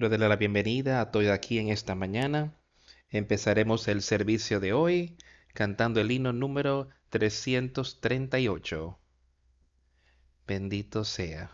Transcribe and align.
Quiero 0.00 0.08
darle 0.08 0.30
la 0.30 0.36
bienvenida 0.36 1.02
a 1.02 1.10
todos 1.10 1.28
aquí 1.28 1.58
en 1.58 1.68
esta 1.68 1.94
mañana. 1.94 2.54
Empezaremos 3.10 3.86
el 3.86 4.00
servicio 4.00 4.58
de 4.58 4.72
hoy 4.72 5.18
cantando 5.52 6.00
el 6.00 6.10
himno 6.10 6.32
número 6.32 6.88
338. 7.10 8.98
Bendito 10.46 11.04
sea. 11.04 11.50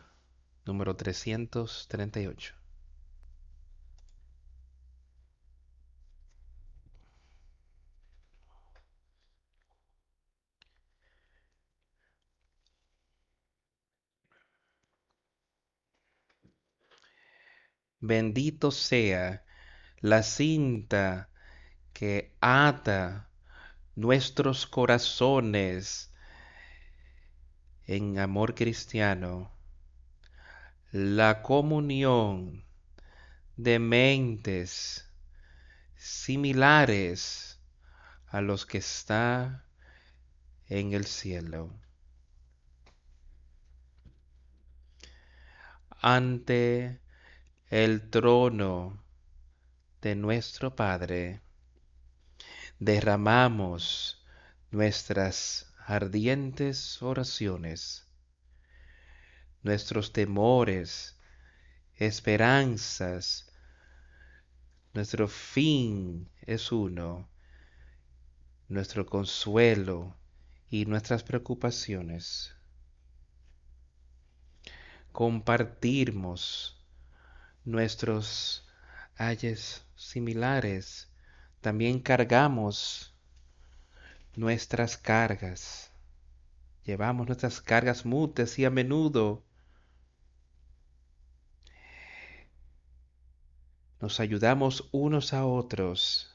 Número 0.64 0.94
338. 0.94 2.54
Bendito 18.06 18.70
sea 18.70 19.44
la 20.00 20.22
cinta 20.22 21.28
que 21.92 22.36
ata 22.40 23.28
nuestros 23.96 24.64
corazones 24.68 26.12
en 27.86 28.20
amor 28.20 28.54
cristiano, 28.54 29.50
la 30.92 31.42
comunión 31.42 32.64
de 33.56 33.80
mentes 33.80 35.10
similares 35.96 37.60
a 38.28 38.40
los 38.40 38.66
que 38.66 38.78
está 38.78 39.64
en 40.68 40.92
el 40.92 41.06
cielo. 41.06 41.74
Ante 46.00 47.00
el 47.84 48.08
trono 48.08 49.04
de 50.00 50.14
nuestro 50.16 50.74
Padre, 50.74 51.42
derramamos 52.78 54.24
nuestras 54.70 55.74
ardientes 55.84 57.02
oraciones, 57.02 58.06
nuestros 59.62 60.14
temores, 60.14 61.18
esperanzas, 61.96 63.52
nuestro 64.94 65.28
fin 65.28 66.30
es 66.46 66.72
uno, 66.72 67.28
nuestro 68.68 69.04
consuelo 69.04 70.16
y 70.70 70.86
nuestras 70.86 71.22
preocupaciones. 71.22 72.54
Compartimos 75.12 76.75
nuestros 77.66 78.64
ayes 79.16 79.84
similares. 79.96 81.10
También 81.60 82.00
cargamos 82.00 83.14
nuestras 84.36 84.96
cargas. 84.96 85.90
Llevamos 86.84 87.26
nuestras 87.26 87.60
cargas 87.60 88.06
mutes 88.06 88.58
y 88.58 88.64
a 88.64 88.70
menudo 88.70 89.42
nos 94.00 94.20
ayudamos 94.20 94.88
unos 94.92 95.32
a 95.32 95.44
otros, 95.44 96.32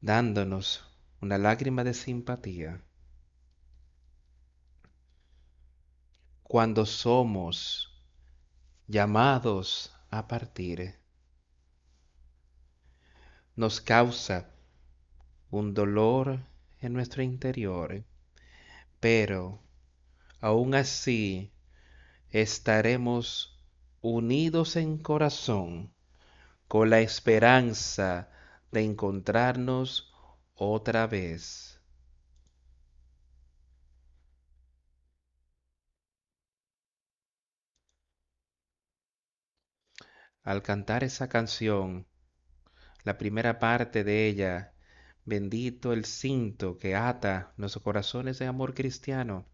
dándonos 0.00 0.84
una 1.20 1.38
lágrima 1.38 1.82
de 1.82 1.94
simpatía. 1.94 2.80
Cuando 6.44 6.86
somos 6.86 7.95
llamados 8.88 9.92
a 10.10 10.28
partir, 10.28 10.94
nos 13.56 13.80
causa 13.80 14.48
un 15.50 15.74
dolor 15.74 16.38
en 16.80 16.92
nuestro 16.92 17.22
interior, 17.24 18.04
pero 19.00 19.60
aún 20.40 20.76
así 20.76 21.52
estaremos 22.30 23.58
unidos 24.02 24.76
en 24.76 24.98
corazón 24.98 25.92
con 26.68 26.90
la 26.90 27.00
esperanza 27.00 28.28
de 28.70 28.84
encontrarnos 28.84 30.14
otra 30.54 31.08
vez. 31.08 31.75
Al 40.46 40.62
cantar 40.62 41.02
esa 41.02 41.28
canción, 41.28 42.06
la 43.02 43.18
primera 43.18 43.58
parte 43.58 44.04
de 44.04 44.28
ella, 44.28 44.74
bendito 45.24 45.92
el 45.92 46.04
cinto 46.04 46.78
que 46.78 46.94
ata 46.94 47.52
nuestros 47.56 47.82
corazones 47.82 48.38
de 48.38 48.46
amor 48.46 48.72
cristiano. 48.72 49.44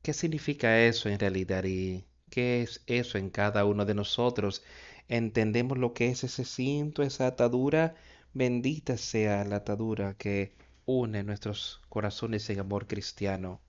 ¿Qué 0.00 0.14
significa 0.14 0.80
eso 0.80 1.10
en 1.10 1.18
realidad 1.18 1.64
y 1.64 2.06
qué 2.30 2.62
es 2.62 2.82
eso 2.86 3.18
en 3.18 3.28
cada 3.28 3.66
uno 3.66 3.84
de 3.84 3.94
nosotros? 3.94 4.62
¿Entendemos 5.06 5.76
lo 5.76 5.92
que 5.92 6.08
es 6.08 6.24
ese 6.24 6.46
cinto, 6.46 7.02
esa 7.02 7.26
atadura? 7.26 7.94
Bendita 8.32 8.96
sea 8.96 9.44
la 9.44 9.56
atadura 9.56 10.14
que 10.14 10.54
une 10.86 11.22
nuestros 11.24 11.82
corazones 11.90 12.48
en 12.48 12.60
amor 12.60 12.86
cristiano. 12.86 13.60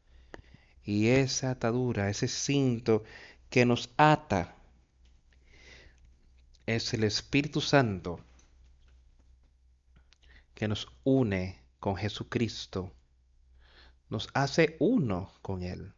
Y 0.82 1.08
esa 1.08 1.52
atadura, 1.52 2.10
ese 2.10 2.30
cinto 2.30 3.04
que 3.50 3.66
nos 3.66 3.90
ata 3.98 4.63
es 6.66 6.94
el 6.94 7.04
Espíritu 7.04 7.62
Santo 7.62 8.20
que 10.54 10.68
nos 10.68 10.88
une 11.04 11.62
con 11.80 11.96
Jesucristo, 11.96 12.94
nos 14.10 14.30
hace 14.34 14.78
uno 14.80 15.34
con 15.42 15.64
Él. 15.64 15.94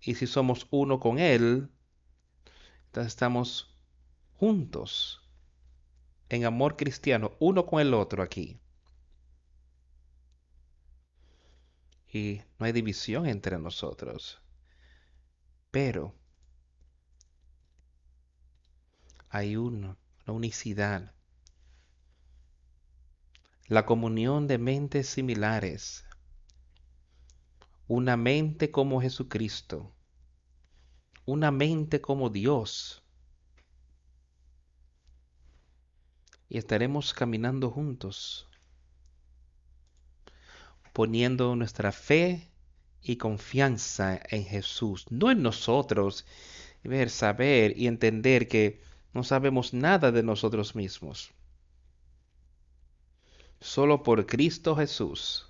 Y 0.00 0.14
si 0.14 0.26
somos 0.26 0.66
uno 0.70 1.00
con 1.00 1.18
Él, 1.18 1.70
entonces 2.86 3.12
estamos 3.12 3.74
juntos 4.34 5.22
en 6.28 6.44
amor 6.44 6.76
cristiano, 6.76 7.32
uno 7.38 7.66
con 7.66 7.80
el 7.80 7.94
otro 7.94 8.22
aquí. 8.22 8.60
Y 12.12 12.42
no 12.58 12.66
hay 12.66 12.72
división 12.72 13.26
entre 13.26 13.58
nosotros. 13.58 14.40
Pero 15.70 16.14
hay 19.34 19.56
uno, 19.56 19.96
la 20.26 20.34
unicidad, 20.34 21.14
la 23.66 23.86
comunión 23.86 24.46
de 24.46 24.58
mentes 24.58 25.08
similares, 25.08 26.04
una 27.88 28.18
mente 28.18 28.70
como 28.70 29.00
Jesucristo, 29.00 29.90
una 31.24 31.50
mente 31.50 32.02
como 32.02 32.28
Dios. 32.28 33.02
Y 36.50 36.58
estaremos 36.58 37.14
caminando 37.14 37.70
juntos, 37.70 38.50
poniendo 40.92 41.56
nuestra 41.56 41.90
fe 41.90 42.50
y 43.00 43.16
confianza 43.16 44.20
en 44.28 44.44
Jesús, 44.44 45.06
no 45.08 45.30
en 45.30 45.40
nosotros, 45.40 46.26
ver, 46.82 47.08
saber 47.08 47.78
y 47.78 47.86
entender 47.86 48.46
que 48.46 48.91
no 49.12 49.24
sabemos 49.24 49.74
nada 49.74 50.10
de 50.10 50.22
nosotros 50.22 50.74
mismos. 50.74 51.32
Solo 53.60 54.02
por 54.02 54.26
Cristo 54.26 54.74
Jesús 54.74 55.46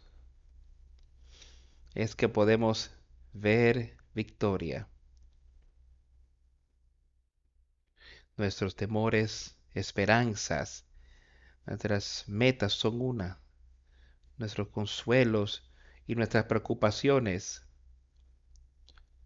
es 1.95 2.15
que 2.15 2.29
podemos 2.29 2.91
ver 3.33 3.97
victoria. 4.15 4.89
Nuestros 8.37 8.75
temores, 8.75 9.57
esperanzas, 9.75 10.85
nuestras 11.67 12.25
metas 12.27 12.73
son 12.73 13.01
una. 13.01 13.39
Nuestros 14.39 14.69
consuelos 14.69 15.71
y 16.07 16.17
nuestras 16.17 16.45
preocupaciones. 16.45 17.65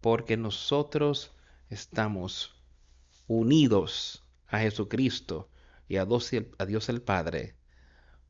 Porque 0.01 0.37
nosotros 0.37 1.31
estamos 1.69 2.55
unidos 3.27 4.26
a 4.47 4.59
Jesucristo 4.59 5.49
y 5.87 5.97
a 5.97 6.05
Dios, 6.05 6.89
el 6.89 7.01
Padre 7.01 7.55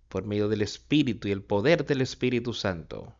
por 0.07 0.25
medio 0.25 0.47
del 0.47 0.61
Espíritu 0.61 1.27
y 1.27 1.31
el 1.31 1.43
poder 1.43 1.85
del 1.85 2.01
Espíritu 2.01 2.53
Santo. 2.53 3.13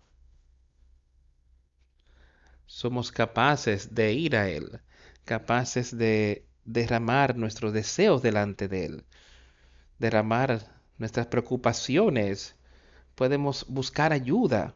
Somos 2.66 3.12
capaces 3.12 3.94
de 3.94 4.14
ir 4.14 4.36
a 4.36 4.50
Él, 4.50 4.82
capaces 5.26 5.98
de 5.98 6.48
derramar 6.66 7.36
nuestros 7.38 7.74
deseos 7.74 8.22
delante 8.22 8.68
de 8.68 8.86
Él, 8.86 9.06
derramar 10.00 10.82
nuestras 10.98 11.28
preocupaciones. 11.28 12.56
Podemos 13.16 13.66
buscar 13.68 14.14
ayuda. 14.14 14.74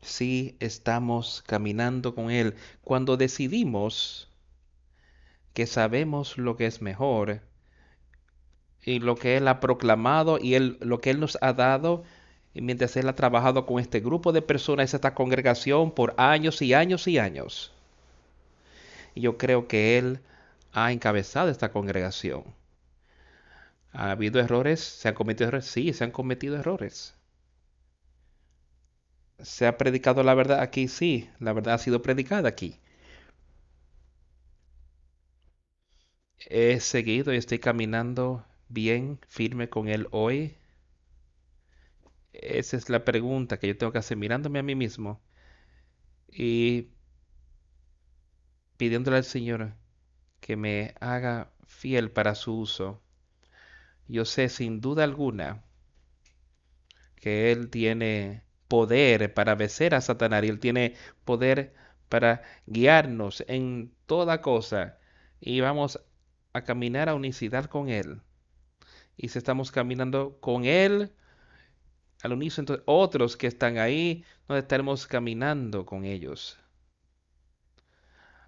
si 0.00 0.56
estamos 0.60 1.42
caminando 1.46 2.14
con 2.14 2.30
Él. 2.30 2.54
Cuando 2.82 3.16
decidimos 3.16 4.27
que 5.58 5.66
sabemos 5.66 6.38
lo 6.38 6.56
que 6.56 6.66
es 6.66 6.80
mejor 6.82 7.40
y 8.84 9.00
lo 9.00 9.16
que 9.16 9.36
Él 9.36 9.48
ha 9.48 9.58
proclamado 9.58 10.38
y 10.40 10.54
él, 10.54 10.78
lo 10.80 11.00
que 11.00 11.10
Él 11.10 11.18
nos 11.18 11.36
ha 11.40 11.52
dado, 11.52 12.04
y 12.54 12.60
mientras 12.62 12.96
Él 12.96 13.08
ha 13.08 13.16
trabajado 13.16 13.66
con 13.66 13.80
este 13.80 13.98
grupo 13.98 14.30
de 14.30 14.40
personas, 14.40 14.94
esta 14.94 15.14
congregación, 15.16 15.90
por 15.90 16.14
años 16.16 16.62
y 16.62 16.74
años 16.74 17.08
y 17.08 17.18
años. 17.18 17.72
Y 19.16 19.22
yo 19.22 19.36
creo 19.36 19.66
que 19.66 19.98
Él 19.98 20.20
ha 20.72 20.92
encabezado 20.92 21.48
esta 21.48 21.72
congregación. 21.72 22.44
¿Ha 23.92 24.12
habido 24.12 24.38
errores? 24.38 24.78
¿Se 24.78 25.08
han 25.08 25.14
cometido 25.16 25.48
errores? 25.48 25.66
Sí, 25.66 25.92
se 25.92 26.04
han 26.04 26.12
cometido 26.12 26.56
errores. 26.56 27.16
¿Se 29.42 29.66
ha 29.66 29.76
predicado 29.76 30.22
la 30.22 30.34
verdad 30.34 30.60
aquí? 30.60 30.86
Sí, 30.86 31.28
la 31.40 31.52
verdad 31.52 31.74
ha 31.74 31.78
sido 31.78 32.00
predicada 32.00 32.48
aquí. 32.48 32.78
He 36.46 36.80
seguido 36.80 37.32
y 37.32 37.36
estoy 37.36 37.58
caminando 37.58 38.44
bien, 38.68 39.18
firme 39.28 39.68
con 39.68 39.88
Él 39.88 40.08
hoy. 40.10 40.56
Esa 42.32 42.76
es 42.76 42.88
la 42.88 43.04
pregunta 43.04 43.58
que 43.58 43.66
yo 43.68 43.76
tengo 43.76 43.92
que 43.92 43.98
hacer 43.98 44.16
mirándome 44.16 44.58
a 44.60 44.62
mí 44.62 44.74
mismo 44.74 45.20
y 46.30 46.88
pidiéndole 48.76 49.16
al 49.18 49.24
Señor 49.24 49.74
que 50.40 50.56
me 50.56 50.94
haga 51.00 51.50
fiel 51.66 52.10
para 52.10 52.34
su 52.34 52.58
uso. 52.58 53.02
Yo 54.06 54.24
sé 54.24 54.48
sin 54.48 54.80
duda 54.80 55.04
alguna 55.04 55.64
que 57.16 57.52
Él 57.52 57.68
tiene 57.70 58.44
poder 58.68 59.34
para 59.34 59.54
vencer 59.54 59.94
a 59.94 60.00
Satanás 60.00 60.44
y 60.44 60.48
Él 60.48 60.60
tiene 60.60 60.94
poder 61.24 61.74
para 62.08 62.42
guiarnos 62.66 63.44
en 63.48 63.92
toda 64.06 64.40
cosa 64.40 64.98
y 65.40 65.60
vamos 65.60 66.00
a 66.52 66.62
caminar 66.64 67.08
a 67.08 67.14
unicidad 67.14 67.66
con 67.66 67.88
Él. 67.88 68.22
Y 69.16 69.28
si 69.28 69.38
estamos 69.38 69.70
caminando 69.72 70.38
con 70.40 70.64
Él, 70.64 71.12
al 72.22 72.32
unísono, 72.32 72.62
entonces 72.62 72.84
otros 72.86 73.36
que 73.36 73.46
están 73.46 73.78
ahí, 73.78 74.24
nos 74.48 74.58
estaremos 74.58 75.06
caminando 75.06 75.86
con 75.86 76.04
ellos. 76.04 76.58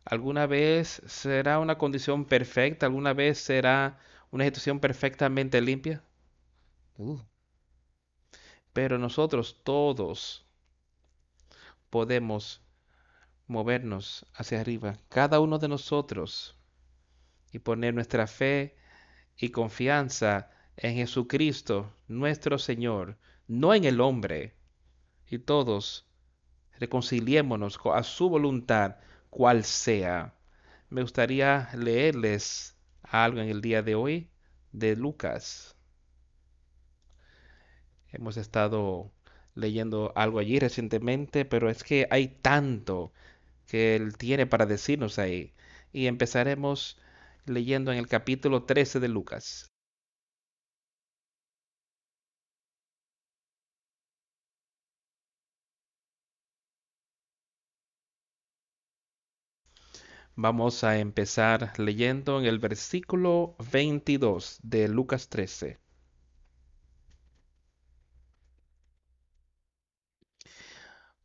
¿Alguna 0.05 0.47
vez 0.47 1.03
será 1.07 1.59
una 1.59 1.79
condición 1.79 2.25
perfecta? 2.25 2.87
¿Alguna 2.87 3.13
vez 3.13 3.39
será 3.39 3.99
una 4.31 4.45
situación 4.45 4.81
perfectamente 4.81 5.61
limpia? 5.61 6.03
Uh. 6.97 7.19
Pero 8.73 8.99
nosotros 8.99 9.61
todos 9.65 10.47
podemos 11.91 12.63
movernos 13.47 14.27
hacia 14.35 14.61
arriba, 14.61 14.97
cada 15.09 15.41
uno 15.41 15.59
de 15.59 15.69
nosotros, 15.69 16.57
y 17.53 17.59
poner 17.59 17.95
nuestra 17.95 18.27
fe 18.27 18.77
y 19.37 19.51
confianza 19.51 20.51
en 20.77 20.95
Jesucristo, 20.95 21.95
nuestro 22.09 22.59
Señor, 22.59 23.19
no 23.49 23.75
en 23.75 23.85
el 23.85 24.01
hombre. 24.01 24.55
Y 25.29 25.39
todos 25.39 26.07
reconciliémonos 26.79 27.79
a 27.93 28.03
su 28.03 28.29
voluntad, 28.29 28.97
cual 29.29 29.65
sea. 29.65 30.35
Me 30.89 31.03
gustaría 31.03 31.69
leerles 31.75 32.77
algo 33.03 33.41
en 33.41 33.49
el 33.49 33.61
día 33.61 33.83
de 33.83 33.95
hoy 33.95 34.31
de 34.73 34.97
Lucas. 34.97 35.77
Hemos 38.13 38.37
estado 38.37 39.13
leyendo 39.55 40.13
algo 40.17 40.39
allí 40.39 40.59
recientemente, 40.59 41.45
pero 41.45 41.71
es 41.71 41.85
que 41.85 42.09
hay 42.11 42.29
tanto 42.29 43.13
que 43.67 43.97
Él 43.97 44.17
tiene 44.17 44.47
para 44.47 44.67
decirnos 44.67 45.19
ahí. 45.19 45.55
Y 45.93 46.07
empezaremos 46.07 46.99
leyendo 47.47 47.93
en 47.93 47.99
el 47.99 48.07
capítulo 48.09 48.65
13 48.65 49.01
de 49.01 49.09
Lucas. 49.09 49.71
Vamos 60.43 60.85
a 60.85 60.99
empezar 60.99 61.79
leyendo 61.79 62.41
en 62.41 62.47
el 62.47 62.59
versículo 62.59 63.57
22 63.71 64.59
de 64.63 64.89
Lucas 64.89 65.29
13. 65.29 65.79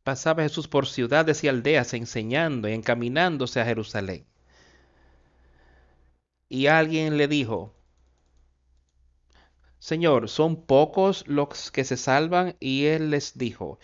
Pasaba 0.02 0.42
Jesús 0.42 0.68
por 0.68 0.86
ciudades 0.86 1.42
y 1.44 1.48
aldeas 1.48 1.94
enseñando 1.94 2.68
y 2.68 2.74
encaminándose 2.74 3.60
a 3.60 3.64
Jerusalén. 3.64 4.26
Y 6.48 6.66
alguien 6.66 7.16
le 7.16 7.28
dijo, 7.28 7.74
Señor, 9.78 10.28
son 10.28 10.56
pocos 10.56 11.26
los 11.26 11.70
que 11.70 11.84
se 11.84 11.96
salvan. 11.96 12.56
Y 12.60 12.86
él 12.86 13.10
les 13.10 13.36
dijo, 13.38 13.78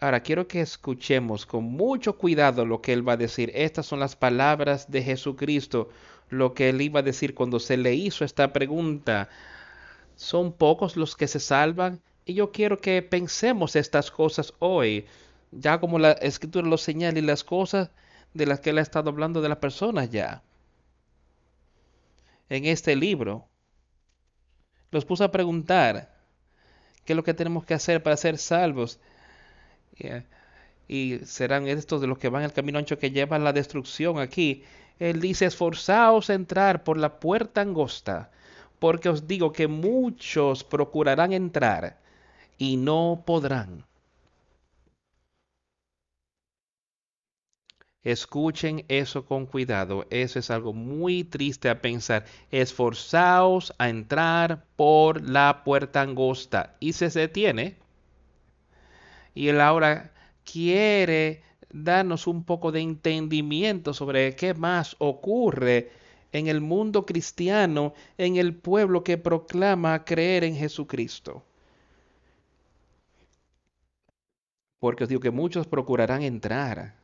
Ahora 0.00 0.22
quiero 0.22 0.46
que 0.46 0.60
escuchemos 0.60 1.44
con 1.44 1.64
mucho 1.64 2.18
cuidado 2.18 2.64
lo 2.64 2.80
que 2.80 2.92
él 2.92 3.06
va 3.06 3.14
a 3.14 3.16
decir. 3.16 3.50
Estas 3.54 3.86
son 3.86 3.98
las 3.98 4.14
palabras 4.14 4.90
de 4.92 5.02
Jesucristo, 5.02 5.88
lo 6.28 6.54
que 6.54 6.68
él 6.68 6.80
iba 6.80 7.00
a 7.00 7.02
decir 7.02 7.34
cuando 7.34 7.58
se 7.58 7.76
le 7.76 7.94
hizo 7.94 8.24
esta 8.24 8.52
pregunta. 8.52 9.28
¿Son 10.14 10.52
pocos 10.52 10.96
los 10.96 11.16
que 11.16 11.26
se 11.26 11.40
salvan? 11.40 12.00
Y 12.24 12.34
yo 12.34 12.52
quiero 12.52 12.78
que 12.78 13.02
pensemos 13.02 13.74
estas 13.74 14.12
cosas 14.12 14.54
hoy, 14.60 15.06
ya 15.50 15.80
como 15.80 15.98
la 15.98 16.12
escritura 16.12 16.68
lo 16.68 16.78
señala 16.78 17.18
y 17.18 17.22
las 17.22 17.42
cosas 17.42 17.90
de 18.34 18.46
las 18.46 18.60
que 18.60 18.70
él 18.70 18.78
ha 18.78 18.82
estado 18.82 19.10
hablando 19.10 19.40
de 19.40 19.48
las 19.48 19.58
personas 19.58 20.10
ya. 20.10 20.44
En 22.48 22.64
este 22.64 22.96
libro, 22.96 23.46
los 24.90 25.04
puso 25.04 25.24
a 25.24 25.30
preguntar 25.30 26.14
qué 27.04 27.12
es 27.12 27.16
lo 27.16 27.24
que 27.24 27.34
tenemos 27.34 27.64
que 27.64 27.74
hacer 27.74 28.02
para 28.02 28.16
ser 28.16 28.38
salvos. 28.38 29.00
Y 30.86 31.18
serán 31.18 31.66
estos 31.68 32.00
de 32.00 32.06
los 32.06 32.18
que 32.18 32.30
van 32.30 32.44
el 32.44 32.52
camino 32.52 32.78
ancho 32.78 32.98
que 32.98 33.10
llevan 33.10 33.44
la 33.44 33.52
destrucción 33.52 34.18
aquí. 34.18 34.64
Él 34.98 35.20
dice, 35.20 35.46
esforzaos 35.46 36.30
a 36.30 36.34
entrar 36.34 36.84
por 36.84 36.96
la 36.98 37.20
puerta 37.20 37.60
angosta, 37.60 38.30
porque 38.78 39.08
os 39.08 39.26
digo 39.26 39.52
que 39.52 39.68
muchos 39.68 40.64
procurarán 40.64 41.32
entrar 41.32 41.98
y 42.56 42.76
no 42.76 43.22
podrán. 43.26 43.84
Escuchen 48.08 48.86
eso 48.88 49.26
con 49.26 49.44
cuidado. 49.44 50.06
Eso 50.08 50.38
es 50.38 50.50
algo 50.50 50.72
muy 50.72 51.24
triste 51.24 51.68
a 51.68 51.82
pensar. 51.82 52.24
Esforzaos 52.50 53.74
a 53.76 53.90
entrar 53.90 54.64
por 54.76 55.28
la 55.28 55.62
puerta 55.62 56.00
angosta. 56.00 56.74
Y 56.80 56.94
se 56.94 57.10
detiene. 57.10 57.76
Y 59.34 59.48
él 59.48 59.60
ahora 59.60 60.14
quiere 60.42 61.42
darnos 61.68 62.26
un 62.26 62.44
poco 62.44 62.72
de 62.72 62.80
entendimiento 62.80 63.92
sobre 63.92 64.34
qué 64.36 64.54
más 64.54 64.96
ocurre 65.00 65.90
en 66.32 66.46
el 66.46 66.62
mundo 66.62 67.04
cristiano, 67.04 67.92
en 68.16 68.36
el 68.36 68.54
pueblo 68.54 69.04
que 69.04 69.18
proclama 69.18 70.06
creer 70.06 70.44
en 70.44 70.56
Jesucristo. 70.56 71.44
Porque 74.78 75.04
os 75.04 75.10
digo 75.10 75.20
que 75.20 75.30
muchos 75.30 75.66
procurarán 75.66 76.22
entrar 76.22 76.97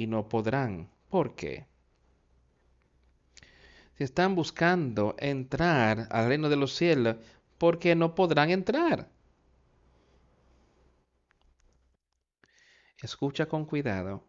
y 0.00 0.06
no 0.06 0.30
podrán. 0.30 0.88
¿Por 1.10 1.34
qué? 1.34 1.66
Si 3.98 4.04
están 4.04 4.34
buscando 4.34 5.14
entrar 5.18 6.08
al 6.10 6.28
reino 6.28 6.48
de 6.48 6.56
los 6.56 6.74
cielos, 6.74 7.16
¿por 7.58 7.78
qué 7.78 7.94
no 7.94 8.14
podrán 8.14 8.48
entrar? 8.48 9.10
Escucha 13.02 13.44
con 13.44 13.66
cuidado. 13.66 14.24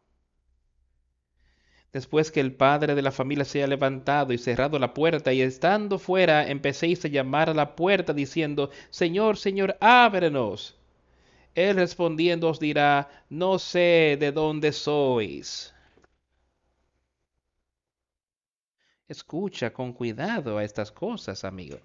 Después 1.93 2.31
que 2.31 2.41
el 2.41 2.53
padre 2.53 2.93
de 2.93 3.01
la 3.01 3.13
familia 3.13 3.45
se 3.45 3.59
haya 3.59 3.67
levantado 3.67 4.33
y 4.33 4.37
cerrado 4.37 4.77
la 4.77 4.93
puerta 4.93 5.31
y 5.31 5.41
estando 5.41 5.99
fuera, 5.99 6.49
empecéis 6.49 7.05
a 7.05 7.07
llamar 7.07 7.49
a 7.49 7.53
la 7.53 7.77
puerta 7.77 8.13
diciendo, 8.13 8.71
Señor, 8.89 9.37
Señor, 9.37 9.77
ábrenos. 9.79 10.80
Él 11.55 11.75
respondiendo 11.75 12.50
os 12.50 12.60
dirá, 12.60 13.10
no 13.29 13.60
sé 13.60 14.17
de 14.20 14.31
dónde 14.31 14.72
sois. 14.72 15.74
Escucha 19.08 19.74
con 19.74 19.91
cuidado 19.91 20.58
a 20.58 20.63
estas 20.63 20.91
cosas, 20.91 21.43
amigo. 21.43 21.77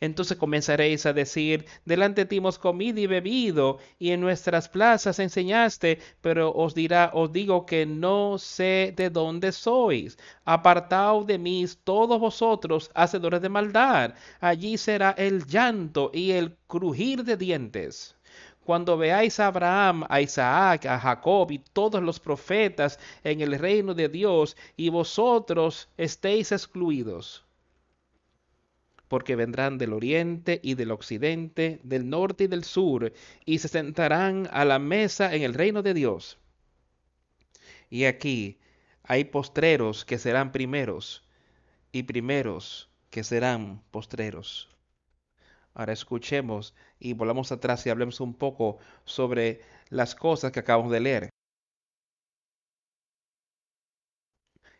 Entonces 0.00 0.36
comenzaréis 0.36 1.06
a 1.06 1.12
decir, 1.12 1.66
delante 1.84 2.20
de 2.22 2.26
ti 2.26 2.36
hemos 2.36 2.56
comido 2.58 3.00
y 3.00 3.08
bebido, 3.08 3.78
y 3.98 4.12
en 4.12 4.20
nuestras 4.20 4.68
plazas 4.68 5.18
enseñaste, 5.18 5.98
pero 6.20 6.52
os 6.54 6.72
dirá, 6.74 7.10
os 7.14 7.32
digo 7.32 7.66
que 7.66 7.84
no 7.84 8.38
sé 8.38 8.94
de 8.96 9.10
dónde 9.10 9.50
sois. 9.50 10.16
Apartaos 10.44 11.26
de 11.26 11.38
mí 11.38 11.66
todos 11.82 12.20
vosotros, 12.20 12.92
hacedores 12.94 13.42
de 13.42 13.48
maldad. 13.48 14.14
Allí 14.40 14.78
será 14.78 15.10
el 15.18 15.44
llanto 15.46 16.12
y 16.14 16.30
el 16.30 16.56
crujir 16.68 17.24
de 17.24 17.36
dientes 17.36 18.17
Cuando 18.68 18.98
veáis 18.98 19.40
a 19.40 19.46
Abraham, 19.46 20.04
a 20.10 20.20
Isaac, 20.20 20.84
a 20.84 21.00
Jacob 21.00 21.50
y 21.50 21.58
todos 21.58 22.02
los 22.02 22.20
profetas 22.20 23.00
en 23.24 23.40
el 23.40 23.58
reino 23.58 23.94
de 23.94 24.10
Dios 24.10 24.58
y 24.76 24.90
vosotros 24.90 25.88
estéis 25.96 26.52
excluidos 26.52 27.46
porque 29.08 29.36
vendrán 29.36 29.78
del 29.78 29.94
oriente 29.94 30.60
y 30.62 30.74
del 30.74 30.90
occidente, 30.90 31.80
del 31.82 32.10
norte 32.10 32.44
y 32.44 32.46
del 32.46 32.62
sur, 32.62 33.10
y 33.46 33.58
se 33.58 33.68
sentarán 33.68 34.50
a 34.52 34.66
la 34.66 34.78
mesa 34.78 35.34
en 35.34 35.44
el 35.44 35.54
reino 35.54 35.82
de 35.82 35.94
Dios. 35.94 36.36
Y 37.88 38.04
aquí 38.04 38.58
hay 39.02 39.24
postreros 39.24 40.04
que 40.04 40.18
serán 40.18 40.52
primeros, 40.52 41.24
y 41.90 42.02
primeros 42.02 42.90
que 43.08 43.24
serán 43.24 43.80
postreros. 43.90 44.68
Ahora 45.74 45.92
escuchemos 45.92 46.74
y 46.98 47.12
volvamos 47.14 47.52
atrás 47.52 47.86
y 47.86 47.90
hablemos 47.90 48.20
un 48.20 48.34
poco 48.34 48.78
sobre 49.04 49.60
las 49.90 50.14
cosas 50.14 50.52
que 50.52 50.60
acabamos 50.60 50.92
de 50.92 51.00
leer. 51.00 51.30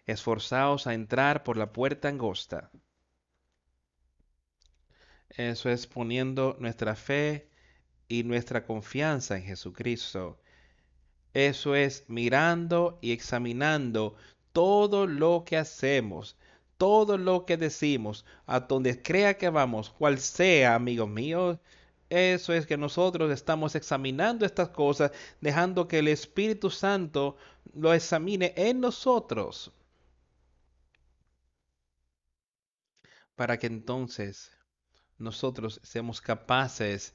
Esforzaos 0.07 0.87
a 0.87 0.95
entrar 0.95 1.45
por 1.45 1.57
la 1.57 1.73
puerta 1.73 2.09
angosta 2.09 2.71
eso 5.39 5.71
es 5.71 5.87
poniendo 5.87 6.57
nuestra 6.59 6.97
fe 6.97 7.49
y 8.09 8.25
nuestra 8.25 8.65
confianza 8.67 9.37
en 9.37 9.45
Jesucristo. 9.45 10.41
Eso 11.35 11.75
es 11.77 12.05
mirando 12.09 12.99
y 13.03 13.13
examinando 13.13 14.17
todo 14.53 15.07
lo 15.07 15.45
que 15.47 15.57
hacemos, 15.57 16.37
todo 16.79 17.19
lo 17.19 17.45
que 17.45 17.57
decimos, 17.57 18.25
a 18.47 18.61
donde 18.61 19.03
crea 19.03 19.37
que 19.37 19.51
vamos, 19.51 19.91
cual 19.91 20.19
sea, 20.19 20.75
amigos 20.75 21.09
míos. 21.09 21.59
Eso 22.11 22.55
es 22.55 22.67
que 22.67 22.79
nosotros 22.79 23.31
estamos 23.31 23.75
examinando 23.75 24.47
estas 24.47 24.71
cosas, 24.71 25.13
dejando 25.41 25.89
que 25.89 25.99
el 25.99 26.09
Espíritu 26.09 26.71
Santo 26.71 27.37
lo 27.75 27.93
examine 27.93 28.55
en 28.57 28.81
nosotros. 28.81 29.73
Para 33.37 33.59
que 33.59 33.67
entonces 33.67 34.51
nosotros 35.19 35.81
seamos 35.83 36.21
capaces 36.21 37.15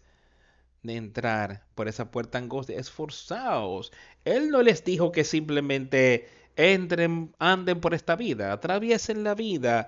de 0.83 0.95
entrar 0.97 1.65
por 1.75 1.87
esa 1.87 2.11
puerta 2.11 2.37
angosta, 2.37 2.73
esforzaos. 2.73 3.91
Él 4.25 4.49
no 4.49 4.61
les 4.61 4.83
dijo 4.83 5.11
que 5.11 5.23
simplemente 5.23 6.29
entren, 6.55 7.33
anden 7.39 7.79
por 7.81 7.93
esta 7.93 8.15
vida, 8.15 8.53
atraviesen 8.53 9.23
la 9.23 9.35
vida, 9.35 9.87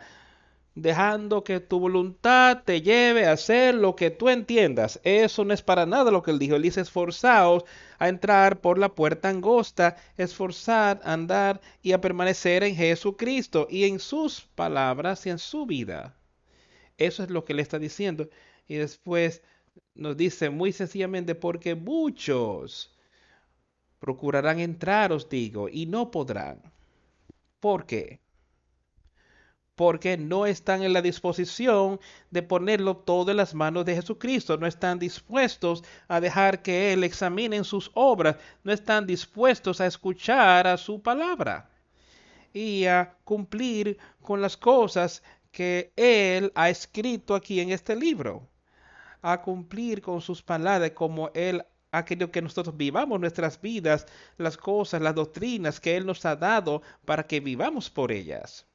dejando 0.75 1.43
que 1.43 1.59
tu 1.59 1.79
voluntad 1.79 2.63
te 2.65 2.81
lleve 2.81 3.25
a 3.25 3.33
hacer 3.33 3.75
lo 3.75 3.95
que 3.95 4.11
tú 4.11 4.29
entiendas. 4.29 4.99
Eso 5.03 5.45
no 5.45 5.53
es 5.53 5.61
para 5.61 5.85
nada 5.85 6.11
lo 6.11 6.21
que 6.23 6.31
él 6.31 6.39
dijo. 6.39 6.55
Él 6.55 6.63
dice 6.63 6.81
esforzaos 6.81 7.63
a 7.97 8.09
entrar 8.09 8.59
por 8.61 8.77
la 8.77 8.89
puerta 8.93 9.29
angosta, 9.29 9.95
esforzar, 10.17 11.01
a 11.03 11.13
andar 11.13 11.61
y 11.81 11.93
a 11.93 12.01
permanecer 12.01 12.63
en 12.63 12.75
Jesucristo 12.75 13.67
y 13.69 13.85
en 13.85 13.99
sus 13.99 14.41
palabras 14.55 15.25
y 15.25 15.29
en 15.29 15.39
su 15.39 15.65
vida. 15.65 16.15
Eso 16.97 17.23
es 17.23 17.29
lo 17.29 17.45
que 17.45 17.53
le 17.53 17.61
está 17.61 17.79
diciendo. 17.79 18.29
Y 18.67 18.75
después 18.75 19.41
nos 19.93 20.17
dice 20.17 20.49
muy 20.49 20.71
sencillamente, 20.71 21.35
porque 21.35 21.75
muchos 21.75 22.94
procurarán 23.99 24.59
entrar, 24.59 25.11
os 25.11 25.29
digo, 25.29 25.69
y 25.69 25.85
no 25.85 26.11
podrán. 26.11 26.61
¿Por 27.59 27.85
qué? 27.85 28.19
Porque 29.75 30.17
no 30.17 30.45
están 30.45 30.83
en 30.83 30.93
la 30.93 31.01
disposición 31.01 31.99
de 32.31 32.43
ponerlo 32.43 32.97
todo 32.97 33.31
en 33.31 33.37
las 33.37 33.53
manos 33.53 33.85
de 33.85 33.95
Jesucristo. 33.95 34.57
No 34.57 34.67
están 34.67 34.99
dispuestos 34.99 35.83
a 36.07 36.21
dejar 36.21 36.61
que 36.61 36.93
Él 36.93 37.03
examine 37.03 37.63
sus 37.63 37.91
obras. 37.93 38.37
No 38.63 38.71
están 38.71 39.05
dispuestos 39.05 39.81
a 39.81 39.87
escuchar 39.87 40.67
a 40.67 40.77
su 40.77 41.01
palabra 41.01 41.69
y 42.53 42.85
a 42.85 43.17
cumplir 43.25 43.97
con 44.21 44.41
las 44.41 44.55
cosas 44.55 45.21
que 45.51 45.91
Él 45.95 46.51
ha 46.55 46.69
escrito 46.69 47.35
aquí 47.35 47.59
en 47.59 47.71
este 47.71 47.95
libro, 47.95 48.47
a 49.21 49.41
cumplir 49.41 50.01
con 50.01 50.21
sus 50.21 50.41
palabras 50.41 50.91
como 50.91 51.31
Él 51.33 51.65
ha 51.97 52.05
querido 52.05 52.31
que 52.31 52.41
nosotros 52.41 52.75
vivamos 52.75 53.19
nuestras 53.19 53.61
vidas, 53.61 54.05
las 54.37 54.57
cosas, 54.57 55.01
las 55.01 55.15
doctrinas 55.15 55.79
que 55.79 55.95
Él 55.95 56.05
nos 56.05 56.25
ha 56.25 56.35
dado 56.35 56.81
para 57.05 57.25
que 57.27 57.39
vivamos 57.39 57.89
por 57.89 58.11
ellas. 58.11 58.67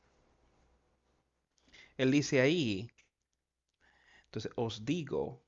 Él 1.97 2.11
dice 2.11 2.41
ahí, 2.41 2.91
entonces 4.25 4.50
os 4.57 4.85
digo, 4.85 5.43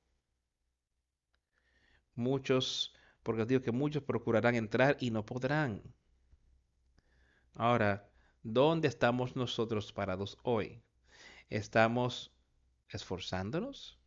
muchos, 2.15 2.93
porque 3.23 3.41
os 3.41 3.47
digo 3.47 3.61
que 3.61 3.71
muchos 3.71 4.03
procurarán 4.03 4.55
entrar 4.55 4.97
y 4.99 5.09
no 5.09 5.25
podrán. 5.25 5.81
Ahora, 7.55 8.09
¿dónde 8.43 8.87
estamos 8.87 9.35
nosotros 9.35 9.91
parados 9.93 10.37
hoy? 10.43 10.83
¿Estamos 11.49 12.31
esforzándonos 12.89 13.99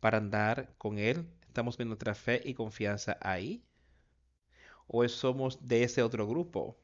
para 0.00 0.18
andar 0.18 0.74
con 0.78 0.98
Él? 0.98 1.28
¿Estamos 1.60 1.76
viendo 1.76 1.90
nuestra 1.90 2.14
fe 2.14 2.40
y 2.42 2.54
confianza 2.54 3.18
ahí? 3.20 3.62
¿O 4.86 5.06
somos 5.08 5.58
de 5.68 5.82
ese 5.82 6.02
otro 6.02 6.26
grupo 6.26 6.78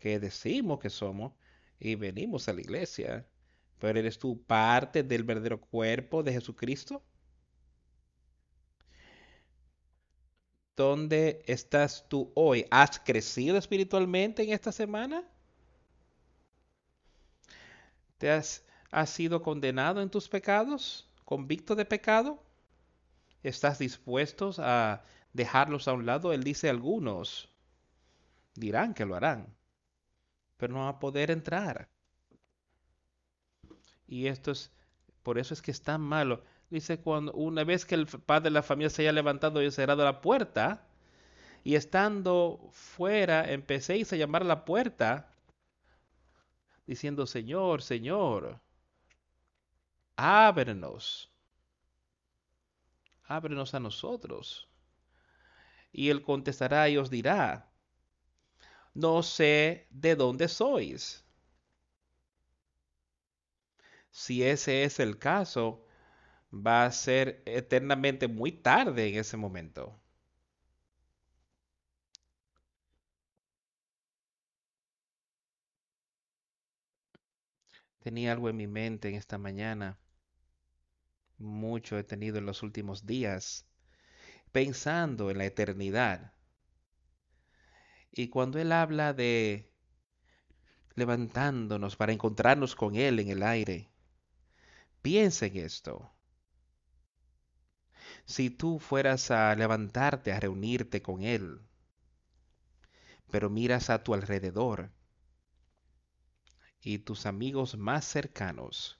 que 0.00 0.18
decimos 0.18 0.80
que 0.80 0.90
somos 0.90 1.34
y 1.78 1.94
venimos 1.94 2.48
a 2.48 2.52
la 2.52 2.62
iglesia? 2.62 3.28
¿Pero 3.78 4.00
eres 4.00 4.18
tú 4.18 4.42
parte 4.42 5.04
del 5.04 5.22
verdadero 5.22 5.60
cuerpo 5.60 6.24
de 6.24 6.32
Jesucristo? 6.32 7.00
¿Dónde 10.74 11.44
estás 11.46 12.08
tú 12.08 12.32
hoy? 12.34 12.66
¿Has 12.72 12.98
crecido 12.98 13.56
espiritualmente 13.56 14.42
en 14.42 14.52
esta 14.52 14.72
semana? 14.72 15.22
¿Te 18.18 18.32
has, 18.32 18.64
sido 19.06 19.42
condenado 19.42 20.02
en 20.02 20.10
tus 20.10 20.28
pecados? 20.28 21.08
¿Convicto 21.24 21.76
de 21.76 21.84
pecado? 21.84 22.43
¿Estás 23.44 23.78
dispuestos 23.78 24.58
a 24.58 25.04
dejarlos 25.32 25.86
a 25.86 25.92
un 25.92 26.06
lado? 26.06 26.32
Él 26.32 26.42
dice 26.42 26.68
algunos 26.68 27.48
dirán 28.54 28.94
que 28.94 29.04
lo 29.04 29.14
harán, 29.14 29.54
pero 30.56 30.72
no 30.72 30.80
van 30.80 30.88
a 30.88 30.98
poder 30.98 31.30
entrar. 31.30 31.88
Y 34.06 34.26
esto 34.26 34.50
es, 34.50 34.72
por 35.22 35.38
eso 35.38 35.54
es 35.54 35.62
que 35.62 35.70
es 35.70 35.82
tan 35.82 36.00
malo. 36.00 36.42
Dice, 36.70 36.98
cuando 37.00 37.32
una 37.32 37.64
vez 37.64 37.84
que 37.84 37.94
el 37.94 38.06
padre 38.06 38.44
de 38.44 38.50
la 38.50 38.62
familia 38.62 38.90
se 38.90 39.02
haya 39.02 39.12
levantado 39.12 39.62
y 39.62 39.70
cerrado 39.70 40.04
la 40.04 40.20
puerta, 40.20 40.86
y 41.62 41.76
estando 41.76 42.68
fuera, 42.72 43.50
empecéis 43.50 44.12
a 44.12 44.16
llamar 44.16 44.42
a 44.42 44.46
la 44.46 44.64
puerta, 44.64 45.30
diciendo, 46.86 47.26
Señor, 47.26 47.82
Señor, 47.82 48.60
ábrenos, 50.16 51.33
ábrenos 53.26 53.74
a 53.74 53.80
nosotros. 53.80 54.68
Y 55.92 56.10
él 56.10 56.20
contestará 56.20 56.90
y 56.90 56.98
os 56.98 57.08
dirá, 57.08 57.72
no 58.94 59.22
sé 59.22 59.86
de 59.90 60.16
dónde 60.16 60.48
sois. 60.48 61.22
Si 64.10 64.42
ese 64.42 64.84
es 64.84 64.98
el 64.98 65.18
caso, 65.18 65.84
va 66.52 66.86
a 66.86 66.92
ser 66.92 67.42
eternamente 67.46 68.28
muy 68.28 68.52
tarde 68.52 69.08
en 69.08 69.16
ese 69.20 69.36
momento. 69.36 70.00
Tenía 77.98 78.30
algo 78.30 78.48
en 78.48 78.56
mi 78.56 78.68
mente 78.68 79.08
en 79.08 79.16
esta 79.16 79.36
mañana. 79.36 79.98
Mucho 81.44 81.98
he 81.98 82.04
tenido 82.04 82.38
en 82.38 82.46
los 82.46 82.62
últimos 82.62 83.06
días, 83.06 83.66
pensando 84.50 85.30
en 85.30 85.38
la 85.38 85.44
eternidad. 85.44 86.32
Y 88.10 88.28
cuando 88.28 88.58
Él 88.58 88.72
habla 88.72 89.12
de 89.12 89.70
levantándonos 90.94 91.96
para 91.96 92.12
encontrarnos 92.12 92.74
con 92.74 92.94
Él 92.96 93.20
en 93.20 93.28
el 93.28 93.42
aire, 93.42 93.90
piensa 95.02 95.46
en 95.46 95.56
esto. 95.58 96.10
Si 98.24 98.48
tú 98.48 98.78
fueras 98.78 99.30
a 99.30 99.54
levantarte 99.54 100.32
a 100.32 100.40
reunirte 100.40 101.02
con 101.02 101.22
Él, 101.22 101.60
pero 103.30 103.50
miras 103.50 103.90
a 103.90 104.02
tu 104.02 104.14
alrededor, 104.14 104.90
y 106.80 106.98
tus 106.98 107.26
amigos 107.26 107.76
más 107.76 108.06
cercanos, 108.06 108.98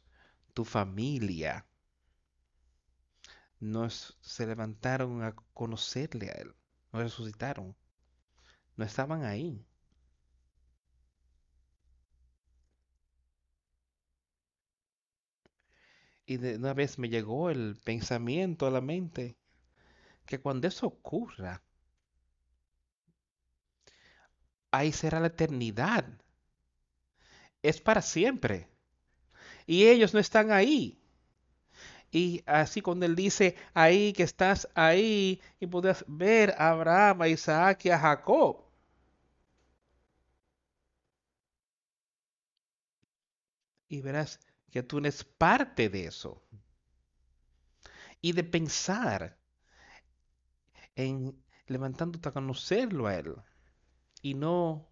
tu 0.52 0.64
familia, 0.64 1.66
no 3.64 3.90
se 3.90 4.46
levantaron 4.46 5.22
a 5.22 5.34
conocerle 5.54 6.30
a 6.30 6.34
Él, 6.34 6.54
no 6.92 7.00
resucitaron, 7.00 7.74
no 8.76 8.84
estaban 8.84 9.24
ahí. 9.24 9.66
Y 16.26 16.36
de 16.36 16.56
una 16.56 16.74
vez 16.74 16.98
me 16.98 17.08
llegó 17.08 17.48
el 17.48 17.80
pensamiento 17.82 18.66
a 18.66 18.70
la 18.70 18.82
mente, 18.82 19.38
que 20.26 20.40
cuando 20.40 20.68
eso 20.68 20.86
ocurra, 20.86 21.62
ahí 24.70 24.92
será 24.92 25.20
la 25.20 25.28
eternidad. 25.28 26.04
Es 27.62 27.80
para 27.80 28.00
siempre. 28.02 28.68
Y 29.66 29.86
ellos 29.86 30.14
no 30.14 30.20
están 30.20 30.52
ahí. 30.52 31.03
Y 32.14 32.44
así 32.46 32.80
cuando 32.80 33.06
él 33.06 33.16
dice 33.16 33.56
ahí 33.74 34.12
que 34.12 34.22
estás 34.22 34.68
ahí 34.76 35.42
y 35.58 35.66
puedes 35.66 36.04
ver 36.06 36.54
a 36.58 36.70
Abraham, 36.70 37.22
a 37.22 37.28
Isaac 37.28 37.86
y 37.86 37.90
a 37.90 37.98
Jacob. 37.98 38.62
Y 43.88 44.00
verás 44.00 44.38
que 44.70 44.84
tú 44.84 44.98
eres 44.98 45.24
parte 45.24 45.88
de 45.88 46.06
eso. 46.06 46.40
Y 48.20 48.30
de 48.30 48.44
pensar 48.44 49.36
en 50.94 51.36
levantándote 51.66 52.28
a 52.28 52.32
conocerlo 52.32 53.08
a 53.08 53.16
Él 53.16 53.34
y 54.22 54.34
no 54.34 54.88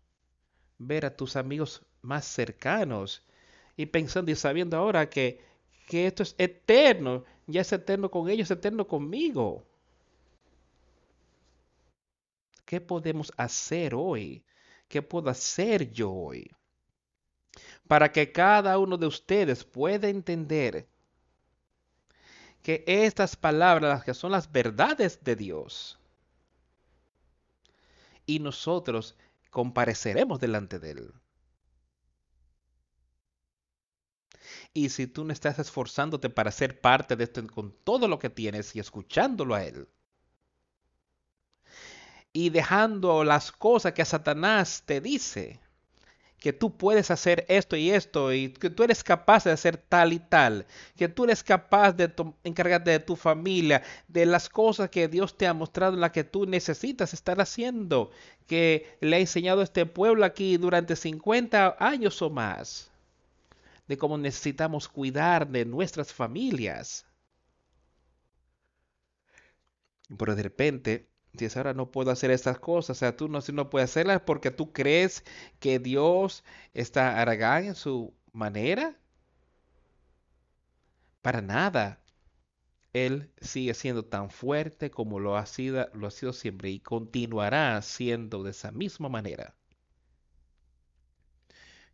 ver 0.78 1.06
a 1.06 1.16
tus 1.16 1.36
amigos 1.36 1.86
más 2.00 2.24
cercanos 2.24 3.22
y 3.76 3.86
pensando 3.86 4.32
y 4.32 4.34
sabiendo 4.34 4.76
ahora 4.76 5.08
que, 5.08 5.51
que 5.86 6.06
esto 6.06 6.22
es 6.22 6.34
eterno, 6.38 7.24
ya 7.46 7.60
es 7.60 7.72
eterno 7.72 8.10
con 8.10 8.28
ellos, 8.28 8.50
es 8.50 8.56
eterno 8.56 8.86
conmigo. 8.86 9.64
¿Qué 12.64 12.80
podemos 12.80 13.32
hacer 13.36 13.94
hoy? 13.94 14.44
¿Qué 14.88 15.02
puedo 15.02 15.28
hacer 15.28 15.90
yo 15.90 16.10
hoy? 16.10 16.50
Para 17.86 18.10
que 18.10 18.32
cada 18.32 18.78
uno 18.78 18.96
de 18.96 19.06
ustedes 19.06 19.64
pueda 19.64 20.08
entender 20.08 20.86
que 22.62 22.84
estas 22.86 23.36
palabras, 23.36 24.04
que 24.04 24.14
son 24.14 24.32
las 24.32 24.50
verdades 24.50 25.22
de 25.22 25.36
Dios, 25.36 25.98
y 28.24 28.38
nosotros 28.38 29.16
compareceremos 29.50 30.40
delante 30.40 30.78
de 30.78 30.92
Él. 30.92 31.12
Y 34.74 34.88
si 34.88 35.06
tú 35.06 35.24
no 35.24 35.32
estás 35.32 35.58
esforzándote 35.58 36.30
para 36.30 36.50
ser 36.50 36.80
parte 36.80 37.16
de 37.16 37.24
esto 37.24 37.46
con 37.48 37.72
todo 37.84 38.08
lo 38.08 38.18
que 38.18 38.30
tienes 38.30 38.74
y 38.74 38.80
escuchándolo 38.80 39.54
a 39.54 39.64
Él, 39.64 39.88
y 42.32 42.50
dejando 42.50 43.24
las 43.24 43.52
cosas 43.52 43.92
que 43.92 44.04
Satanás 44.04 44.82
te 44.86 45.00
dice, 45.00 45.60
que 46.42 46.52
tú 46.52 46.76
puedes 46.76 47.10
hacer 47.10 47.44
esto 47.48 47.76
y 47.76 47.90
esto, 47.90 48.32
y 48.32 48.52
que 48.52 48.70
tú 48.70 48.82
eres 48.82 49.04
capaz 49.04 49.44
de 49.44 49.52
hacer 49.52 49.76
tal 49.76 50.12
y 50.12 50.18
tal, 50.18 50.66
que 50.96 51.08
tú 51.08 51.24
eres 51.24 51.44
capaz 51.44 51.92
de 51.92 52.12
encargarte 52.42 52.90
de 52.90 52.98
tu 52.98 53.14
familia, 53.14 53.82
de 54.08 54.26
las 54.26 54.48
cosas 54.48 54.90
que 54.90 55.06
Dios 55.06 55.36
te 55.38 55.46
ha 55.46 55.54
mostrado, 55.54 55.96
las 55.96 56.10
que 56.10 56.24
tú 56.24 56.46
necesitas 56.46 57.14
estar 57.14 57.40
haciendo, 57.40 58.10
que 58.48 58.96
le 59.00 59.16
ha 59.16 59.20
enseñado 59.20 59.60
a 59.60 59.64
este 59.64 59.86
pueblo 59.86 60.24
aquí 60.24 60.56
durante 60.56 60.96
50 60.96 61.76
años 61.78 62.20
o 62.22 62.30
más, 62.30 62.91
de 63.92 63.98
cómo 63.98 64.18
necesitamos 64.18 64.88
cuidar 64.88 65.48
de 65.48 65.64
nuestras 65.64 66.12
familias. 66.12 67.06
Pero 70.18 70.34
de 70.34 70.42
repente 70.42 71.12
Dices, 71.32 71.56
ahora 71.56 71.72
no 71.74 71.90
puedo 71.90 72.10
hacer 72.10 72.30
estas 72.30 72.58
cosas. 72.58 72.96
O 72.96 73.00
sea, 73.00 73.16
tú 73.16 73.28
no, 73.28 73.40
no 73.52 73.70
puedes 73.70 73.90
hacerlas 73.90 74.20
porque 74.22 74.50
tú 74.50 74.72
crees 74.72 75.24
que 75.60 75.78
Dios 75.78 76.44
está 76.74 77.20
aragán 77.20 77.64
en 77.64 77.74
su 77.74 78.14
manera. 78.32 78.96
Para 81.22 81.40
nada. 81.40 82.00
Él 82.92 83.32
sigue 83.40 83.74
siendo 83.74 84.04
tan 84.04 84.30
fuerte 84.30 84.90
como 84.90 85.20
lo 85.20 85.36
ha 85.36 85.46
sido, 85.46 85.88
lo 85.94 86.06
ha 86.08 86.10
sido 86.10 86.32
siempre 86.32 86.70
y 86.70 86.80
continuará 86.80 87.80
siendo 87.82 88.42
de 88.42 88.50
esa 88.52 88.72
misma 88.72 89.08
manera. 89.08 89.56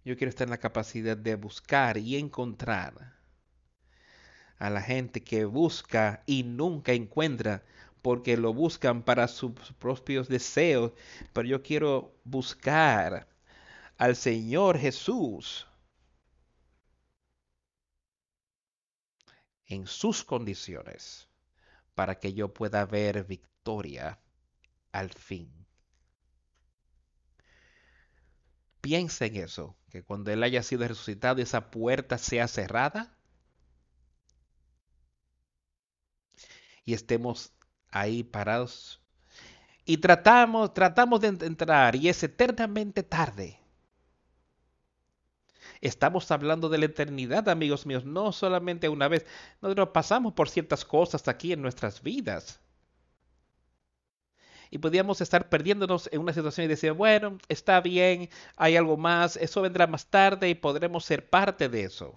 Yo 0.09 0.17
quiero 0.17 0.31
estar 0.31 0.47
en 0.47 0.53
la 0.53 0.59
capacidad 0.59 1.19
de 1.19 1.35
buscar 1.35 1.99
y 1.99 2.17
encontrar 2.17 3.19
a 4.57 4.71
la 4.71 4.81
gente 4.81 5.23
que 5.23 5.45
busca 5.45 6.23
y 6.25 6.45
nunca 6.45 6.95
encuentra 6.95 7.63
porque 8.01 8.39
lo 8.39 8.55
buscan 8.55 9.03
para 9.03 9.29
sus 9.29 9.53
propios 9.79 10.27
deseos, 10.27 10.93
pero 11.35 11.47
yo 11.47 11.63
quiero 11.63 12.19
buscar 12.25 13.29
al 13.99 14.17
Señor 14.17 14.79
Jesús 14.79 15.67
en 19.67 19.87
sus 19.87 20.25
condiciones 20.25 21.29
para 21.95 22.19
que 22.19 22.33
yo 22.33 22.55
pueda 22.55 22.87
ver 22.87 23.25
victoria 23.25 24.19
al 24.91 25.11
fin. 25.11 25.53
Piensa 28.81 29.27
en 29.27 29.37
eso, 29.37 29.78
que 29.91 30.03
cuando 30.03 30.31
Él 30.31 30.43
haya 30.43 30.63
sido 30.63 30.87
resucitado 30.87 31.41
esa 31.41 31.71
puerta 31.71 32.19
sea 32.19 32.49
cerrada 32.49 33.17
y 36.85 36.95
estemos 36.95 37.53
ahí 37.91 38.23
parados. 38.23 39.01
Y 39.85 39.99
tratamos, 39.99 40.75
tratamos 40.75 41.21
de 41.21 41.29
entrar 41.29 41.97
y 41.97 42.09
es 42.09 42.23
eternamente 42.23 43.03
tarde. 43.03 43.59
Estamos 45.81 46.31
hablando 46.31 46.69
de 46.69 46.79
la 46.79 46.87
eternidad, 46.87 47.49
amigos 47.49 47.87
míos, 47.87 48.05
no 48.05 48.33
solamente 48.33 48.89
una 48.89 49.09
vez. 49.09 49.27
Nosotros 49.61 49.91
pasamos 49.93 50.33
por 50.33 50.49
ciertas 50.49 50.85
cosas 50.85 51.29
aquí 51.29 51.53
en 51.53 51.63
nuestras 51.63 52.03
vidas. 52.03 52.61
Y 54.71 54.79
podíamos 54.79 55.21
estar 55.21 55.49
perdiéndonos 55.49 56.09
en 56.13 56.21
una 56.21 56.33
situación 56.33 56.65
y 56.65 56.69
decir, 56.69 56.93
bueno, 56.93 57.39
está 57.49 57.81
bien, 57.81 58.29
hay 58.57 58.77
algo 58.77 58.97
más, 58.97 59.37
eso 59.37 59.63
vendrá 59.63 59.87
más 59.87 60.07
tarde 60.07 60.49
y 60.49 60.55
podremos 60.55 61.05
ser 61.05 61.29
parte 61.29 61.69
de 61.69 61.85
eso. 61.85 62.15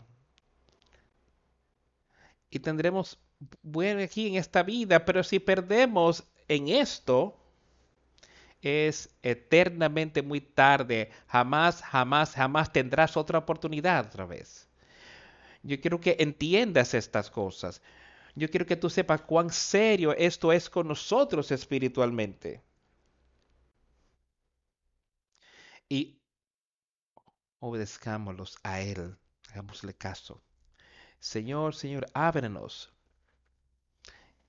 Y 2.50 2.60
tendremos 2.60 3.18
bueno 3.62 4.02
aquí 4.02 4.28
en 4.28 4.36
esta 4.36 4.64
vida, 4.64 5.06
pero 5.06 5.24
si 5.24 5.40
perdemos 5.40 6.24
en 6.48 6.68
esto, 6.68 7.38
es 8.62 9.10
eternamente 9.24 10.22
muy 10.22 10.42
tarde. 10.42 11.10
Jamás, 11.28 11.82
jamás, 11.82 12.34
jamás 12.36 12.72
tendrás 12.72 13.18
otra 13.18 13.40
oportunidad 13.40 14.08
otra 14.08 14.26
vez. 14.26 14.68
Yo 15.64 15.80
quiero 15.80 16.00
que 16.00 16.18
entiendas 16.20 16.94
estas 16.94 17.30
cosas. 17.30 17.82
Yo 18.36 18.50
quiero 18.50 18.66
que 18.66 18.76
tú 18.76 18.90
sepas 18.90 19.22
cuán 19.22 19.50
serio 19.52 20.14
esto 20.18 20.52
es 20.52 20.70
con 20.70 20.88
nosotros 20.88 21.52
espiritualmente. 21.52 22.64
Y 25.90 26.20
obedezcámoslos 27.60 28.58
a 28.64 28.82
Él. 28.82 29.18
Hagámosle 29.50 29.94
caso. 29.94 30.42
Señor, 31.20 31.76
Señor, 31.76 32.08
ábrenos 32.14 32.92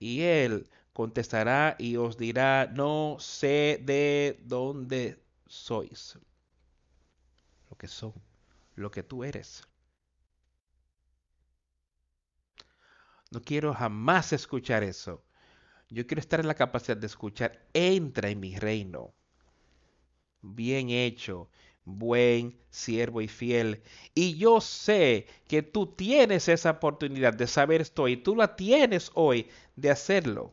y 0.03 0.23
él 0.23 0.69
contestará 0.93 1.77
y 1.79 1.97
os 1.97 2.17
dirá, 2.17 2.67
no 2.75 3.17
sé 3.21 3.81
de 3.83 4.41
dónde 4.43 5.23
sois. 5.47 6.19
Lo 7.71 7.77
que 7.77 7.87
son, 7.87 8.13
lo 8.75 8.91
que 8.91 9.05
tú 9.05 9.23
eres. 9.23 9.63
No 13.33 13.41
quiero 13.41 13.73
jamás 13.73 14.35
escuchar 14.35 14.83
eso. 14.83 15.25
Yo 15.89 16.07
quiero 16.07 16.21
estar 16.21 16.39
en 16.41 16.47
la 16.47 16.55
capacidad 16.55 16.99
de 16.99 17.07
escuchar, 17.07 17.67
entra 17.73 18.29
en 18.29 18.41
mi 18.41 18.57
reino. 18.59 19.15
Bien 20.43 20.91
hecho, 20.91 21.49
buen 21.87 22.61
siervo 22.69 23.23
y 23.23 23.29
fiel. 23.29 23.83
Y 24.15 24.37
yo 24.37 24.61
sé 24.61 25.27
que 25.49 25.63
tú 25.63 25.87
tienes 25.87 26.47
esa 26.49 26.73
oportunidad 26.73 27.33
de 27.33 27.47
saber 27.47 27.81
esto 27.81 28.07
y 28.07 28.19
tú 28.19 28.37
la 28.37 28.55
tienes 28.55 29.11
hoy 29.15 29.49
de 29.77 29.91
hacerlo. 29.91 30.53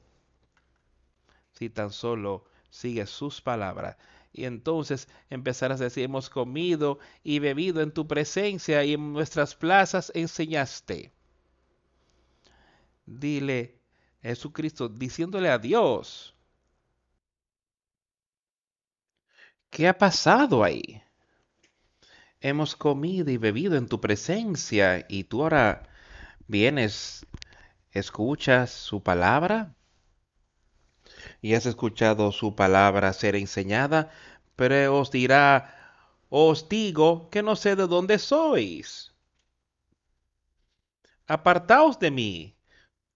Si 1.51 1.69
tan 1.69 1.91
solo 1.91 2.45
sigues 2.69 3.09
sus 3.09 3.41
palabras. 3.41 3.97
Y 4.31 4.45
entonces 4.45 5.09
empezarás 5.29 5.81
a 5.81 5.85
decir, 5.85 6.05
hemos 6.05 6.29
comido 6.29 6.99
y 7.25 7.39
bebido 7.39 7.81
en 7.81 7.91
tu 7.91 8.07
presencia 8.07 8.85
y 8.85 8.93
en 8.93 9.11
nuestras 9.11 9.53
plazas 9.55 10.13
enseñaste. 10.15 11.11
Dile, 13.17 13.80
Jesucristo, 14.22 14.89
diciéndole 14.89 15.50
a 15.50 15.58
Dios, 15.58 16.36
¿qué 19.69 19.88
ha 19.88 19.98
pasado 19.98 20.63
ahí? 20.63 21.02
hemos 22.41 22.76
comido 22.76 23.32
y 23.32 23.38
bebido 23.38 23.76
en 23.76 23.88
tu 23.88 24.00
presencia 24.00 25.06
y 25.10 25.26
tú 25.26 25.43
ahora 25.43 25.89
vienes, 26.48 27.26
escuchas 27.91 28.72
su 28.72 29.04
palabra 29.04 29.76
y 31.41 31.54
has 31.54 31.65
escuchado 31.65 32.32
su 32.32 32.56
palabra 32.56 33.13
ser 33.13 33.36
enseñada, 33.36 34.12
pero 34.56 34.98
os 35.00 35.12
dirá, 35.12 35.76
os 36.30 36.69
digo 36.69 37.30
que 37.30 37.43
no 37.43 37.56
sé 37.56 37.76
de 37.76 37.88
dónde 37.88 38.19
sois. 38.19 39.13
Apartaos 41.28 42.00
de 42.00 42.12
mí, 42.12 42.56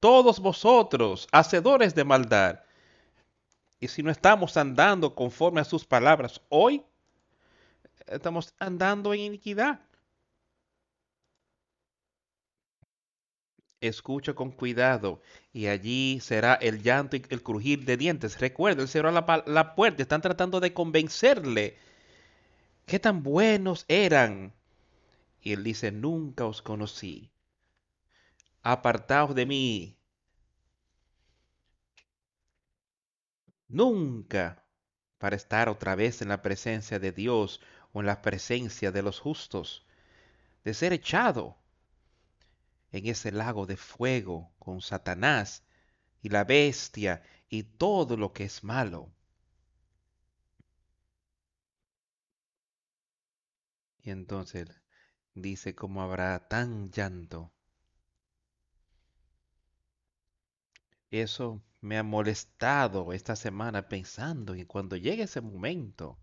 todos 0.03 0.41
vosotros, 0.41 1.29
hacedores 1.31 1.95
de 1.95 2.03
maldad. 2.03 2.59
Y 3.79 3.87
si 3.87 4.03
no 4.03 4.11
estamos 4.11 4.57
andando 4.57 5.15
conforme 5.15 5.61
a 5.61 5.63
sus 5.63 5.85
palabras 5.85 6.41
hoy, 6.49 6.83
estamos 8.07 8.53
andando 8.59 9.13
en 9.13 9.21
iniquidad. 9.21 9.79
Escucha 13.79 14.33
con 14.33 14.51
cuidado 14.51 15.21
y 15.53 15.67
allí 15.67 16.19
será 16.19 16.55
el 16.55 16.83
llanto 16.83 17.15
y 17.15 17.23
el 17.29 17.41
crujir 17.41 17.85
de 17.85 17.95
dientes. 17.95 18.41
Recuerda, 18.41 18.81
él 18.81 18.89
cerró 18.89 19.09
la, 19.09 19.43
la 19.47 19.73
puerta. 19.73 20.03
Están 20.03 20.19
tratando 20.19 20.59
de 20.59 20.73
convencerle 20.73 21.77
qué 22.85 22.99
tan 22.99 23.23
buenos 23.23 23.85
eran. 23.87 24.51
Y 25.41 25.53
él 25.53 25.63
dice, 25.63 25.93
nunca 25.93 26.45
os 26.45 26.61
conocí. 26.61 27.32
Apartaos 28.63 29.35
de 29.35 29.45
mí. 29.45 29.99
Nunca 33.67 34.65
para 35.17 35.35
estar 35.35 35.69
otra 35.69 35.95
vez 35.95 36.21
en 36.21 36.29
la 36.29 36.41
presencia 36.41 36.99
de 36.99 37.11
Dios 37.11 37.59
o 37.91 37.99
en 37.99 38.05
la 38.05 38.21
presencia 38.21 38.91
de 38.91 39.01
los 39.01 39.19
justos. 39.19 39.85
De 40.63 40.73
ser 40.73 40.93
echado 40.93 41.57
en 42.91 43.07
ese 43.07 43.31
lago 43.31 43.65
de 43.65 43.77
fuego 43.77 44.53
con 44.59 44.81
Satanás 44.81 45.63
y 46.21 46.29
la 46.29 46.43
bestia 46.45 47.21
y 47.49 47.63
todo 47.63 48.17
lo 48.17 48.33
que 48.33 48.45
es 48.45 48.63
malo. 48.63 49.11
Y 54.01 54.11
entonces 54.11 54.67
dice 55.33 55.75
cómo 55.75 56.01
habrá 56.01 56.47
tan 56.47 56.91
llanto. 56.91 57.52
Eso 61.13 61.61
me 61.79 61.99
ha 61.99 62.03
molestado 62.03 63.13
esta 63.13 63.35
semana 63.35 63.87
pensando 63.87 64.55
en 64.55 64.65
cuando 64.65 64.95
llegue 64.97 65.21
ese 65.21 65.41
momento 65.41 66.17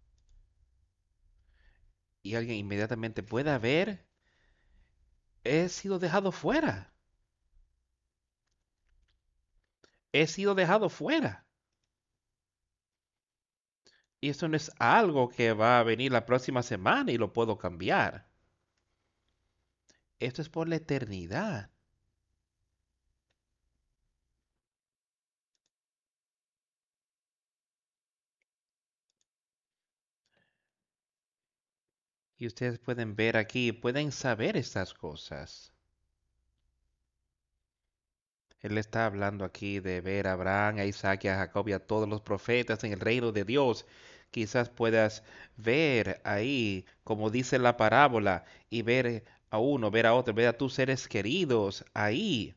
y 2.23 2.35
alguien 2.35 2.57
inmediatamente 2.59 3.23
pueda 3.23 3.57
ver 3.59 4.05
he 5.45 5.69
sido 5.69 6.01
dejado 6.01 6.33
fuera. 6.33 6.93
He 10.11 10.27
sido 10.27 10.57
dejado 10.57 10.89
fuera. 10.89 11.47
Y 14.21 14.31
eso 14.31 14.49
no 14.49 14.57
es 14.57 14.73
algo 14.81 15.29
que 15.29 15.53
va 15.53 15.79
a 15.79 15.85
venir 15.85 16.11
la 16.11 16.27
próxima 16.27 16.65
semana 16.65 17.13
y 17.13 17.17
lo 17.17 17.33
puedo 17.33 17.59
cambiar. 17.59 18.29
Esto 20.19 20.43
es 20.43 20.49
por 20.49 20.69
la 20.69 20.77
eternidad. 20.77 21.71
Y 32.41 32.47
ustedes 32.47 32.79
pueden 32.79 33.17
ver 33.17 33.37
aquí, 33.37 33.71
pueden 33.71 34.13
saber 34.13 34.57
estas 34.57 34.95
cosas. 34.95 35.75
Él 38.61 38.79
está 38.79 39.05
hablando 39.05 39.45
aquí 39.45 39.79
de 39.79 40.01
ver 40.01 40.27
a 40.27 40.33
Abraham, 40.33 40.79
a 40.79 40.87
Isaac, 40.87 41.27
a 41.27 41.37
Jacob 41.37 41.69
y 41.69 41.75
a 41.75 41.87
todos 41.87 42.09
los 42.09 42.23
profetas 42.23 42.83
en 42.83 42.95
el 42.95 43.01
reino 43.01 43.31
de 43.31 43.45
Dios. 43.45 43.85
Quizás 44.31 44.71
puedas 44.71 45.23
ver 45.59 46.23
ahí, 46.25 46.87
como 47.05 47.29
dice 47.29 47.59
la 47.59 47.77
parábola, 47.77 48.47
y 48.71 48.81
ver 48.81 49.25
a 49.51 49.59
uno, 49.59 49.91
ver 49.91 50.07
a 50.07 50.15
otro, 50.15 50.33
ver 50.33 50.49
a 50.49 50.57
tus 50.57 50.73
seres 50.73 51.09
queridos 51.09 51.85
ahí, 51.93 52.55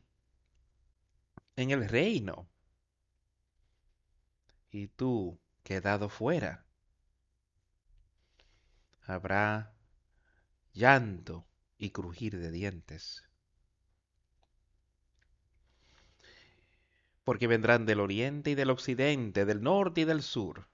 en 1.56 1.70
el 1.72 1.86
reino. 1.86 2.48
Y 4.70 4.88
tú, 4.88 5.38
quedado 5.62 6.08
fuera. 6.08 6.64
Habrá 9.06 9.73
llanto 10.74 11.46
y 11.78 11.90
crujir 11.90 12.38
de 12.38 12.50
dientes. 12.50 13.24
Porque 17.22 17.46
vendrán 17.46 17.86
del 17.86 18.00
oriente 18.00 18.50
y 18.50 18.54
del 18.54 18.70
occidente, 18.70 19.46
del 19.46 19.62
norte 19.62 20.02
y 20.02 20.04
del 20.04 20.22
sur, 20.22 20.68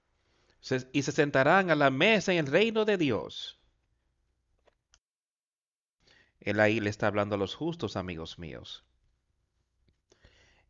y 0.91 1.01
se 1.03 1.11
sentarán 1.11 1.69
a 1.69 1.75
la 1.75 1.89
mesa 1.89 2.33
en 2.33 2.39
el 2.39 2.47
reino 2.47 2.83
de 2.83 2.97
Dios. 2.97 3.59
Él 6.41 6.59
ahí 6.59 6.79
le 6.79 6.89
está 6.89 7.07
hablando 7.07 7.35
a 7.35 7.37
los 7.37 7.55
justos, 7.55 7.95
amigos 7.95 8.39
míos. 8.39 8.83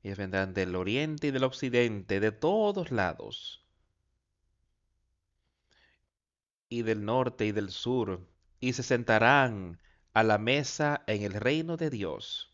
Ellos 0.04 0.18
vendrán 0.18 0.54
del 0.54 0.76
oriente 0.76 1.28
y 1.28 1.32
del 1.32 1.44
occidente, 1.44 2.20
de 2.20 2.32
todos 2.32 2.92
lados, 2.92 3.66
y 6.70 6.82
del 6.84 7.06
norte 7.06 7.46
y 7.46 7.52
del 7.52 7.70
sur, 7.70 8.31
y 8.62 8.74
se 8.74 8.84
sentarán 8.84 9.82
a 10.14 10.24
la 10.24 10.38
mesa 10.38 11.04
en 11.08 11.24
el 11.24 11.34
reino 11.34 11.78
de 11.78 11.90
Dios. 11.90 12.54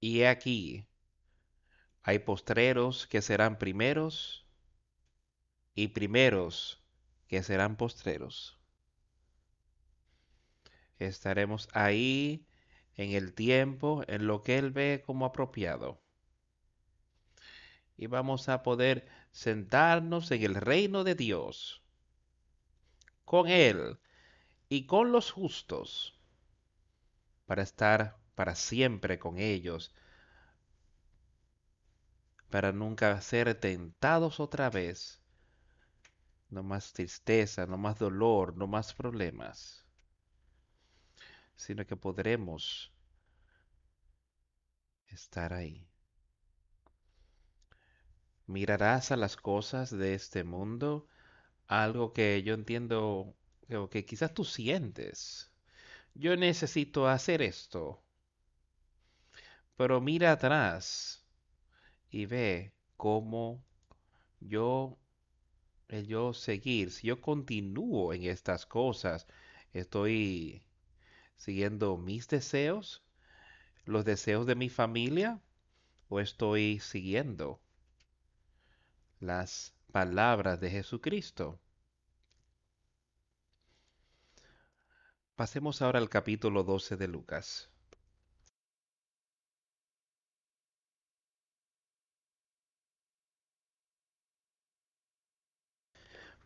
Y 0.00 0.20
he 0.20 0.28
aquí, 0.28 0.86
hay 2.02 2.20
postreros 2.20 3.06
que 3.06 3.22
serán 3.22 3.58
primeros 3.58 4.46
y 5.74 5.88
primeros 5.88 6.84
que 7.26 7.42
serán 7.42 7.76
postreros. 7.76 8.60
Estaremos 10.98 11.68
ahí 11.72 12.46
en 12.96 13.12
el 13.12 13.32
tiempo, 13.32 14.04
en 14.08 14.26
lo 14.26 14.42
que 14.42 14.58
Él 14.58 14.72
ve 14.72 15.02
como 15.06 15.24
apropiado. 15.24 16.02
Y 17.96 18.08
vamos 18.08 18.48
a 18.48 18.62
poder 18.62 19.08
sentarnos 19.32 20.30
en 20.30 20.42
el 20.42 20.54
reino 20.54 21.02
de 21.02 21.14
Dios 21.14 21.82
con 23.28 23.46
Él 23.46 24.00
y 24.70 24.86
con 24.86 25.12
los 25.12 25.30
justos, 25.30 26.18
para 27.44 27.62
estar 27.62 28.16
para 28.34 28.54
siempre 28.54 29.18
con 29.18 29.36
ellos, 29.38 29.94
para 32.48 32.72
nunca 32.72 33.20
ser 33.20 33.54
tentados 33.54 34.40
otra 34.40 34.70
vez. 34.70 35.20
No 36.48 36.62
más 36.62 36.94
tristeza, 36.94 37.66
no 37.66 37.76
más 37.76 37.98
dolor, 37.98 38.56
no 38.56 38.66
más 38.66 38.94
problemas, 38.94 39.84
sino 41.54 41.86
que 41.86 41.96
podremos 41.96 42.90
estar 45.08 45.52
ahí. 45.52 45.86
Mirarás 48.46 49.12
a 49.12 49.16
las 49.16 49.36
cosas 49.36 49.90
de 49.90 50.14
este 50.14 50.44
mundo 50.44 51.06
algo 51.68 52.12
que 52.12 52.42
yo 52.42 52.54
entiendo 52.54 53.34
que 53.90 54.04
quizás 54.04 54.34
tú 54.34 54.44
sientes. 54.44 55.52
Yo 56.14 56.36
necesito 56.36 57.06
hacer 57.06 57.42
esto. 57.42 58.02
Pero 59.76 60.00
mira 60.00 60.32
atrás 60.32 61.24
y 62.10 62.26
ve 62.26 62.72
cómo 62.96 63.62
yo, 64.40 64.98
yo 65.88 66.32
seguir, 66.32 66.90
si 66.90 67.06
yo 67.08 67.20
continúo 67.20 68.12
en 68.12 68.24
estas 68.24 68.66
cosas, 68.66 69.26
estoy 69.72 70.64
siguiendo 71.36 71.96
mis 71.96 72.28
deseos, 72.28 73.04
los 73.84 74.04
deseos 74.04 74.46
de 74.46 74.56
mi 74.56 74.68
familia, 74.68 75.40
o 76.08 76.20
estoy 76.20 76.80
siguiendo 76.80 77.60
las 79.20 79.77
palabras 79.92 80.60
de 80.60 80.70
Jesucristo. 80.70 81.60
Pasemos 85.36 85.82
ahora 85.82 85.98
al 85.98 86.08
capítulo 86.08 86.64
12 86.64 86.96
de 86.96 87.08
Lucas. 87.08 87.70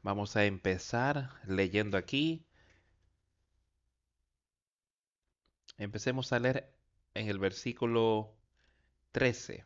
Vamos 0.03 0.37
a 0.37 0.45
empezar 0.45 1.31
leyendo 1.47 1.97
aquí. 1.97 2.45
Empecemos 5.77 6.33
a 6.33 6.39
leer 6.39 6.75
en 7.15 7.29
el 7.29 7.39
versículo 7.39 8.35
13. 9.13 9.65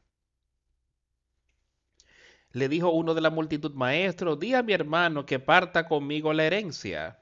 Le 2.56 2.70
dijo 2.70 2.90
uno 2.90 3.12
de 3.12 3.20
la 3.20 3.28
multitud, 3.28 3.74
maestro, 3.74 4.34
di 4.34 4.54
a 4.54 4.62
mi 4.62 4.72
hermano 4.72 5.26
que 5.26 5.38
parta 5.38 5.86
conmigo 5.86 6.32
la 6.32 6.44
herencia. 6.44 7.18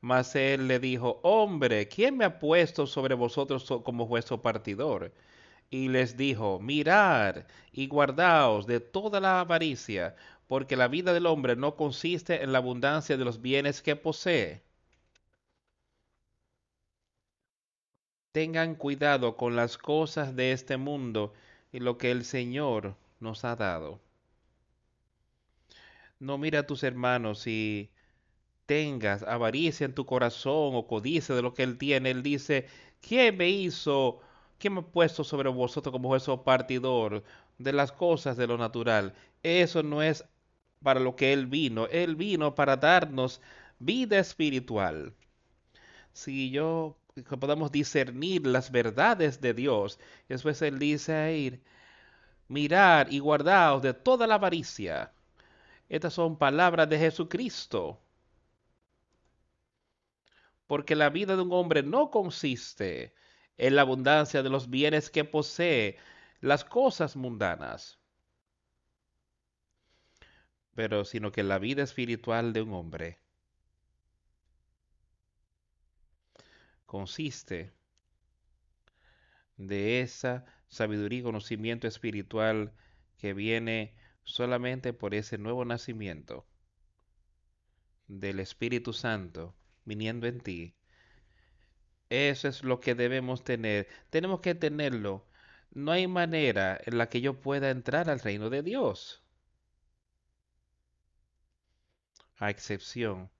Mas 0.00 0.34
él 0.34 0.66
le 0.66 0.80
dijo, 0.80 1.20
hombre, 1.22 1.86
¿quién 1.86 2.16
me 2.16 2.24
ha 2.24 2.40
puesto 2.40 2.88
sobre 2.88 3.14
vosotros 3.14 3.64
como 3.84 4.08
vuestro 4.08 4.42
partidor? 4.42 5.12
Y 5.70 5.90
les 5.90 6.16
dijo, 6.16 6.58
mirad 6.58 7.44
y 7.70 7.86
guardaos 7.86 8.66
de 8.66 8.80
toda 8.80 9.20
la 9.20 9.38
avaricia, 9.38 10.16
porque 10.48 10.74
la 10.74 10.88
vida 10.88 11.12
del 11.12 11.26
hombre 11.26 11.54
no 11.54 11.76
consiste 11.76 12.42
en 12.42 12.50
la 12.50 12.58
abundancia 12.58 13.16
de 13.16 13.24
los 13.24 13.40
bienes 13.40 13.80
que 13.80 13.94
posee. 13.94 14.60
Tengan 18.32 18.74
cuidado 18.74 19.36
con 19.36 19.54
las 19.54 19.78
cosas 19.78 20.34
de 20.34 20.50
este 20.50 20.76
mundo 20.78 21.32
y 21.72 21.78
lo 21.78 21.96
que 21.96 22.10
el 22.10 22.24
Señor 22.24 22.96
nos 23.20 23.44
ha 23.44 23.54
dado. 23.54 24.00
No 26.18 26.36
mira 26.38 26.60
a 26.60 26.66
tus 26.66 26.82
hermanos 26.82 27.46
y 27.46 27.90
tengas 28.66 29.22
avaricia 29.22 29.84
en 29.86 29.94
tu 29.94 30.06
corazón 30.06 30.72
o 30.74 30.86
codicia 30.86 31.34
de 31.34 31.42
lo 31.42 31.54
que 31.54 31.62
Él 31.62 31.78
tiene. 31.78 32.10
Él 32.10 32.22
dice, 32.22 32.66
¿quién 33.00 33.36
me 33.36 33.48
hizo, 33.50 34.20
quién 34.58 34.74
me 34.74 34.80
ha 34.80 34.82
puesto 34.84 35.24
sobre 35.24 35.48
vosotros 35.50 35.92
como 35.92 36.08
juez 36.08 36.26
partidor 36.44 37.24
de 37.58 37.72
las 37.72 37.92
cosas 37.92 38.36
de 38.36 38.46
lo 38.46 38.58
natural? 38.58 39.14
Eso 39.42 39.82
no 39.82 40.02
es 40.02 40.24
para 40.82 41.00
lo 41.00 41.16
que 41.16 41.32
Él 41.32 41.46
vino. 41.46 41.86
Él 41.88 42.16
vino 42.16 42.54
para 42.54 42.76
darnos 42.76 43.40
vida 43.78 44.18
espiritual. 44.18 45.14
Si 46.12 46.50
yo 46.50 46.96
podamos 47.40 47.70
discernir 47.72 48.46
las 48.46 48.70
verdades 48.72 49.40
de 49.40 49.54
Dios, 49.54 49.98
después 50.28 50.60
Él 50.62 50.78
dice 50.78 51.14
a 51.14 51.32
ir, 51.32 51.62
mirar 52.48 53.12
y 53.12 53.20
guardaos 53.20 53.82
de 53.82 53.94
toda 53.94 54.26
la 54.26 54.36
avaricia. 54.36 55.12
Estas 55.88 56.14
son 56.14 56.36
palabras 56.38 56.88
de 56.88 56.98
Jesucristo. 56.98 58.00
Porque 60.66 60.96
la 60.96 61.10
vida 61.10 61.36
de 61.36 61.42
un 61.42 61.52
hombre 61.52 61.82
no 61.82 62.10
consiste 62.10 63.14
en 63.56 63.76
la 63.76 63.82
abundancia 63.82 64.42
de 64.42 64.50
los 64.50 64.68
bienes 64.68 65.10
que 65.10 65.24
posee, 65.24 65.96
las 66.40 66.64
cosas 66.64 67.16
mundanas, 67.16 67.98
pero 70.74 71.04
sino 71.04 71.32
que 71.32 71.42
la 71.42 71.58
vida 71.58 71.82
espiritual 71.82 72.52
de 72.52 72.62
un 72.62 72.74
hombre 72.74 73.18
consiste 76.84 77.72
de 79.56 80.02
esa 80.02 80.44
sabiduría 80.68 81.20
y 81.20 81.22
conocimiento 81.22 81.88
espiritual 81.88 82.72
que 83.18 83.32
viene 83.32 83.94
solamente 84.26 84.92
por 84.92 85.14
ese 85.14 85.38
nuevo 85.38 85.64
nacimiento 85.64 86.46
del 88.08 88.40
Espíritu 88.40 88.92
Santo 88.92 89.54
viniendo 89.84 90.26
en 90.26 90.40
ti. 90.40 90.74
Eso 92.10 92.48
es 92.48 92.62
lo 92.64 92.80
que 92.80 92.94
debemos 92.94 93.44
tener. 93.44 93.88
Tenemos 94.10 94.40
que 94.40 94.54
tenerlo. 94.54 95.26
No 95.70 95.92
hay 95.92 96.06
manera 96.08 96.78
en 96.84 96.98
la 96.98 97.08
que 97.08 97.20
yo 97.20 97.40
pueda 97.40 97.70
entrar 97.70 98.10
al 98.10 98.20
reino 98.20 98.50
de 98.50 98.62
Dios. 98.62 99.22
A 102.38 102.48
excepción 102.50 103.30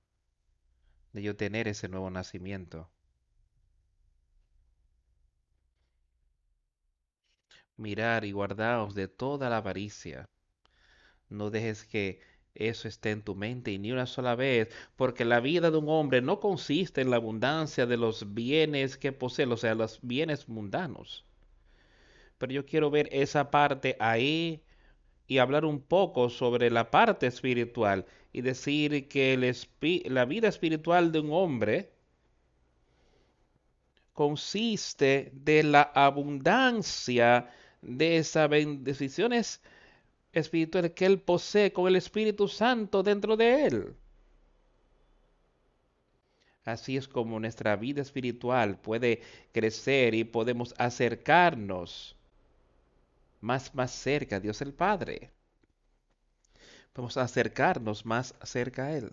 de 1.12 1.22
yo 1.22 1.36
tener 1.36 1.66
ese 1.68 1.88
nuevo 1.88 2.10
nacimiento. 2.10 2.90
Mirar 7.78 8.24
y 8.26 8.32
guardaos 8.32 8.94
de 8.94 9.08
toda 9.08 9.48
la 9.48 9.58
avaricia. 9.58 10.28
No 11.28 11.50
dejes 11.50 11.84
que 11.84 12.20
eso 12.54 12.88
esté 12.88 13.10
en 13.10 13.22
tu 13.22 13.34
mente 13.34 13.72
y 13.72 13.78
ni 13.78 13.92
una 13.92 14.06
sola 14.06 14.34
vez, 14.34 14.68
porque 14.96 15.24
la 15.24 15.40
vida 15.40 15.70
de 15.70 15.78
un 15.78 15.88
hombre 15.88 16.22
no 16.22 16.40
consiste 16.40 17.00
en 17.02 17.10
la 17.10 17.16
abundancia 17.16 17.86
de 17.86 17.96
los 17.96 18.34
bienes 18.34 18.96
que 18.96 19.12
posee, 19.12 19.46
o 19.46 19.56
sea, 19.56 19.74
los 19.74 20.00
bienes 20.02 20.48
mundanos. 20.48 21.24
Pero 22.38 22.52
yo 22.52 22.66
quiero 22.66 22.90
ver 22.90 23.08
esa 23.12 23.50
parte 23.50 23.96
ahí 24.00 24.62
y 25.26 25.38
hablar 25.38 25.64
un 25.64 25.80
poco 25.80 26.30
sobre 26.30 26.70
la 26.70 26.90
parte 26.90 27.26
espiritual 27.26 28.06
y 28.32 28.42
decir 28.42 29.08
que 29.08 29.36
la 30.06 30.24
vida 30.24 30.48
espiritual 30.48 31.12
de 31.12 31.20
un 31.20 31.32
hombre 31.32 31.92
consiste 34.12 35.30
de 35.34 35.62
la 35.62 35.82
abundancia 35.82 37.50
de 37.82 38.16
esas 38.18 38.48
bendiciones 38.48 39.60
espiritual 40.40 40.92
que 40.92 41.06
Él 41.06 41.20
posee 41.20 41.72
con 41.72 41.88
el 41.88 41.96
Espíritu 41.96 42.48
Santo 42.48 43.02
dentro 43.02 43.36
de 43.36 43.66
Él. 43.66 43.96
Así 46.64 46.96
es 46.96 47.06
como 47.08 47.38
nuestra 47.38 47.76
vida 47.76 48.02
espiritual 48.02 48.78
puede 48.78 49.22
crecer 49.52 50.14
y 50.14 50.24
podemos 50.24 50.74
acercarnos 50.78 52.16
más, 53.40 53.74
más 53.74 53.92
cerca 53.92 54.36
a 54.36 54.40
Dios 54.40 54.60
el 54.62 54.74
Padre. 54.74 55.30
Podemos 56.92 57.16
acercarnos 57.16 58.04
más 58.04 58.34
cerca 58.42 58.86
a 58.86 58.96
Él. 58.96 59.12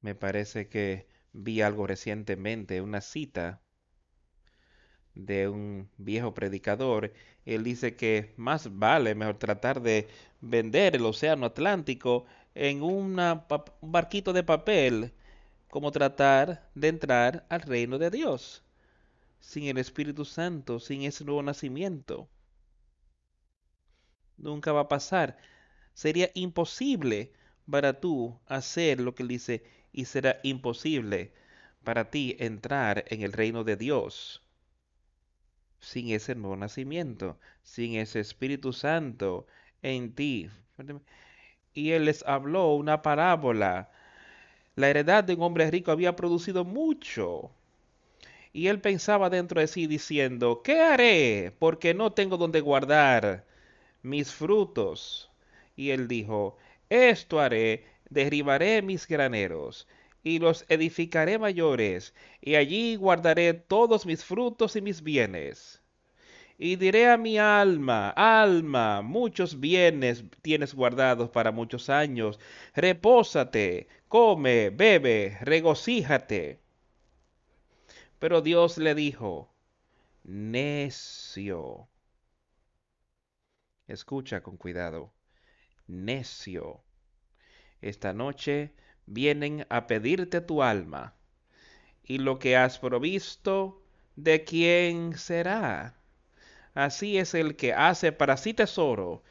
Me 0.00 0.14
parece 0.14 0.68
que 0.68 1.06
vi 1.32 1.60
algo 1.60 1.86
recientemente, 1.86 2.80
una 2.80 3.00
cita 3.02 3.60
de 5.14 5.48
un 5.48 5.88
viejo 5.98 6.34
predicador, 6.34 7.12
él 7.44 7.64
dice 7.64 7.96
que 7.96 8.32
más 8.36 8.78
vale 8.78 9.14
mejor 9.14 9.38
tratar 9.38 9.82
de 9.82 10.08
vender 10.40 10.96
el 10.96 11.04
océano 11.06 11.46
Atlántico 11.46 12.26
en 12.54 12.82
un 12.82 13.16
barquito 13.80 14.32
de 14.32 14.42
papel 14.42 15.12
como 15.68 15.92
tratar 15.92 16.68
de 16.74 16.88
entrar 16.88 17.46
al 17.48 17.62
reino 17.62 17.98
de 17.98 18.10
Dios 18.10 18.62
sin 19.40 19.64
el 19.64 19.78
Espíritu 19.78 20.24
Santo, 20.24 20.80
sin 20.80 21.02
ese 21.02 21.24
nuevo 21.24 21.42
nacimiento. 21.42 22.28
Nunca 24.36 24.72
va 24.72 24.82
a 24.82 24.88
pasar. 24.88 25.38
Sería 25.94 26.30
imposible 26.34 27.32
para 27.70 28.00
tú 28.00 28.38
hacer 28.46 29.00
lo 29.00 29.14
que 29.14 29.22
él 29.22 29.28
dice 29.28 29.64
y 29.92 30.04
será 30.04 30.40
imposible 30.42 31.32
para 31.84 32.10
ti 32.10 32.36
entrar 32.38 33.04
en 33.08 33.22
el 33.22 33.32
reino 33.32 33.64
de 33.64 33.76
Dios 33.76 34.42
sin 35.80 36.10
ese 36.10 36.34
nuevo 36.34 36.56
nacimiento, 36.56 37.38
sin 37.62 37.94
ese 37.96 38.20
Espíritu 38.20 38.72
Santo 38.72 39.46
en 39.82 40.14
ti. 40.14 40.50
Y 41.74 41.92
él 41.92 42.04
les 42.06 42.24
habló 42.26 42.74
una 42.74 43.02
parábola. 43.02 43.90
La 44.76 44.88
heredad 44.88 45.24
de 45.24 45.34
un 45.34 45.42
hombre 45.42 45.70
rico 45.70 45.90
había 45.90 46.16
producido 46.16 46.64
mucho. 46.64 47.50
Y 48.52 48.66
él 48.68 48.80
pensaba 48.80 49.30
dentro 49.30 49.60
de 49.60 49.66
sí 49.68 49.86
diciendo, 49.86 50.62
¿qué 50.62 50.80
haré? 50.80 51.52
Porque 51.58 51.94
no 51.94 52.12
tengo 52.12 52.36
donde 52.36 52.60
guardar 52.60 53.44
mis 54.02 54.32
frutos. 54.32 55.30
Y 55.76 55.90
él 55.90 56.08
dijo, 56.08 56.56
esto 56.88 57.40
haré, 57.40 57.84
derribaré 58.10 58.82
mis 58.82 59.06
graneros 59.06 59.86
y 60.22 60.38
los 60.38 60.64
edificaré 60.68 61.38
mayores, 61.38 62.14
y 62.40 62.54
allí 62.56 62.96
guardaré 62.96 63.54
todos 63.54 64.06
mis 64.06 64.24
frutos 64.24 64.76
y 64.76 64.82
mis 64.82 65.02
bienes. 65.02 65.82
Y 66.58 66.76
diré 66.76 67.08
a 67.08 67.16
mi 67.16 67.38
alma, 67.38 68.10
alma, 68.10 69.00
muchos 69.00 69.60
bienes 69.60 70.24
tienes 70.42 70.74
guardados 70.74 71.30
para 71.30 71.52
muchos 71.52 71.88
años, 71.88 72.38
repósate, 72.74 73.88
come, 74.08 74.68
bebe, 74.70 75.38
regocíjate. 75.40 76.60
Pero 78.18 78.42
Dios 78.42 78.76
le 78.76 78.94
dijo, 78.94 79.50
necio. 80.24 81.88
Escucha 83.88 84.42
con 84.42 84.58
cuidado, 84.58 85.12
necio. 85.86 86.84
Esta 87.80 88.12
noche 88.12 88.74
vienen 89.06 89.66
a 89.70 89.86
pedirte 89.86 90.40
tu 90.40 90.62
alma. 90.62 91.14
Y 92.04 92.18
lo 92.18 92.38
que 92.38 92.56
has 92.56 92.78
provisto, 92.78 93.82
¿de 94.16 94.44
quién 94.44 95.16
será? 95.16 95.96
Así 96.74 97.18
es 97.18 97.34
el 97.34 97.56
que 97.56 97.72
hace 97.74 98.12
para 98.12 98.36
sí 98.36 98.54
tesoro 98.54 99.22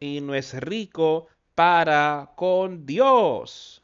y 0.00 0.20
no 0.20 0.34
es 0.34 0.54
rico 0.60 1.28
para 1.54 2.32
con 2.36 2.86
Dios. 2.86 3.82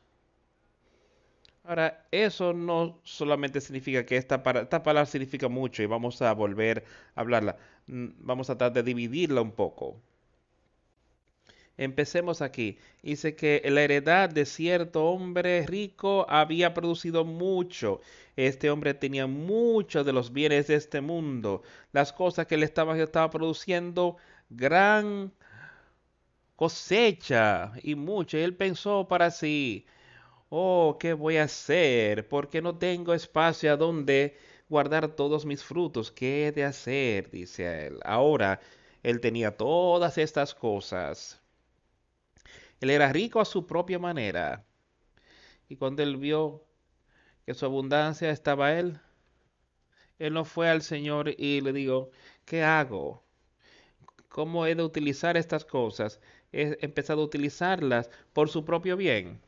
Ahora, 1.64 2.06
eso 2.10 2.52
no 2.54 2.98
solamente 3.04 3.60
significa 3.60 4.04
que 4.06 4.16
esta, 4.16 4.42
esta 4.60 4.82
palabra 4.82 5.06
significa 5.06 5.48
mucho 5.48 5.82
y 5.82 5.86
vamos 5.86 6.22
a 6.22 6.32
volver 6.32 6.84
a 7.14 7.20
hablarla. 7.20 7.56
Mm, 7.86 8.06
vamos 8.20 8.48
a 8.50 8.56
tratar 8.56 8.72
de 8.72 8.82
dividirla 8.82 9.42
un 9.42 9.52
poco. 9.52 10.00
Empecemos 11.78 12.42
aquí. 12.42 12.78
Dice 13.02 13.36
que 13.36 13.62
la 13.66 13.82
heredad 13.82 14.28
de 14.30 14.44
cierto 14.46 15.04
hombre 15.06 15.64
rico 15.66 16.26
había 16.28 16.74
producido 16.74 17.24
mucho. 17.24 18.00
Este 18.36 18.68
hombre 18.70 18.94
tenía 18.94 19.28
muchos 19.28 20.04
de 20.04 20.12
los 20.12 20.32
bienes 20.32 20.66
de 20.66 20.74
este 20.74 21.00
mundo. 21.00 21.62
Las 21.92 22.12
cosas 22.12 22.46
que 22.48 22.56
le 22.56 22.64
estaba, 22.66 23.30
produciendo 23.30 24.16
gran 24.50 25.32
cosecha 26.56 27.72
y 27.82 27.94
mucho. 27.94 28.38
Él 28.38 28.56
pensó 28.56 29.06
para 29.08 29.30
sí, 29.30 29.86
oh, 30.50 30.96
¿qué 31.00 31.12
voy 31.12 31.36
a 31.38 31.44
hacer? 31.44 32.28
Porque 32.28 32.62
no 32.62 32.76
tengo 32.76 33.14
espacio 33.14 33.72
a 33.72 33.76
donde 33.76 34.36
guardar 34.68 35.08
todos 35.08 35.46
mis 35.46 35.62
frutos. 35.64 36.10
¿Qué 36.12 36.48
he 36.48 36.52
de 36.52 36.64
hacer? 36.64 37.30
Dice 37.30 37.86
él. 37.86 38.00
Ahora, 38.04 38.60
él 39.02 39.20
tenía 39.20 39.56
todas 39.56 40.18
estas 40.18 40.54
cosas 40.54 41.37
él 42.80 42.90
era 42.90 43.12
rico 43.12 43.40
a 43.40 43.44
su 43.44 43.66
propia 43.66 43.98
manera. 43.98 44.64
Y 45.68 45.76
cuando 45.76 46.02
él 46.02 46.16
vio 46.16 46.64
que 47.46 47.54
su 47.54 47.64
abundancia 47.64 48.30
estaba 48.30 48.78
él, 48.78 49.00
él 50.18 50.34
no 50.34 50.44
fue 50.44 50.68
al 50.68 50.82
Señor 50.82 51.34
y 51.38 51.60
le 51.60 51.72
dijo, 51.72 52.10
¿qué 52.44 52.62
hago? 52.62 53.24
cómo 54.28 54.66
he 54.66 54.74
de 54.74 54.82
utilizar 54.84 55.36
estas 55.36 55.64
cosas, 55.64 56.20
he 56.52 56.78
empezado 56.80 57.22
a 57.22 57.24
utilizarlas 57.24 58.10
por 58.32 58.48
su 58.48 58.64
propio 58.64 58.96
bien, 58.96 59.40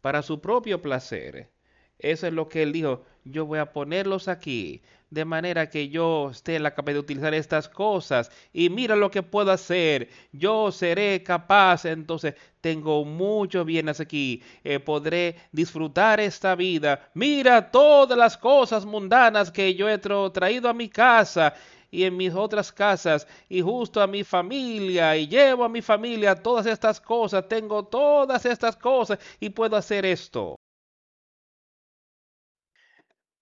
para 0.00 0.22
su 0.22 0.40
propio 0.40 0.82
placer. 0.82 1.50
Eso 1.98 2.26
es 2.26 2.32
lo 2.32 2.48
que 2.48 2.62
él 2.62 2.72
dijo, 2.72 3.04
yo 3.24 3.46
voy 3.46 3.58
a 3.58 3.72
ponerlos 3.72 4.28
aquí, 4.28 4.82
de 5.10 5.24
manera 5.24 5.70
que 5.70 5.88
yo 5.88 6.30
esté 6.30 6.58
la 6.58 6.74
capacidad 6.74 6.96
de 6.96 7.00
utilizar 7.00 7.34
estas 7.34 7.68
cosas 7.68 8.30
y 8.52 8.68
mira 8.68 8.96
lo 8.96 9.10
que 9.10 9.22
puedo 9.22 9.52
hacer, 9.52 10.08
yo 10.32 10.72
seré 10.72 11.22
capaz, 11.22 11.84
entonces 11.84 12.34
tengo 12.60 13.04
muchos 13.04 13.64
bienes 13.64 14.00
aquí, 14.00 14.42
eh, 14.64 14.80
podré 14.80 15.36
disfrutar 15.52 16.20
esta 16.20 16.54
vida, 16.56 17.10
mira 17.14 17.70
todas 17.70 18.18
las 18.18 18.36
cosas 18.36 18.84
mundanas 18.84 19.50
que 19.50 19.74
yo 19.74 19.88
he 19.88 19.98
traído 19.98 20.68
a 20.68 20.74
mi 20.74 20.88
casa 20.88 21.54
y 21.90 22.02
en 22.04 22.16
mis 22.16 22.34
otras 22.34 22.72
casas 22.72 23.26
y 23.48 23.60
justo 23.60 24.02
a 24.02 24.08
mi 24.08 24.24
familia 24.24 25.16
y 25.16 25.28
llevo 25.28 25.64
a 25.64 25.68
mi 25.68 25.80
familia 25.80 26.34
todas 26.34 26.66
estas 26.66 27.00
cosas, 27.00 27.48
tengo 27.48 27.84
todas 27.84 28.44
estas 28.44 28.76
cosas 28.76 29.18
y 29.38 29.48
puedo 29.50 29.76
hacer 29.76 30.04
esto. 30.04 30.56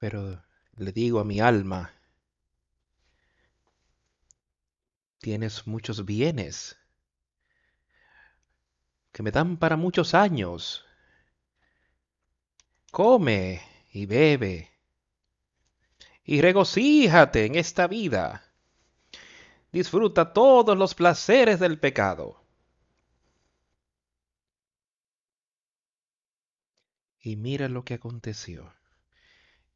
Pero 0.02 0.42
le 0.78 0.90
digo 0.90 1.20
a 1.20 1.24
mi 1.24 1.38
alma, 1.38 1.94
tienes 5.20 5.64
muchos 5.68 6.04
bienes 6.04 6.76
que 9.12 9.22
me 9.22 9.30
dan 9.30 9.58
para 9.58 9.76
muchos 9.76 10.12
años. 10.14 10.84
Come 12.90 13.62
y 13.92 14.06
bebe 14.06 14.72
y 16.24 16.40
regocíjate 16.40 17.44
en 17.44 17.54
esta 17.54 17.86
vida. 17.86 18.42
Disfruta 19.70 20.32
todos 20.32 20.76
los 20.76 20.96
placeres 20.96 21.60
del 21.60 21.78
pecado. 21.78 22.44
Y 27.20 27.36
mira 27.36 27.68
lo 27.68 27.84
que 27.84 27.94
aconteció. 27.94 28.81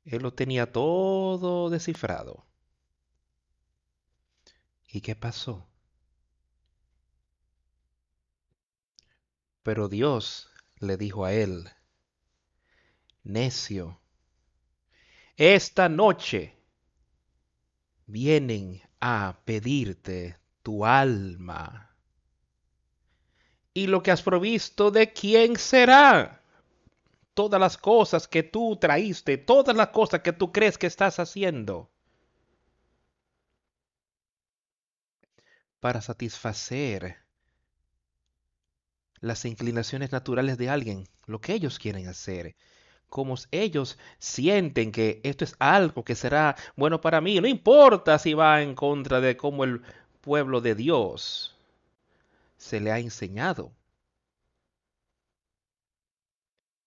Él 0.07 0.23
lo 0.23 0.33
tenía 0.33 0.71
todo 0.71 1.69
descifrado. 1.69 2.47
¿Y 4.87 5.01
qué 5.01 5.17
pasó? 5.17 5.69
Pero 9.65 9.89
Dios 9.89 10.49
le 10.79 10.97
dijo 10.97 11.25
a 11.25 11.33
él, 11.33 11.69
necio, 13.25 14.01
esta 15.37 15.89
noche 15.89 16.57
vienen 18.07 18.81
a 19.01 19.41
pedirte 19.45 20.39
tu 20.63 20.87
alma. 20.87 21.97
¿Y 23.75 23.89
lo 23.89 24.05
que 24.05 24.13
has 24.13 24.23
provisto 24.23 24.93
de 24.93 25.13
quién 25.13 25.57
será? 25.57 26.46
Todas 27.37 27.61
las 27.61 27.77
cosas 27.77 28.27
que 28.27 28.43
tú 28.43 28.79
traíste, 28.81 29.37
todas 29.37 29.77
las 29.77 29.89
cosas 29.89 30.23
que 30.23 30.33
tú 30.33 30.53
crees 30.53 30.79
que 30.79 30.87
estás 30.87 31.21
haciendo 31.21 31.91
para 35.79 36.01
satisfacer 36.01 37.19
las 39.21 39.45
inclinaciones 39.45 40.13
naturales 40.13 40.57
de 40.57 40.71
alguien, 40.71 41.05
lo 41.27 41.39
que 41.43 41.53
ellos 41.53 41.79
quieren 41.79 42.09
hacer, 42.09 42.57
como 43.11 43.35
ellos 43.51 43.99
sienten 44.19 44.91
que 44.91 45.21
esto 45.23 45.45
es 45.45 45.57
algo 45.59 46.05
que 46.05 46.15
será 46.15 46.57
bueno 46.75 47.03
para 47.03 47.21
mí, 47.21 47.39
no 47.39 47.49
importa 47.49 48.19
si 48.19 48.33
va 48.33 48.63
en 48.63 48.75
contra 48.75 49.21
de 49.21 49.37
cómo 49.37 49.65
el 49.65 49.83
pueblo 50.23 50.63
de 50.63 50.75
Dios 50.75 51.55
se 52.57 52.81
le 52.81 52.93
ha 52.93 52.99
enseñado. 52.99 53.73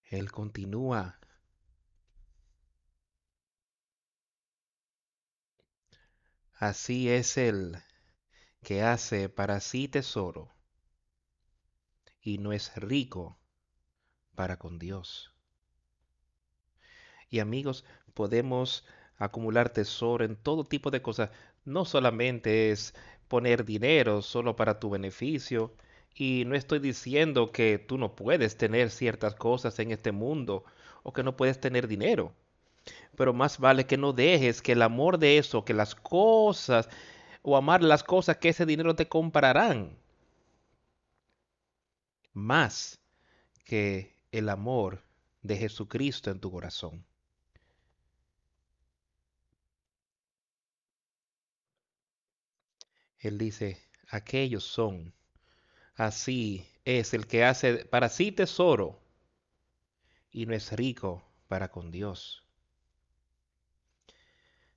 Él 0.09 0.31
continúa. 0.31 1.19
Así 6.59 7.09
es 7.09 7.37
el 7.37 7.77
que 8.63 8.83
hace 8.83 9.29
para 9.29 9.59
sí 9.59 9.87
tesoro 9.87 10.49
y 12.21 12.37
no 12.37 12.53
es 12.53 12.75
rico 12.75 13.39
para 14.35 14.57
con 14.57 14.79
Dios. 14.79 15.33
Y 17.29 17.39
amigos, 17.39 17.85
podemos 18.13 18.85
acumular 19.17 19.69
tesoro 19.69 20.25
en 20.25 20.35
todo 20.35 20.63
tipo 20.63 20.91
de 20.91 21.01
cosas. 21.01 21.29
No 21.65 21.85
solamente 21.85 22.71
es 22.71 22.93
poner 23.27 23.65
dinero 23.65 24.21
solo 24.21 24.55
para 24.55 24.79
tu 24.79 24.89
beneficio, 24.89 25.73
y 26.15 26.43
no 26.45 26.55
estoy 26.55 26.79
diciendo 26.79 27.51
que 27.51 27.79
tú 27.79 27.97
no 27.97 28.15
puedes 28.15 28.57
tener 28.57 28.91
ciertas 28.91 29.35
cosas 29.35 29.79
en 29.79 29.91
este 29.91 30.11
mundo 30.11 30.65
o 31.03 31.13
que 31.13 31.23
no 31.23 31.35
puedes 31.37 31.59
tener 31.59 31.87
dinero. 31.87 32.33
Pero 33.15 33.33
más 33.33 33.59
vale 33.59 33.85
que 33.85 33.97
no 33.97 34.13
dejes 34.13 34.61
que 34.61 34.73
el 34.73 34.81
amor 34.81 35.17
de 35.17 35.37
eso, 35.37 35.65
que 35.65 35.73
las 35.73 35.95
cosas 35.95 36.89
o 37.41 37.57
amar 37.57 37.83
las 37.83 38.03
cosas 38.03 38.37
que 38.37 38.49
ese 38.49 38.65
dinero 38.65 38.95
te 38.95 39.07
comprarán, 39.07 39.97
más 42.33 42.99
que 43.65 44.15
el 44.31 44.49
amor 44.49 45.03
de 45.41 45.57
Jesucristo 45.57 46.31
en 46.31 46.39
tu 46.39 46.51
corazón. 46.51 47.05
Él 53.19 53.37
dice, 53.37 53.77
aquellos 54.09 54.63
son 54.63 55.13
Así 55.99 56.65
es 56.85 57.13
el 57.13 57.27
que 57.27 57.43
hace 57.43 57.83
para 57.85 58.07
sí 58.07 58.31
tesoro 58.31 59.01
y 60.31 60.45
no 60.45 60.55
es 60.55 60.71
rico 60.71 61.21
para 61.49 61.69
con 61.71 61.91
Dios. 61.91 62.43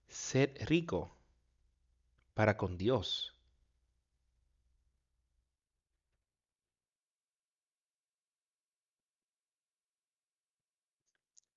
Ser 0.09 0.55
rico 0.67 1.17
para 2.35 2.57
con 2.57 2.77
Dios. 2.77 3.35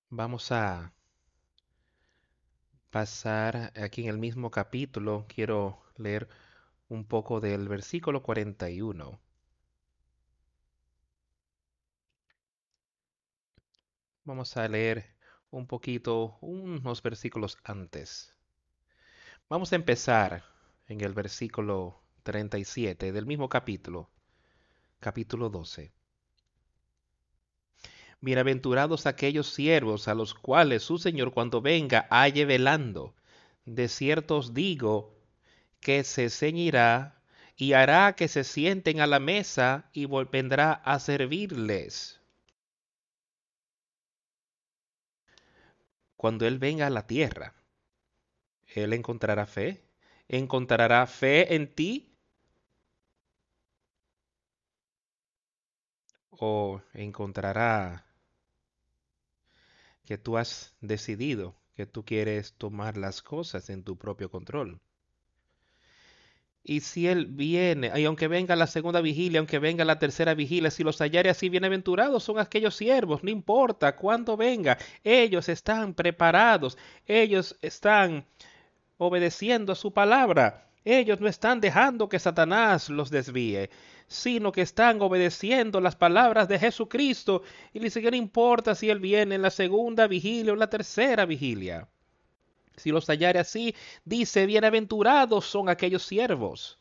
Vamos 0.09 0.51
a 0.51 0.93
pasar 2.89 3.73
aquí 3.75 4.03
en 4.03 4.09
el 4.09 4.17
mismo 4.17 4.51
capítulo. 4.51 5.25
Quiero 5.27 5.81
leer 5.97 6.27
un 6.89 7.05
poco 7.05 7.39
del 7.41 7.67
versículo 7.67 8.23
41. 8.23 9.24
Vamos 14.27 14.57
a 14.57 14.67
leer 14.67 15.05
un 15.51 15.67
poquito, 15.67 16.39
unos 16.41 17.03
versículos 17.03 17.59
antes. 17.63 18.33
Vamos 19.47 19.71
a 19.71 19.75
empezar 19.75 20.43
en 20.87 21.01
el 21.01 21.13
versículo 21.13 22.01
37 22.23 23.11
del 23.11 23.27
mismo 23.27 23.49
capítulo, 23.49 24.09
capítulo 24.99 25.49
12. 25.49 25.93
Bienaventurados 28.19 29.05
aquellos 29.05 29.53
siervos 29.53 30.07
a 30.07 30.15
los 30.15 30.33
cuales 30.33 30.81
su 30.81 30.97
Señor 30.97 31.31
cuando 31.31 31.61
venga 31.61 32.07
halle 32.09 32.45
velando. 32.45 33.13
De 33.63 33.87
cierto 33.87 34.37
os 34.37 34.55
digo 34.55 35.13
que 35.79 36.03
se 36.03 36.31
ceñirá 36.31 37.21
y 37.55 37.73
hará 37.73 38.15
que 38.15 38.27
se 38.27 38.43
sienten 38.43 39.01
a 39.01 39.05
la 39.05 39.19
mesa 39.19 39.87
y 39.93 40.07
vendrá 40.07 40.73
a 40.73 40.97
servirles. 40.97 42.14
Cuando 46.25 46.47
Él 46.47 46.57
venga 46.57 46.87
a 46.87 46.89
la 46.89 47.05
tierra, 47.05 47.53
Él 48.65 48.93
encontrará 48.93 49.45
fe. 49.45 49.85
¿Encontrará 50.27 51.05
fe 51.05 51.53
en 51.53 51.71
ti? 51.71 52.17
¿O 56.31 56.81
encontrará 56.95 58.07
que 60.03 60.17
tú 60.17 60.37
has 60.39 60.73
decidido 60.81 61.53
que 61.75 61.85
tú 61.85 62.03
quieres 62.03 62.53
tomar 62.53 62.97
las 62.97 63.21
cosas 63.21 63.69
en 63.69 63.83
tu 63.83 63.95
propio 63.95 64.31
control? 64.31 64.81
Y 66.67 66.79
si 66.79 67.07
Él 67.07 67.27
viene, 67.27 67.91
y 67.95 68.05
aunque 68.05 68.27
venga 68.27 68.55
la 68.55 68.65
segunda 68.65 68.99
vigilia, 68.99 69.37
aunque 69.37 69.59
venga 69.59 69.85
la 69.85 69.99
tercera 69.99 70.33
vigilia, 70.33 70.71
si 70.71 70.83
los 70.83 70.99
hallare 70.99 71.29
así 71.29 71.47
bienaventurados 71.47 72.23
son 72.23 72.39
aquellos 72.39 72.75
siervos, 72.75 73.23
no 73.23 73.29
importa 73.29 73.95
cuándo 73.95 74.35
venga, 74.35 74.75
ellos 75.03 75.47
están 75.47 75.93
preparados, 75.93 76.75
ellos 77.05 77.55
están 77.61 78.25
obedeciendo 78.97 79.73
a 79.73 79.75
su 79.75 79.93
palabra, 79.93 80.67
ellos 80.83 81.21
no 81.21 81.27
están 81.27 81.61
dejando 81.61 82.09
que 82.09 82.17
Satanás 82.17 82.89
los 82.89 83.11
desvíe, 83.11 83.69
sino 84.07 84.51
que 84.51 84.61
están 84.61 84.99
obedeciendo 85.03 85.79
las 85.79 85.95
palabras 85.95 86.47
de 86.47 86.57
Jesucristo 86.57 87.43
y 87.73 87.79
ni 87.79 87.91
siquiera 87.91 88.17
importa 88.17 88.73
si 88.73 88.89
Él 88.89 88.99
viene 88.99 89.35
en 89.35 89.43
la 89.43 89.51
segunda 89.51 90.07
vigilia 90.07 90.53
o 90.53 90.55
la 90.55 90.71
tercera 90.71 91.27
vigilia. 91.27 91.87
Si 92.77 92.91
los 92.91 93.07
hallare 93.07 93.39
así, 93.39 93.75
dice, 94.03 94.45
bienaventurados 94.45 95.45
son 95.45 95.69
aquellos 95.69 96.03
siervos. 96.03 96.79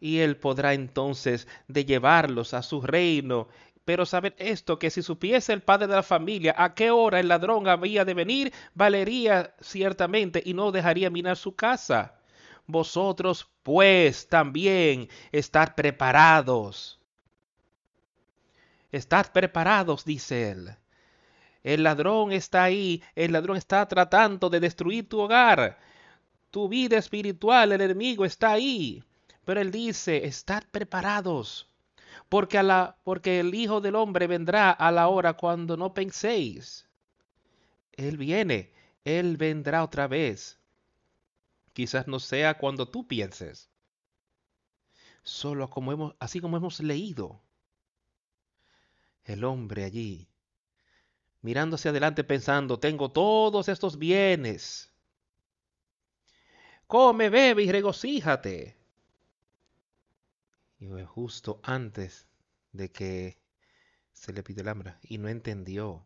Y 0.00 0.18
él 0.18 0.36
podrá 0.36 0.74
entonces 0.74 1.48
de 1.68 1.84
llevarlos 1.84 2.54
a 2.54 2.62
su 2.62 2.80
reino. 2.80 3.48
Pero 3.84 4.04
saber 4.04 4.34
esto, 4.38 4.78
que 4.78 4.90
si 4.90 5.02
supiese 5.02 5.52
el 5.52 5.62
padre 5.62 5.86
de 5.86 5.94
la 5.94 6.02
familia 6.02 6.54
a 6.58 6.74
qué 6.74 6.90
hora 6.90 7.20
el 7.20 7.28
ladrón 7.28 7.68
había 7.68 8.04
de 8.04 8.14
venir, 8.14 8.52
valería 8.74 9.54
ciertamente 9.60 10.42
y 10.44 10.54
no 10.54 10.72
dejaría 10.72 11.08
minar 11.08 11.36
su 11.36 11.54
casa. 11.54 12.18
Vosotros, 12.66 13.48
pues, 13.62 14.28
también 14.28 15.08
estad 15.30 15.74
preparados. 15.76 17.00
Estad 18.90 19.26
preparados, 19.32 20.04
dice 20.04 20.50
él 20.50 20.76
el 21.66 21.82
ladrón 21.82 22.30
está 22.30 22.62
ahí, 22.62 23.02
el 23.16 23.32
ladrón 23.32 23.56
está 23.56 23.88
tratando 23.88 24.48
de 24.48 24.60
destruir 24.60 25.08
tu 25.08 25.18
hogar, 25.18 25.76
tu 26.52 26.68
vida 26.68 26.96
espiritual, 26.96 27.72
el 27.72 27.80
enemigo 27.80 28.24
está 28.24 28.52
ahí. 28.52 29.02
Pero 29.44 29.60
él 29.60 29.72
dice, 29.72 30.26
estad 30.26 30.62
preparados, 30.70 31.68
porque, 32.28 32.60
el 33.40 33.52
Hijo 33.52 33.80
del 33.80 33.96
Hombre 33.96 34.28
vendrá 34.28 34.70
a 34.70 34.92
la 34.92 35.08
hora 35.08 35.32
cuando 35.32 35.76
no 35.76 35.92
penséis. 35.92 36.88
Él 37.94 38.16
viene, 38.16 38.72
Él 39.04 39.36
vendrá 39.36 39.82
otra 39.82 40.06
vez. 40.06 40.60
Quizás 41.72 42.06
no 42.06 42.20
sea 42.20 42.58
cuando 42.58 42.88
tú 42.88 43.08
pienses, 43.08 43.68
solo 45.24 45.68
como 45.68 45.90
hemos, 45.90 46.14
así 46.20 46.38
como 46.38 46.58
hemos 46.58 46.78
leído. 46.78 47.42
El 49.24 49.42
hombre 49.42 49.82
allí 49.82 50.28
mirando 51.46 51.76
hacia 51.76 51.92
adelante 51.92 52.24
pensando, 52.24 52.80
tengo 52.80 53.12
todos 53.12 53.68
estos 53.68 54.00
bienes. 54.00 54.90
Come, 56.88 57.30
bebe 57.30 57.62
y 57.62 57.70
regocíjate. 57.70 58.76
Y 60.80 60.88
fue 60.88 61.04
justo 61.04 61.60
antes 61.62 62.26
de 62.72 62.90
que 62.90 63.38
se 64.12 64.32
le 64.32 64.42
pidió 64.42 64.62
el 64.62 64.68
hambre 64.68 64.96
y 65.02 65.18
no 65.18 65.28
entendió, 65.28 66.04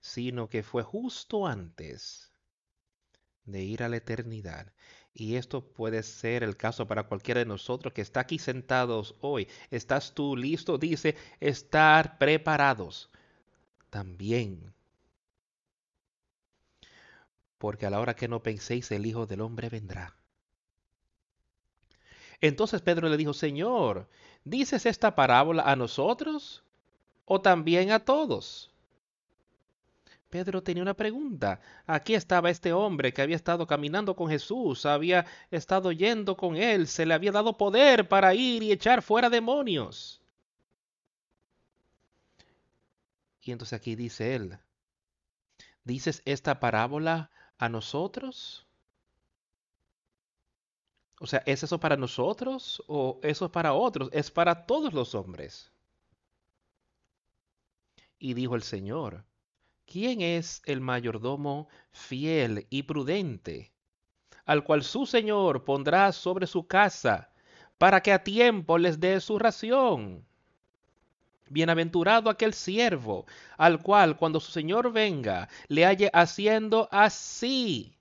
sino 0.00 0.48
que 0.48 0.62
fue 0.62 0.84
justo 0.84 1.48
antes 1.48 2.30
de 3.46 3.60
ir 3.64 3.82
a 3.82 3.88
la 3.88 3.96
eternidad. 3.96 4.72
Y 5.12 5.34
esto 5.34 5.66
puede 5.66 6.04
ser 6.04 6.44
el 6.44 6.56
caso 6.56 6.86
para 6.86 7.08
cualquiera 7.08 7.40
de 7.40 7.46
nosotros 7.46 7.92
que 7.92 8.02
está 8.02 8.20
aquí 8.20 8.38
sentados 8.38 9.16
hoy. 9.20 9.48
¿Estás 9.72 10.14
tú 10.14 10.36
listo? 10.36 10.78
Dice, 10.78 11.16
estar 11.40 12.18
preparados 12.18 13.10
también. 13.94 14.74
Porque 17.58 17.86
a 17.86 17.90
la 17.90 18.00
hora 18.00 18.16
que 18.16 18.26
no 18.26 18.42
penséis, 18.42 18.90
el 18.90 19.06
Hijo 19.06 19.26
del 19.26 19.40
Hombre 19.40 19.68
vendrá. 19.68 20.16
Entonces 22.40 22.82
Pedro 22.82 23.08
le 23.08 23.16
dijo, 23.16 23.32
Señor, 23.32 24.08
¿dices 24.42 24.84
esta 24.84 25.14
parábola 25.14 25.62
a 25.62 25.76
nosotros 25.76 26.64
o 27.24 27.40
también 27.40 27.92
a 27.92 28.00
todos? 28.00 28.72
Pedro 30.28 30.60
tenía 30.60 30.82
una 30.82 30.94
pregunta. 30.94 31.60
Aquí 31.86 32.16
estaba 32.16 32.50
este 32.50 32.72
hombre 32.72 33.12
que 33.12 33.22
había 33.22 33.36
estado 33.36 33.64
caminando 33.64 34.16
con 34.16 34.28
Jesús, 34.28 34.86
había 34.86 35.24
estado 35.52 35.92
yendo 35.92 36.36
con 36.36 36.56
él, 36.56 36.88
se 36.88 37.06
le 37.06 37.14
había 37.14 37.30
dado 37.30 37.56
poder 37.56 38.08
para 38.08 38.34
ir 38.34 38.64
y 38.64 38.72
echar 38.72 39.02
fuera 39.02 39.30
demonios. 39.30 40.23
Y 43.44 43.52
entonces 43.52 43.74
aquí 43.74 43.94
dice 43.94 44.34
él, 44.34 44.58
¿dices 45.84 46.22
esta 46.24 46.60
parábola 46.60 47.30
a 47.58 47.68
nosotros? 47.68 48.66
O 51.20 51.26
sea, 51.26 51.42
¿es 51.44 51.62
eso 51.62 51.78
para 51.78 51.96
nosotros 51.96 52.82
o 52.86 53.20
eso 53.22 53.44
es 53.44 53.50
para 53.50 53.74
otros? 53.74 54.08
Es 54.12 54.30
para 54.30 54.66
todos 54.66 54.94
los 54.94 55.14
hombres. 55.14 55.70
Y 58.18 58.32
dijo 58.32 58.54
el 58.54 58.62
Señor, 58.62 59.24
¿quién 59.84 60.22
es 60.22 60.62
el 60.64 60.80
mayordomo 60.80 61.68
fiel 61.92 62.66
y 62.70 62.84
prudente, 62.84 63.72
al 64.46 64.64
cual 64.64 64.82
su 64.82 65.04
Señor 65.04 65.64
pondrá 65.64 66.12
sobre 66.12 66.46
su 66.46 66.66
casa, 66.66 67.30
para 67.76 68.02
que 68.02 68.12
a 68.12 68.24
tiempo 68.24 68.78
les 68.78 68.98
dé 68.98 69.20
su 69.20 69.38
ración? 69.38 70.26
Bienaventurado 71.50 72.30
aquel 72.30 72.54
siervo, 72.54 73.26
al 73.56 73.82
cual 73.82 74.16
cuando 74.16 74.40
su 74.40 74.50
Señor 74.50 74.92
venga, 74.92 75.48
le 75.68 75.84
halle 75.84 76.10
haciendo 76.12 76.88
así. 76.90 77.94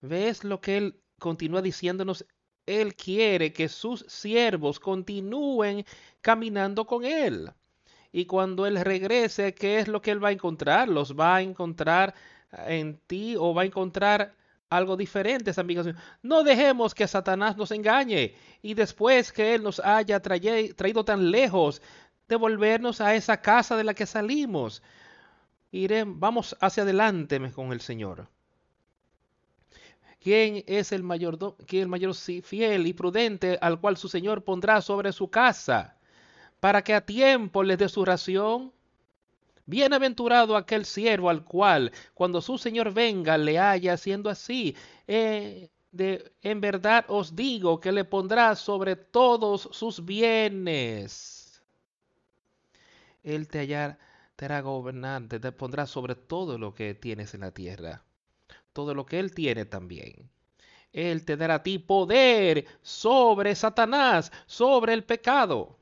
¿Ves 0.00 0.44
lo 0.44 0.60
que 0.60 0.76
él 0.76 1.00
continúa 1.18 1.62
diciéndonos? 1.62 2.26
Él 2.66 2.94
quiere 2.94 3.52
que 3.52 3.68
sus 3.68 4.04
siervos 4.08 4.80
continúen 4.80 5.84
caminando 6.20 6.84
con 6.84 7.04
él. 7.04 7.52
Y 8.12 8.26
cuando 8.26 8.66
él 8.66 8.80
regrese, 8.80 9.54
¿qué 9.54 9.78
es 9.78 9.88
lo 9.88 10.02
que 10.02 10.10
él 10.10 10.22
va 10.22 10.28
a 10.28 10.32
encontrar? 10.32 10.88
¿Los 10.88 11.14
va 11.14 11.36
a 11.36 11.42
encontrar 11.42 12.14
en 12.66 12.98
ti 13.06 13.36
o 13.38 13.54
va 13.54 13.62
a 13.62 13.66
encontrar 13.66 14.34
algo 14.70 14.96
diferente, 14.96 15.52
amigos. 15.56 15.88
No 16.22 16.42
dejemos 16.42 16.94
que 16.94 17.06
Satanás 17.06 17.56
nos 17.56 17.70
engañe 17.70 18.34
y 18.62 18.74
después 18.74 19.32
que 19.32 19.54
Él 19.54 19.62
nos 19.62 19.80
haya 19.80 20.20
traído 20.20 21.04
tan 21.04 21.30
lejos, 21.30 21.80
devolvernos 22.28 23.00
a 23.00 23.14
esa 23.14 23.40
casa 23.40 23.76
de 23.76 23.84
la 23.84 23.94
que 23.94 24.06
salimos. 24.06 24.82
Vamos 26.06 26.56
hacia 26.60 26.82
adelante 26.82 27.52
con 27.52 27.72
el 27.72 27.80
Señor. 27.80 28.28
¿Quién 30.20 30.64
es 30.66 30.90
el 30.90 31.04
mayor, 31.04 31.56
el 31.68 31.88
mayor 31.88 32.14
fiel 32.14 32.86
y 32.86 32.92
prudente 32.92 33.58
al 33.60 33.80
cual 33.80 33.96
su 33.96 34.08
Señor 34.08 34.42
pondrá 34.42 34.80
sobre 34.80 35.12
su 35.12 35.30
casa 35.30 35.96
para 36.58 36.82
que 36.82 36.94
a 36.94 37.06
tiempo 37.06 37.62
les 37.62 37.78
dé 37.78 37.88
su 37.88 38.04
ración? 38.04 38.72
Bienaventurado 39.66 40.56
aquel 40.56 40.84
siervo 40.84 41.28
al 41.28 41.44
cual, 41.44 41.92
cuando 42.14 42.40
su 42.40 42.56
Señor 42.56 42.92
venga, 42.94 43.36
le 43.36 43.58
haya 43.58 43.94
haciendo 43.94 44.30
así. 44.30 44.76
Eh, 45.08 45.70
de, 45.90 46.32
en 46.42 46.60
verdad 46.60 47.04
os 47.08 47.34
digo 47.34 47.80
que 47.80 47.90
le 47.90 48.04
pondrá 48.04 48.54
sobre 48.54 48.94
todos 48.96 49.68
sus 49.72 50.04
bienes. 50.04 51.62
Él 53.24 53.48
te, 53.48 53.60
hallará, 53.60 53.98
te 54.36 54.44
hará 54.44 54.60
gobernante, 54.60 55.40
te 55.40 55.50
pondrá 55.50 55.86
sobre 55.86 56.14
todo 56.14 56.58
lo 56.58 56.72
que 56.72 56.94
tienes 56.94 57.34
en 57.34 57.40
la 57.40 57.50
tierra, 57.50 58.04
todo 58.72 58.94
lo 58.94 59.04
que 59.04 59.18
Él 59.18 59.34
tiene 59.34 59.64
también. 59.64 60.30
Él 60.92 61.24
te 61.24 61.36
dará 61.36 61.56
a 61.56 61.62
ti 61.62 61.78
poder 61.80 62.66
sobre 62.82 63.54
Satanás, 63.56 64.30
sobre 64.46 64.92
el 64.92 65.02
pecado. 65.02 65.76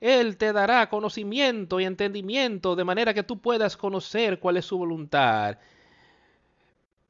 Él 0.00 0.36
te 0.36 0.52
dará 0.52 0.88
conocimiento 0.88 1.80
y 1.80 1.84
entendimiento 1.84 2.76
de 2.76 2.84
manera 2.84 3.14
que 3.14 3.24
tú 3.24 3.40
puedas 3.40 3.76
conocer 3.76 4.38
cuál 4.38 4.56
es 4.56 4.64
su 4.64 4.78
voluntad. 4.78 5.58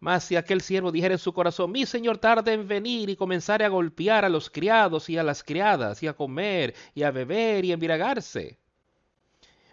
Mas 0.01 0.24
si 0.24 0.36
aquel 0.36 0.61
siervo 0.61 0.93
dijera 0.93 1.14
en 1.14 1.18
su 1.18 1.32
corazón, 1.32 1.72
mi 1.72 1.84
señor 1.84 2.18
tarde 2.18 2.53
en 2.53 2.68
venir 2.68 3.11
y 3.11 3.16
comenzare 3.16 3.64
a 3.64 3.68
golpear 3.68 4.24
a 4.24 4.28
los 4.28 4.49
criados 4.49 5.11
y 5.11 5.18
a 5.18 5.22
las 5.22 5.43
criadas 5.43 6.03
y 6.03 6.07
a 6.07 6.14
comer 6.14 6.74
y 6.95 7.03
a 7.03 7.11
beber 7.11 7.64
y 7.64 7.72
a 7.72 7.74
embriagarse. 7.74 8.59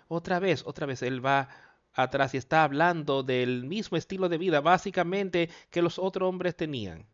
Otra 0.07 0.39
vez, 0.39 0.63
otra 0.65 0.85
vez, 0.85 1.01
él 1.03 1.25
va 1.25 1.47
atrás 1.93 2.33
y 2.33 2.37
está 2.37 2.63
hablando 2.63 3.23
del 3.23 3.63
mismo 3.65 3.97
estilo 3.97 4.27
de 4.27 4.37
vida 4.37 4.61
básicamente 4.61 5.49
que 5.69 5.81
los 5.81 5.97
otros 5.99 6.27
hombres 6.27 6.55
tenían, 6.55 7.05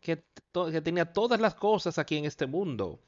que, 0.00 0.24
que 0.70 0.80
tenía 0.80 1.12
todas 1.12 1.40
las 1.40 1.54
cosas 1.54 1.98
aquí 1.98 2.16
en 2.16 2.24
este 2.24 2.46
mundo 2.46 3.00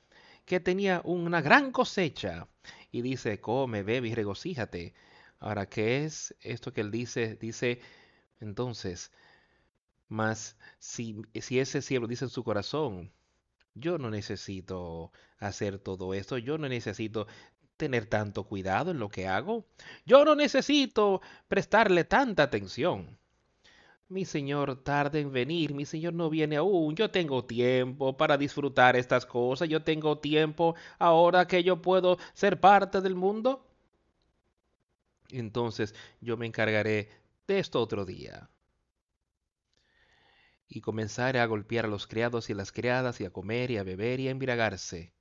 que 0.44 0.60
tenía 0.60 1.00
una 1.04 1.40
gran 1.40 1.72
cosecha. 1.72 2.48
Y 2.90 3.02
dice, 3.02 3.40
come, 3.40 3.82
bebe 3.82 4.08
y 4.08 4.14
regocíjate. 4.14 4.94
Ahora, 5.40 5.66
¿qué 5.68 6.04
es 6.04 6.34
esto 6.40 6.72
que 6.72 6.80
él 6.82 6.90
dice? 6.90 7.36
Dice, 7.36 7.80
entonces, 8.40 9.12
mas 10.08 10.56
si, 10.78 11.22
si 11.40 11.58
ese 11.58 11.82
siervo 11.82 12.06
dice 12.06 12.26
en 12.26 12.30
su 12.30 12.44
corazón, 12.44 13.12
yo 13.74 13.98
no 13.98 14.10
necesito 14.10 15.12
hacer 15.38 15.78
todo 15.78 16.14
esto, 16.14 16.38
yo 16.38 16.58
no 16.58 16.68
necesito 16.68 17.26
tener 17.76 18.06
tanto 18.06 18.44
cuidado 18.44 18.92
en 18.92 18.98
lo 18.98 19.08
que 19.08 19.26
hago, 19.26 19.66
yo 20.06 20.24
no 20.24 20.34
necesito 20.34 21.20
prestarle 21.48 22.04
tanta 22.04 22.44
atención. 22.44 23.18
Mi 24.08 24.24
Señor 24.24 24.82
tarde 24.82 25.20
en 25.20 25.30
venir, 25.32 25.74
mi 25.74 25.84
Señor 25.84 26.14
no 26.14 26.30
viene 26.30 26.56
aún, 26.56 26.94
yo 26.96 27.10
tengo 27.10 27.44
tiempo 27.44 28.16
para 28.16 28.38
disfrutar 28.38 28.96
estas 28.96 29.26
cosas, 29.26 29.68
yo 29.68 29.82
tengo 29.82 30.18
tiempo 30.18 30.74
ahora 30.98 31.46
que 31.46 31.62
yo 31.62 31.82
puedo 31.82 32.16
ser 32.32 32.60
parte 32.60 33.00
del 33.02 33.14
mundo. 33.14 33.66
Entonces 35.30 35.94
yo 36.22 36.36
me 36.38 36.46
encargaré 36.46 37.10
de 37.46 37.58
esto 37.58 37.78
otro 37.80 38.06
día. 38.06 38.48
Y 40.68 40.82
comenzaré 40.82 41.40
a 41.40 41.46
golpear 41.46 41.86
a 41.86 41.88
los 41.88 42.06
criados 42.06 42.50
y 42.50 42.54
las 42.54 42.70
criadas 42.70 43.18
y 43.18 43.24
a 43.24 43.32
comer 43.32 43.70
y 43.70 43.78
a 43.78 43.82
beber 43.82 44.20
y 44.20 44.28
a 44.28 44.30
embriagarse. 44.30 45.14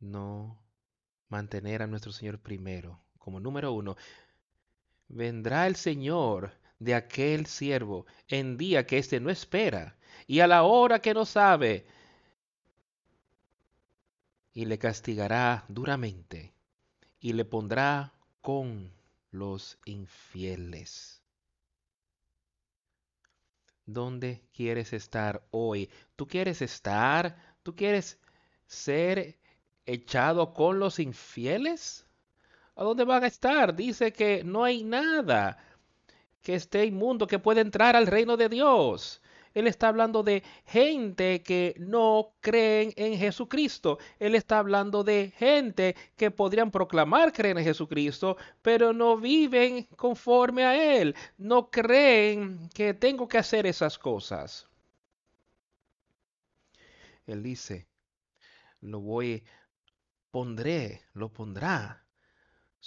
No 0.00 0.58
mantener 1.28 1.82
a 1.82 1.86
nuestro 1.86 2.12
Señor 2.12 2.40
primero, 2.40 3.00
como 3.28 3.40
número 3.40 3.74
uno. 3.74 3.94
Vendrá 5.08 5.66
el 5.66 5.76
Señor 5.76 6.50
de 6.78 6.94
aquel 6.94 7.44
siervo 7.44 8.06
en 8.26 8.56
día 8.56 8.86
que 8.86 8.96
éste 8.96 9.20
no 9.20 9.28
espera 9.28 9.98
y 10.26 10.40
a 10.40 10.46
la 10.46 10.62
hora 10.62 11.00
que 11.00 11.12
no 11.12 11.26
sabe, 11.26 11.86
y 14.54 14.64
le 14.64 14.78
castigará 14.78 15.66
duramente 15.68 16.54
y 17.20 17.34
le 17.34 17.44
pondrá 17.44 18.14
con 18.40 18.90
los 19.30 19.78
infieles. 19.84 21.22
¿Dónde 23.84 24.40
quieres 24.54 24.94
estar 24.94 25.46
hoy? 25.50 25.90
¿Tú 26.16 26.26
quieres 26.26 26.62
estar? 26.62 27.36
¿Tú 27.62 27.76
quieres 27.76 28.18
ser 28.66 29.38
echado 29.84 30.54
con 30.54 30.78
los 30.78 30.98
infieles? 30.98 32.07
¿A 32.78 32.84
dónde 32.84 33.04
van 33.04 33.24
a 33.24 33.26
estar? 33.26 33.74
Dice 33.74 34.12
que 34.12 34.44
no 34.44 34.62
hay 34.62 34.84
nada 34.84 35.58
que 36.42 36.54
esté 36.54 36.84
inmundo 36.84 37.26
que 37.26 37.40
pueda 37.40 37.60
entrar 37.60 37.96
al 37.96 38.06
reino 38.06 38.36
de 38.36 38.48
Dios. 38.48 39.20
Él 39.52 39.66
está 39.66 39.88
hablando 39.88 40.22
de 40.22 40.44
gente 40.64 41.42
que 41.42 41.74
no 41.76 42.34
creen 42.40 42.92
en 42.94 43.18
Jesucristo. 43.18 43.98
Él 44.20 44.36
está 44.36 44.60
hablando 44.60 45.02
de 45.02 45.32
gente 45.36 45.96
que 46.16 46.30
podrían 46.30 46.70
proclamar 46.70 47.32
creer 47.32 47.58
en 47.58 47.64
Jesucristo, 47.64 48.36
pero 48.62 48.92
no 48.92 49.16
viven 49.16 49.88
conforme 49.96 50.64
a 50.64 51.00
Él. 51.00 51.16
No 51.36 51.70
creen 51.72 52.68
que 52.72 52.94
tengo 52.94 53.26
que 53.26 53.38
hacer 53.38 53.66
esas 53.66 53.98
cosas. 53.98 54.68
Él 57.26 57.42
dice, 57.42 57.88
lo 58.80 59.00
voy, 59.00 59.42
pondré, 60.30 61.02
lo 61.14 61.28
pondrá. 61.32 62.04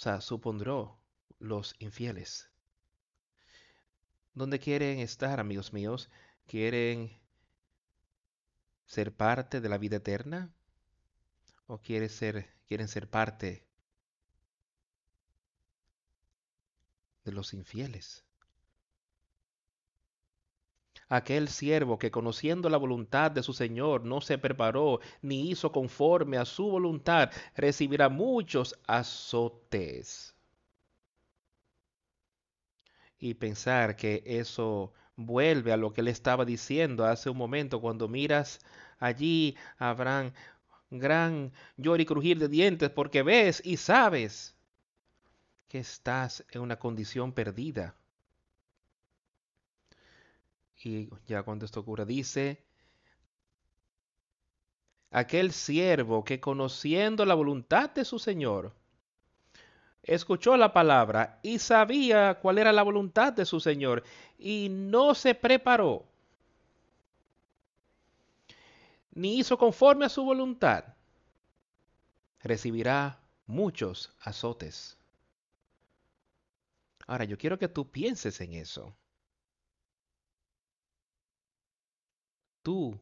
Sea, 0.02 0.20
supondró 0.20 0.98
los 1.38 1.76
infieles. 1.78 2.50
¿Dónde 4.34 4.58
quieren 4.58 4.98
estar, 4.98 5.38
amigos 5.38 5.72
míos? 5.72 6.10
¿Quieren 6.48 7.20
ser 8.84 9.14
parte 9.14 9.60
de 9.60 9.68
la 9.68 9.78
vida 9.78 9.98
eterna? 9.98 10.52
¿O 11.68 11.78
quieren 11.78 12.08
ser, 12.08 12.52
quieren 12.66 12.88
ser 12.88 13.08
parte 13.08 13.64
de 17.24 17.30
los 17.30 17.54
infieles? 17.54 18.24
Aquel 21.12 21.48
siervo 21.48 21.98
que 21.98 22.10
conociendo 22.10 22.70
la 22.70 22.78
voluntad 22.78 23.30
de 23.30 23.42
su 23.42 23.52
Señor 23.52 24.02
no 24.02 24.22
se 24.22 24.38
preparó 24.38 24.98
ni 25.20 25.50
hizo 25.50 25.70
conforme 25.70 26.38
a 26.38 26.46
su 26.46 26.70
voluntad, 26.70 27.30
recibirá 27.54 28.08
muchos 28.08 28.80
azotes. 28.86 30.34
Y 33.18 33.34
pensar 33.34 33.94
que 33.94 34.22
eso 34.24 34.94
vuelve 35.14 35.70
a 35.74 35.76
lo 35.76 35.92
que 35.92 36.00
él 36.00 36.08
estaba 36.08 36.46
diciendo 36.46 37.04
hace 37.04 37.28
un 37.28 37.36
momento, 37.36 37.82
cuando 37.82 38.08
miras 38.08 38.60
allí 38.98 39.54
habrán 39.76 40.32
gran 40.88 41.52
llor 41.76 42.00
y 42.00 42.06
crujir 42.06 42.38
de 42.38 42.48
dientes 42.48 42.88
porque 42.88 43.22
ves 43.22 43.60
y 43.62 43.76
sabes 43.76 44.56
que 45.68 45.78
estás 45.78 46.42
en 46.52 46.62
una 46.62 46.78
condición 46.78 47.34
perdida. 47.34 47.96
Y 50.84 51.08
ya 51.26 51.42
cuando 51.42 51.64
esto 51.64 51.80
ocurre, 51.80 52.06
dice, 52.06 52.64
aquel 55.10 55.52
siervo 55.52 56.24
que 56.24 56.40
conociendo 56.40 57.24
la 57.24 57.34
voluntad 57.34 57.90
de 57.90 58.04
su 58.04 58.18
Señor, 58.18 58.74
escuchó 60.02 60.56
la 60.56 60.72
palabra 60.72 61.38
y 61.42 61.58
sabía 61.58 62.40
cuál 62.40 62.58
era 62.58 62.72
la 62.72 62.82
voluntad 62.82 63.32
de 63.32 63.44
su 63.44 63.60
Señor 63.60 64.02
y 64.38 64.68
no 64.70 65.14
se 65.14 65.34
preparó 65.34 66.06
ni 69.14 69.38
hizo 69.38 69.58
conforme 69.58 70.06
a 70.06 70.08
su 70.08 70.24
voluntad, 70.24 70.84
recibirá 72.40 73.20
muchos 73.46 74.14
azotes. 74.20 74.96
Ahora, 77.06 77.24
yo 77.24 77.36
quiero 77.36 77.58
que 77.58 77.68
tú 77.68 77.90
pienses 77.90 78.40
en 78.40 78.54
eso. 78.54 78.96
Tú 82.62 83.00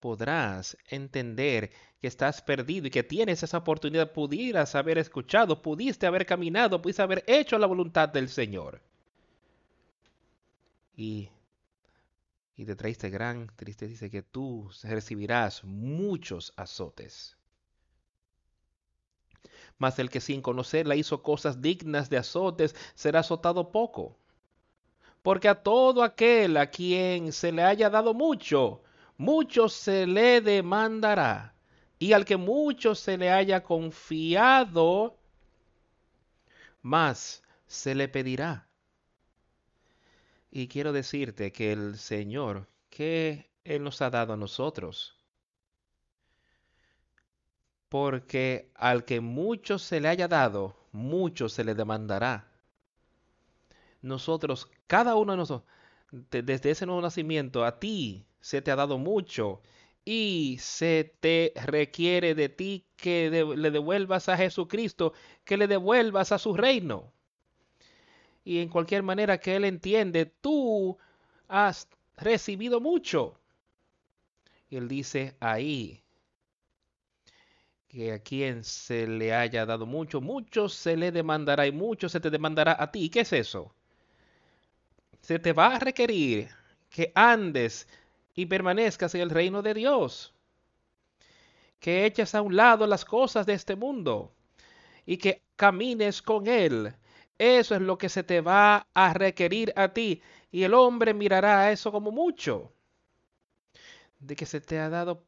podrás 0.00 0.76
entender 0.88 1.70
que 2.00 2.06
estás 2.06 2.42
perdido 2.42 2.86
y 2.86 2.90
que 2.90 3.02
tienes 3.02 3.42
esa 3.42 3.58
oportunidad, 3.58 4.12
pudieras 4.12 4.74
haber 4.74 4.98
escuchado, 4.98 5.60
pudiste 5.62 6.06
haber 6.06 6.26
caminado, 6.26 6.80
pudiste 6.80 7.02
haber 7.02 7.24
hecho 7.26 7.58
la 7.58 7.66
voluntad 7.66 8.08
del 8.08 8.28
Señor. 8.28 8.80
Y, 10.96 11.28
y 12.56 12.64
te 12.64 12.76
traiste 12.76 13.10
gran 13.10 13.48
tristeza, 13.56 13.90
dice 13.90 14.10
que 14.10 14.22
tú 14.22 14.70
recibirás 14.82 15.64
muchos 15.64 16.52
azotes. 16.56 17.36
Mas 19.78 19.98
el 19.98 20.10
que 20.10 20.20
sin 20.20 20.42
conocerla 20.42 20.96
hizo 20.96 21.22
cosas 21.22 21.60
dignas 21.62 22.10
de 22.10 22.18
azotes, 22.18 22.74
será 22.94 23.20
azotado 23.20 23.70
poco. 23.70 24.16
Porque 25.22 25.48
a 25.48 25.62
todo 25.62 26.02
aquel 26.02 26.56
a 26.56 26.68
quien 26.68 27.32
se 27.32 27.52
le 27.52 27.62
haya 27.62 27.90
dado 27.90 28.14
mucho, 28.14 28.82
mucho 29.16 29.68
se 29.68 30.06
le 30.06 30.40
demandará. 30.40 31.54
Y 31.98 32.12
al 32.12 32.24
que 32.24 32.36
mucho 32.36 32.94
se 32.94 33.18
le 33.18 33.30
haya 33.30 33.62
confiado, 33.62 35.18
más 36.82 37.42
se 37.66 37.94
le 37.94 38.08
pedirá. 38.08 38.68
Y 40.50 40.68
quiero 40.68 40.92
decirte 40.92 41.52
que 41.52 41.72
el 41.72 41.98
Señor, 41.98 42.68
que 42.88 43.50
Él 43.64 43.82
nos 43.82 44.00
ha 44.00 44.10
dado 44.10 44.32
a 44.32 44.36
nosotros, 44.36 45.16
porque 47.88 48.70
al 48.74 49.04
que 49.04 49.20
mucho 49.20 49.78
se 49.78 50.00
le 50.00 50.08
haya 50.08 50.28
dado, 50.28 50.76
mucho 50.92 51.48
se 51.48 51.64
le 51.64 51.74
demandará. 51.74 52.47
Nosotros, 54.02 54.68
cada 54.86 55.16
uno 55.16 55.32
de 55.32 55.38
nosotros, 55.38 55.68
desde 56.10 56.70
ese 56.70 56.86
nuevo 56.86 57.02
nacimiento, 57.02 57.64
a 57.64 57.78
ti 57.78 58.26
se 58.40 58.62
te 58.62 58.70
ha 58.70 58.76
dado 58.76 58.98
mucho 58.98 59.60
y 60.04 60.56
se 60.60 61.14
te 61.20 61.52
requiere 61.66 62.34
de 62.34 62.48
ti 62.48 62.86
que 62.96 63.30
le 63.30 63.70
devuelvas 63.70 64.28
a 64.28 64.36
Jesucristo, 64.36 65.12
que 65.44 65.56
le 65.56 65.66
devuelvas 65.66 66.32
a 66.32 66.38
su 66.38 66.54
reino. 66.54 67.12
Y 68.44 68.60
en 68.60 68.68
cualquier 68.70 69.02
manera 69.02 69.38
que 69.38 69.56
Él 69.56 69.64
entiende, 69.64 70.24
tú 70.26 70.96
has 71.48 71.88
recibido 72.16 72.80
mucho. 72.80 73.38
Y 74.70 74.76
Él 74.76 74.88
dice 74.88 75.36
ahí 75.40 76.02
que 77.88 78.12
a 78.12 78.18
quien 78.22 78.64
se 78.64 79.06
le 79.06 79.34
haya 79.34 79.66
dado 79.66 79.84
mucho, 79.86 80.20
mucho 80.20 80.68
se 80.68 80.96
le 80.96 81.12
demandará 81.12 81.66
y 81.66 81.72
mucho 81.72 82.08
se 82.08 82.20
te 82.20 82.30
demandará 82.30 82.76
a 82.78 82.90
ti. 82.90 83.10
¿Qué 83.10 83.20
es 83.20 83.32
eso? 83.32 83.74
Se 85.20 85.38
te 85.38 85.52
va 85.52 85.76
a 85.76 85.78
requerir 85.78 86.48
que 86.90 87.12
andes 87.14 87.86
y 88.34 88.46
permanezcas 88.46 89.14
en 89.14 89.22
el 89.22 89.30
reino 89.30 89.62
de 89.62 89.74
Dios. 89.74 90.34
Que 91.80 92.06
eches 92.06 92.34
a 92.34 92.42
un 92.42 92.56
lado 92.56 92.86
las 92.86 93.04
cosas 93.04 93.46
de 93.46 93.54
este 93.54 93.76
mundo 93.76 94.32
y 95.06 95.16
que 95.16 95.42
camines 95.56 96.22
con 96.22 96.46
Él. 96.46 96.94
Eso 97.38 97.74
es 97.74 97.80
lo 97.80 97.98
que 97.98 98.08
se 98.08 98.22
te 98.22 98.40
va 98.40 98.86
a 98.94 99.14
requerir 99.14 99.72
a 99.76 99.88
ti. 99.88 100.22
Y 100.50 100.64
el 100.64 100.74
hombre 100.74 101.14
mirará 101.14 101.60
a 101.60 101.72
eso 101.72 101.92
como 101.92 102.10
mucho. 102.10 102.72
De 104.18 104.34
que 104.34 104.46
se 104.46 104.60
te 104.60 104.78
ha 104.78 104.88
dado 104.88 105.24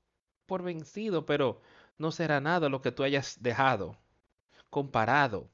por 0.47 0.63
vencido, 0.63 1.27
pero 1.27 1.61
no 1.99 2.11
será 2.11 2.41
nada 2.41 2.69
lo 2.69 2.81
que 2.81 2.93
tú 2.93 3.03
hayas 3.05 3.43
dejado 3.43 3.97
comparado 4.71 5.51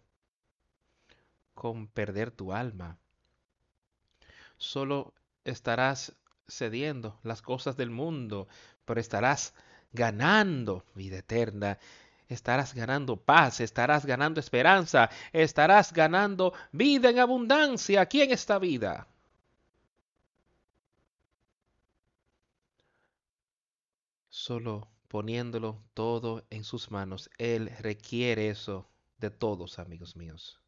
con 1.55 1.89
perder 1.89 2.30
tu 2.30 2.53
alma. 2.53 2.99
Solo 4.59 5.14
estarás 5.44 6.14
cediendo 6.48 7.18
las 7.22 7.42
cosas 7.42 7.76
del 7.76 7.90
mundo, 7.90 8.48
pero 8.84 9.00
estarás 9.00 9.54
ganando 9.92 10.84
vida 10.94 11.18
eterna. 11.18 11.78
Estarás 12.28 12.74
ganando 12.74 13.16
paz, 13.16 13.61
estarás 13.61 14.04
ganando 14.04 14.40
esperanza, 14.40 15.11
estarás 15.32 15.92
ganando 15.92 16.52
vida 16.72 17.11
en 17.11 17.20
abundancia 17.20 18.00
aquí 18.00 18.20
en 18.22 18.32
esta 18.32 18.59
vida. 18.59 19.07
Solo 24.28 24.88
poniéndolo 25.09 25.80
todo 25.94 26.44
en 26.50 26.64
sus 26.64 26.90
manos, 26.90 27.30
Él 27.38 27.70
requiere 27.78 28.48
eso 28.48 28.88
de 29.18 29.30
todos, 29.30 29.78
amigos 29.78 30.16
míos. 30.16 30.61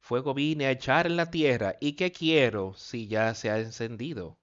Fuego 0.00 0.34
vine 0.34 0.66
a 0.66 0.70
echar 0.70 1.06
en 1.06 1.16
la 1.16 1.30
tierra, 1.30 1.76
¿y 1.80 1.92
qué 1.94 2.12
quiero 2.12 2.74
si 2.74 3.06
ya 3.08 3.34
se 3.34 3.50
ha 3.50 3.58
encendido? 3.58 4.38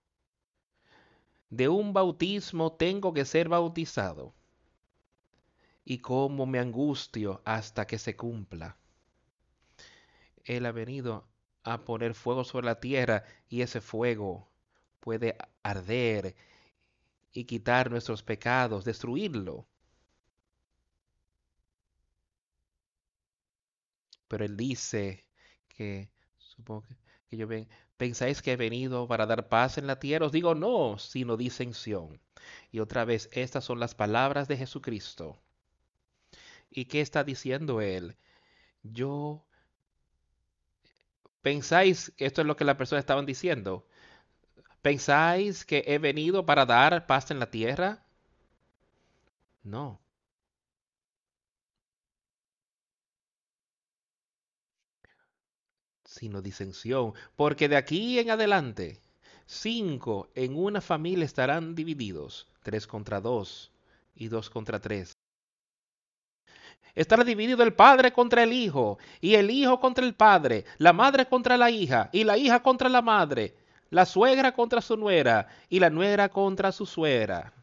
de 1.50 1.68
un 1.68 1.94
bautismo 1.94 2.74
tengo 2.74 3.14
que 3.14 3.26
ser 3.26 3.50
bautizado. 3.50 4.36
Y 5.84 6.00
cómo 6.00 6.46
me 6.46 6.60
angustio 6.60 7.42
hasta 7.46 7.88
que 7.88 7.98
se 7.98 8.16
cumpla. 8.16 8.78
Él 10.44 10.66
ha 10.66 10.72
venido 10.72 11.28
a 11.64 11.84
poner 11.84 12.14
fuego 12.14 12.44
sobre 12.44 12.68
la 12.68 12.80
tierra 12.80 13.24
y 13.48 13.62
ese 13.62 13.82
fuego 13.82 14.52
puede 15.00 15.38
arder 15.64 16.36
y 17.32 17.46
quitar 17.46 17.90
nuestros 17.90 18.22
pecados, 18.24 18.86
destruirlo. 18.86 19.68
Pero 24.30 24.46
él 24.46 24.56
dice 24.56 25.26
que, 25.68 26.10
supongo 26.38 26.86
que, 27.30 27.38
yo 27.38 27.48
ven, 27.48 27.68
¿pensáis 27.98 28.42
que 28.42 28.54
he 28.54 28.58
venido 28.58 29.08
para 29.08 29.26
dar 29.26 29.50
paz 29.50 29.78
en 29.78 29.88
la 29.88 30.00
tierra? 30.00 30.28
Os 30.28 30.32
digo 30.32 30.56
no, 30.56 30.98
sino 31.00 31.36
disensión. 31.38 32.22
Y 32.72 32.80
otra 32.80 33.06
vez, 33.06 33.30
estas 33.34 33.66
son 33.66 33.80
las 33.82 33.96
palabras 33.96 34.48
de 34.48 34.58
Jesucristo. 34.58 35.38
¿Y 36.72 36.86
qué 36.86 37.02
está 37.02 37.24
diciendo 37.24 37.82
él? 37.82 38.16
Yo 38.84 39.46
¿Pensáis 41.42 42.14
esto 42.18 42.42
es 42.42 42.48
lo 42.48 42.56
que 42.56 42.66
las 42.66 42.76
personas 42.76 43.04
estaban 43.04 43.26
diciendo? 43.26 43.86
¿Pensáis 44.82 45.66
que 45.66 45.84
he 45.88 45.98
venido 46.00 46.46
para 46.46 46.66
dar 46.66 47.08
paz 47.08 47.32
en 47.32 47.40
la 47.40 47.50
tierra? 47.52 48.04
No. 49.64 50.02
Sino 56.20 56.42
disensión, 56.42 57.14
porque 57.38 57.70
de 57.70 57.78
aquí 57.78 58.20
en 58.20 58.30
adelante, 58.30 59.00
cinco 59.46 60.28
en 60.36 60.54
una 60.58 60.82
familia 60.82 61.24
estarán 61.24 61.76
divididos, 61.76 62.46
tres 62.62 62.86
contra 62.88 63.22
dos 63.22 63.72
y 64.16 64.28
dos 64.28 64.50
contra 64.50 64.82
tres. 64.82 65.14
Estará 66.94 67.24
dividido 67.24 67.64
el 67.64 67.74
padre 67.74 68.12
contra 68.12 68.44
el 68.44 68.52
hijo, 68.52 69.00
y 69.22 69.36
el 69.36 69.50
hijo 69.50 69.80
contra 69.80 70.06
el 70.06 70.14
padre, 70.14 70.66
la 70.78 70.92
madre 70.92 71.26
contra 71.26 71.56
la 71.56 71.72
hija, 71.72 72.10
y 72.12 72.26
la 72.26 72.38
hija 72.38 72.62
contra 72.62 72.90
la 72.90 73.02
madre, 73.02 73.56
la 73.90 74.06
suegra 74.06 74.54
contra 74.54 74.82
su 74.82 74.98
nuera, 74.98 75.48
y 75.70 75.80
la 75.80 75.90
nuera 75.90 76.28
contra 76.28 76.74
su 76.74 76.86
suegra. 76.86 77.54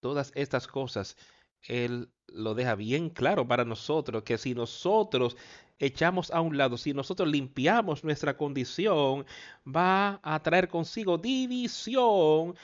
Todas 0.00 0.32
estas 0.34 0.66
cosas, 0.66 1.16
Él 1.64 2.08
lo 2.28 2.54
deja 2.54 2.74
bien 2.74 3.10
claro 3.10 3.46
para 3.46 3.64
nosotros, 3.64 4.22
que 4.22 4.38
si 4.38 4.54
nosotros 4.54 5.36
echamos 5.78 6.30
a 6.30 6.40
un 6.40 6.56
lado, 6.56 6.78
si 6.78 6.94
nosotros 6.94 7.28
limpiamos 7.28 8.04
nuestra 8.04 8.36
condición, 8.36 9.26
va 9.66 10.20
a 10.22 10.40
traer 10.42 10.68
consigo 10.68 11.18
división 11.18 12.54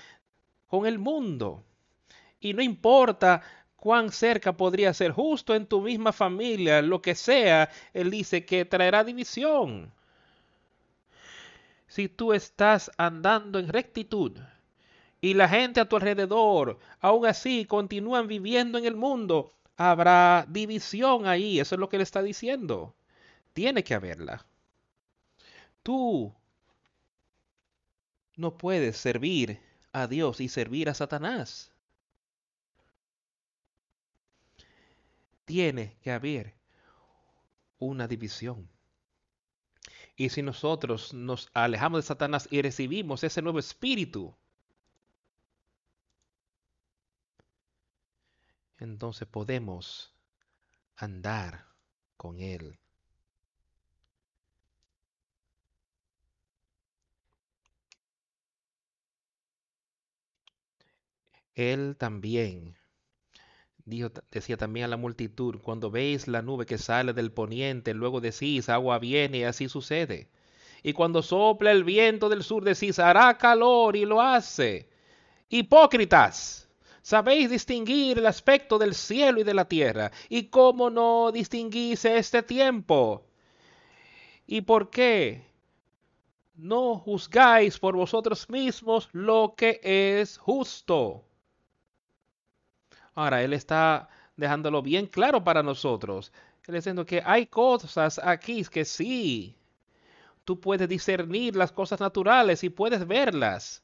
con 0.66 0.86
el 0.86 0.98
mundo. 0.98 1.64
Y 2.40 2.54
no 2.54 2.62
importa 2.62 3.42
cuán 3.76 4.10
cerca 4.10 4.56
podría 4.56 4.94
ser, 4.94 5.12
justo 5.12 5.54
en 5.54 5.66
tu 5.66 5.80
misma 5.80 6.12
familia, 6.12 6.82
lo 6.82 7.02
que 7.02 7.14
sea, 7.14 7.70
Él 7.92 8.10
dice 8.10 8.44
que 8.44 8.64
traerá 8.64 9.04
división. 9.04 9.92
Si 11.86 12.08
tú 12.08 12.32
estás 12.32 12.90
andando 12.98 13.58
en 13.58 13.68
rectitud 13.68 14.38
y 15.20 15.34
la 15.34 15.48
gente 15.48 15.80
a 15.80 15.88
tu 15.88 15.96
alrededor 15.96 16.78
aún 17.00 17.26
así 17.26 17.64
continúan 17.64 18.26
viviendo 18.28 18.78
en 18.78 18.84
el 18.84 18.96
mundo, 18.96 19.52
habrá 19.76 20.46
división 20.48 21.26
ahí. 21.26 21.60
Eso 21.60 21.74
es 21.74 21.80
lo 21.80 21.88
que 21.88 21.96
Él 21.96 22.02
está 22.02 22.22
diciendo. 22.22 22.94
Tiene 23.52 23.84
que 23.84 23.94
haberla. 23.94 24.46
Tú 25.82 26.34
no 28.36 28.56
puedes 28.56 28.96
servir 28.96 29.60
a 29.92 30.06
Dios 30.06 30.40
y 30.40 30.48
servir 30.48 30.88
a 30.88 30.94
Satanás. 30.94 31.72
tiene 35.48 35.96
que 36.02 36.10
haber 36.10 36.54
una 37.78 38.06
división. 38.06 38.68
Y 40.14 40.28
si 40.28 40.42
nosotros 40.42 41.14
nos 41.14 41.48
alejamos 41.54 42.04
de 42.04 42.06
Satanás 42.06 42.48
y 42.50 42.60
recibimos 42.60 43.24
ese 43.24 43.40
nuevo 43.40 43.58
espíritu, 43.58 44.36
entonces 48.78 49.28
podemos 49.28 50.14
andar 50.96 51.66
con 52.16 52.40
Él. 52.40 52.78
Él 61.54 61.96
también 61.98 62.76
decía 64.30 64.56
también 64.56 64.84
a 64.84 64.88
la 64.88 64.96
multitud, 64.96 65.60
cuando 65.62 65.90
veis 65.90 66.28
la 66.28 66.42
nube 66.42 66.66
que 66.66 66.78
sale 66.78 67.12
del 67.12 67.32
poniente, 67.32 67.94
luego 67.94 68.20
decís, 68.20 68.68
agua 68.68 68.98
viene 68.98 69.38
y 69.38 69.44
así 69.44 69.68
sucede. 69.68 70.28
Y 70.82 70.92
cuando 70.92 71.22
sopla 71.22 71.72
el 71.72 71.84
viento 71.84 72.28
del 72.28 72.42
sur, 72.42 72.64
decís, 72.64 72.98
hará 72.98 73.36
calor 73.38 73.96
y 73.96 74.04
lo 74.04 74.20
hace. 74.20 74.88
Hipócritas, 75.48 76.67
sabéis 77.08 77.48
distinguir 77.48 78.18
el 78.18 78.26
aspecto 78.26 78.78
del 78.78 78.94
cielo 78.94 79.40
y 79.40 79.44
de 79.44 79.54
la 79.54 79.64
tierra. 79.66 80.10
¿Y 80.28 80.44
cómo 80.44 80.90
no 80.90 81.32
distinguís 81.32 82.04
este 82.04 82.42
tiempo? 82.42 83.24
¿Y 84.46 84.60
por 84.60 84.90
qué? 84.90 85.46
No 86.54 86.98
juzgáis 86.98 87.78
por 87.78 87.96
vosotros 87.96 88.50
mismos 88.50 89.08
lo 89.12 89.54
que 89.56 89.80
es 89.82 90.36
justo 90.36 91.24
Ahora, 93.14 93.42
Él 93.42 93.52
está 93.52 94.08
dejándolo 94.36 94.82
bien 94.82 95.06
claro 95.06 95.42
para 95.42 95.62
nosotros. 95.62 96.30
Él 96.66 96.74
diciendo 96.74 97.06
que 97.06 97.22
hay 97.24 97.46
cosas 97.46 98.20
aquí 98.22 98.64
que 98.66 98.84
sí, 98.84 99.56
tú 100.44 100.60
puedes 100.60 100.88
discernir 100.88 101.56
las 101.56 101.72
cosas 101.72 101.98
naturales 101.98 102.62
y 102.62 102.68
puedes 102.68 103.06
verlas. 103.08 103.82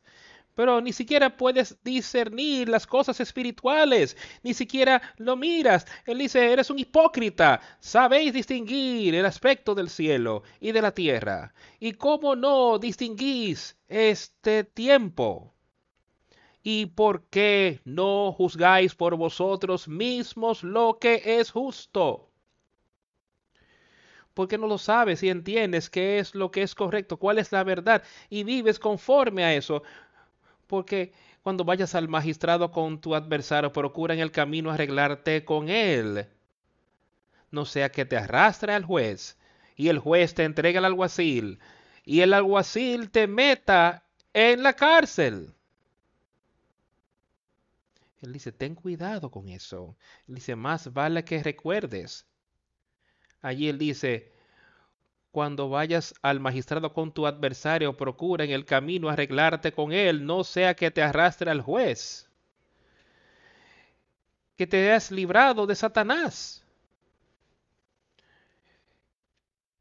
Pero 0.55 0.81
ni 0.81 0.93
siquiera 0.93 1.37
puedes 1.37 1.77
discernir 1.83 2.69
las 2.69 2.87
cosas 2.87 3.21
espirituales, 3.21 4.17
ni 4.43 4.55
siquiera 4.55 5.03
lo 5.17 5.37
miras. 5.37 5.87
Él 6.07 6.19
dice, 6.19 6.53
eres 6.53 6.71
un 6.71 6.79
hipócrita, 6.79 7.61
sabéis 7.81 8.33
distinguir 8.33 9.15
el 9.15 9.27
aspecto 9.27 9.75
del 9.75 9.89
cielo 9.91 10.43
y 10.61 10.73
de 10.73 10.83
la 10.83 10.93
tierra. 10.93 11.55
¿Y 11.81 11.93
cómo 11.93 12.37
no 12.37 12.79
distinguís 12.79 13.77
este 13.89 14.65
tiempo? 14.65 15.55
¿Y 16.63 16.87
por 16.87 17.25
qué 17.29 17.81
no 17.85 18.33
juzgáis 18.33 18.95
por 18.95 19.17
vosotros 19.17 19.87
mismos 19.87 20.63
lo 20.63 20.99
que 20.99 21.21
es 21.25 21.51
justo? 21.51 22.31
Porque 24.33 24.57
no 24.59 24.67
lo 24.67 24.79
sabes 24.79 25.23
y 25.23 25.29
entiendes 25.29 25.91
qué 25.91 26.19
es 26.19 26.35
lo 26.35 26.51
que 26.51 26.63
es 26.63 26.75
correcto, 26.75 27.19
cuál 27.19 27.39
es 27.39 27.53
la 27.53 27.65
verdad 27.65 28.03
y 28.31 28.45
vives 28.45 28.79
conforme 28.79 29.45
a 29.45 29.55
eso. 29.55 29.83
Porque 30.67 31.13
cuando 31.43 31.65
vayas 31.65 31.95
al 31.95 32.09
magistrado 32.09 32.71
con 32.71 33.01
tu 33.01 33.15
adversario, 33.15 33.73
procura 33.73 34.15
en 34.15 34.21
el 34.21 34.31
camino 34.31 34.71
arreglarte 34.71 35.45
con 35.45 35.69
él. 35.69 36.27
No 37.51 37.65
sea 37.65 37.91
que 37.91 38.05
te 38.05 38.17
arrastre 38.17 38.73
al 38.73 38.85
juez 38.85 39.37
y 39.77 39.89
el 39.89 39.99
juez 39.99 40.35
te 40.35 40.45
entregue 40.45 40.79
al 40.79 40.87
alguacil 40.87 41.59
y 42.05 42.21
el 42.21 42.33
alguacil 42.33 43.11
te 43.11 43.27
meta 43.27 44.05
en 44.33 44.63
la 44.63 44.75
cárcel. 44.75 45.55
Él 48.23 48.33
dice, 48.33 48.53
ten 48.53 48.75
cuidado 48.75 49.31
con 49.31 49.49
eso. 49.49 49.97
Él 50.27 50.37
dice, 50.37 50.57
más 50.57 50.93
vale 50.93 51.25
que 51.25 51.43
recuerdes. 51.43 52.27
Allí 53.43 53.69
él 53.69 53.79
dice, 53.79 54.33
cuando 55.35 55.69
vayas 55.69 56.15
al 56.23 56.39
magistrado 56.39 56.93
con 56.93 57.11
tu 57.11 57.27
adversario, 57.27 57.97
procura 57.97 58.45
en 58.45 58.53
el 58.53 58.65
camino 58.65 59.09
arreglarte 59.09 59.73
con 59.73 59.91
él, 59.91 60.25
no 60.25 60.45
sea 60.45 60.75
que 60.77 60.93
te 60.93 61.03
arrastre 61.03 61.51
al 61.51 61.61
juez. 61.61 62.31
Que 64.57 64.69
te 64.69 64.77
hayas 64.85 65.11
librado 65.11 65.67
de 65.67 65.75
Satanás. 65.75 66.65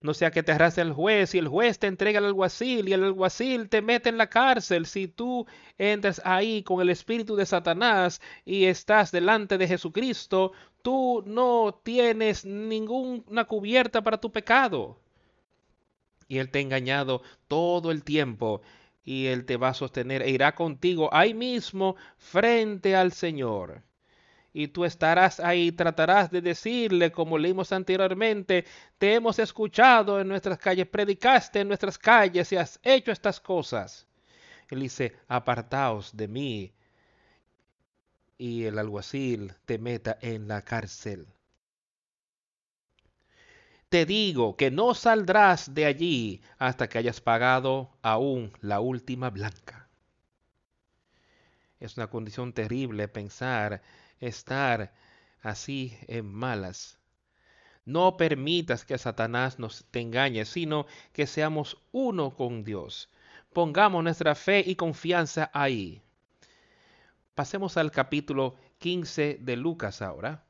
No 0.01 0.15
sea 0.15 0.31
que 0.31 0.41
te 0.41 0.53
arrastre 0.53 0.81
el 0.81 0.91
juez 0.91 1.35
y 1.35 1.37
el 1.37 1.47
juez 1.47 1.77
te 1.77 1.85
entrega 1.85 2.17
al 2.17 2.25
alguacil 2.25 2.89
y 2.89 2.93
el 2.93 3.03
alguacil 3.03 3.69
te 3.69 3.83
mete 3.83 4.09
en 4.09 4.17
la 4.17 4.31
cárcel. 4.31 4.87
Si 4.87 5.07
tú 5.07 5.45
entras 5.77 6.19
ahí 6.25 6.63
con 6.63 6.81
el 6.81 6.89
espíritu 6.89 7.35
de 7.35 7.45
Satanás 7.45 8.21
y 8.43 8.65
estás 8.65 9.11
delante 9.11 9.59
de 9.59 9.67
Jesucristo, 9.67 10.53
tú 10.81 11.23
no 11.27 11.79
tienes 11.83 12.43
ninguna 12.43 13.45
cubierta 13.45 14.01
para 14.01 14.19
tu 14.19 14.31
pecado. 14.31 15.02
Y 16.33 16.39
Él 16.39 16.49
te 16.49 16.59
ha 16.59 16.61
engañado 16.61 17.21
todo 17.47 17.91
el 17.91 18.03
tiempo 18.03 18.61
y 19.03 19.27
Él 19.27 19.45
te 19.45 19.57
va 19.57 19.69
a 19.69 19.73
sostener 19.73 20.21
e 20.23 20.29
irá 20.31 20.55
contigo 20.55 21.09
ahí 21.13 21.33
mismo 21.33 21.95
frente 22.17 22.95
al 22.95 23.11
Señor. 23.11 23.83
y 24.53 24.67
tú 24.69 24.85
estarás 24.85 25.39
ahí, 25.39 25.71
tratarás 25.71 26.31
de 26.31 26.41
decirle, 26.41 27.11
como 27.11 27.37
leímos 27.37 27.71
anteriormente, 27.71 28.65
te 28.97 29.13
hemos 29.15 29.39
escuchado 29.39 30.19
en 30.19 30.27
nuestras 30.27 30.57
calles, 30.59 30.87
predicaste 30.87 31.59
en 31.61 31.67
nuestras 31.67 31.97
calles 31.97 32.51
y 32.51 32.57
has 32.57 32.79
hecho 32.83 33.11
estas 33.11 33.39
cosas. 33.39 34.07
Él 34.69 34.81
dice, 34.81 35.15
apartaos 35.27 36.15
de 36.15 36.27
mí 36.27 36.73
y 38.37 38.65
el 38.65 38.77
alguacil 38.77 39.53
te 39.65 39.79
meta 39.79 40.19
en 40.21 40.47
la 40.47 40.61
cárcel. 40.61 41.32
Te 43.93 44.07
digo 44.07 44.57
que 44.57 44.71
no 44.71 44.95
saldrás 44.95 45.75
de 45.75 45.85
allí 45.85 46.41
hasta 46.57 46.89
que 46.89 46.97
hayas 46.97 47.21
pagado 47.21 47.95
aún 48.01 48.51
la 48.59 48.79
última 48.79 49.29
blanca. 49.29 49.87
Es 51.79 51.95
una 51.95 52.07
condición 52.07 52.53
terrible 52.53 53.07
pensar 53.07 53.83
estar 54.19 54.95
así 55.43 55.95
en 56.07 56.25
malas. 56.25 56.97
No 57.85 58.17
permitas 58.17 58.83
que 58.83 58.97
Satanás 58.97 59.59
nos 59.59 59.85
te 59.91 59.99
engañe, 59.99 60.45
sino 60.45 60.87
que 61.11 61.27
seamos 61.27 61.77
uno 61.91 62.35
con 62.35 62.63
Dios. 62.63 63.11
Pongamos 63.53 64.03
nuestra 64.03 64.33
fe 64.33 64.63
y 64.65 64.73
confianza 64.73 65.51
ahí. 65.53 66.01
Pasemos 67.35 67.77
al 67.77 67.91
capítulo 67.91 68.55
15 68.79 69.37
de 69.39 69.55
Lucas 69.55 70.01
ahora. 70.01 70.43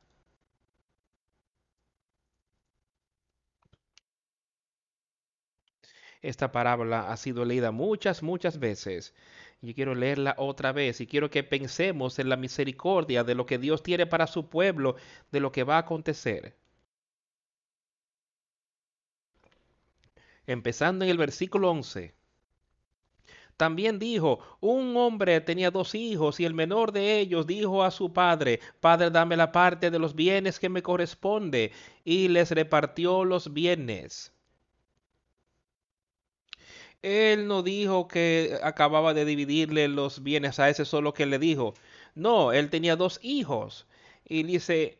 Esta 6.24 6.50
parábola 6.52 7.12
ha 7.12 7.16
sido 7.18 7.44
leída 7.44 7.70
muchas, 7.70 8.22
muchas 8.22 8.58
veces 8.58 9.14
yo 9.60 9.74
quiero 9.74 9.94
leerla 9.94 10.34
otra 10.38 10.72
vez 10.72 11.00
y 11.00 11.06
quiero 11.06 11.30
que 11.30 11.42
pensemos 11.44 12.18
en 12.18 12.28
la 12.28 12.36
misericordia 12.36 13.24
de 13.24 13.34
lo 13.34 13.46
que 13.46 13.58
Dios 13.58 13.82
tiene 13.82 14.06
para 14.06 14.26
su 14.26 14.48
pueblo, 14.48 14.96
de 15.30 15.40
lo 15.40 15.52
que 15.52 15.64
va 15.64 15.76
a 15.76 15.80
acontecer. 15.80 16.56
Empezando 20.46 21.04
en 21.04 21.10
el 21.10 21.18
versículo 21.18 21.70
11. 21.70 22.14
También 23.58 23.98
dijo, 23.98 24.40
un 24.60 24.96
hombre 24.96 25.40
tenía 25.42 25.70
dos 25.70 25.94
hijos 25.94 26.40
y 26.40 26.44
el 26.46 26.54
menor 26.54 26.92
de 26.92 27.20
ellos 27.20 27.46
dijo 27.46 27.84
a 27.84 27.90
su 27.90 28.12
padre, 28.12 28.60
Padre, 28.80 29.10
dame 29.10 29.36
la 29.36 29.52
parte 29.52 29.90
de 29.90 29.98
los 29.98 30.14
bienes 30.14 30.58
que 30.58 30.68
me 30.68 30.82
corresponde, 30.82 31.70
y 32.04 32.28
les 32.28 32.50
repartió 32.50 33.24
los 33.24 33.52
bienes. 33.52 34.33
Él 37.04 37.48
no 37.48 37.62
dijo 37.62 38.08
que 38.08 38.58
acababa 38.62 39.12
de 39.12 39.26
dividirle 39.26 39.88
los 39.88 40.22
bienes 40.22 40.58
a 40.58 40.70
ese 40.70 40.86
solo 40.86 41.12
que 41.12 41.26
le 41.26 41.38
dijo. 41.38 41.74
No, 42.14 42.52
él 42.52 42.70
tenía 42.70 42.96
dos 42.96 43.20
hijos. 43.22 43.86
Y 44.24 44.42
dice, 44.44 44.96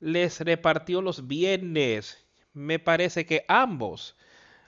les 0.00 0.40
repartió 0.40 1.02
los 1.02 1.28
bienes. 1.28 2.24
Me 2.54 2.78
parece 2.78 3.26
que 3.26 3.44
ambos, 3.48 4.16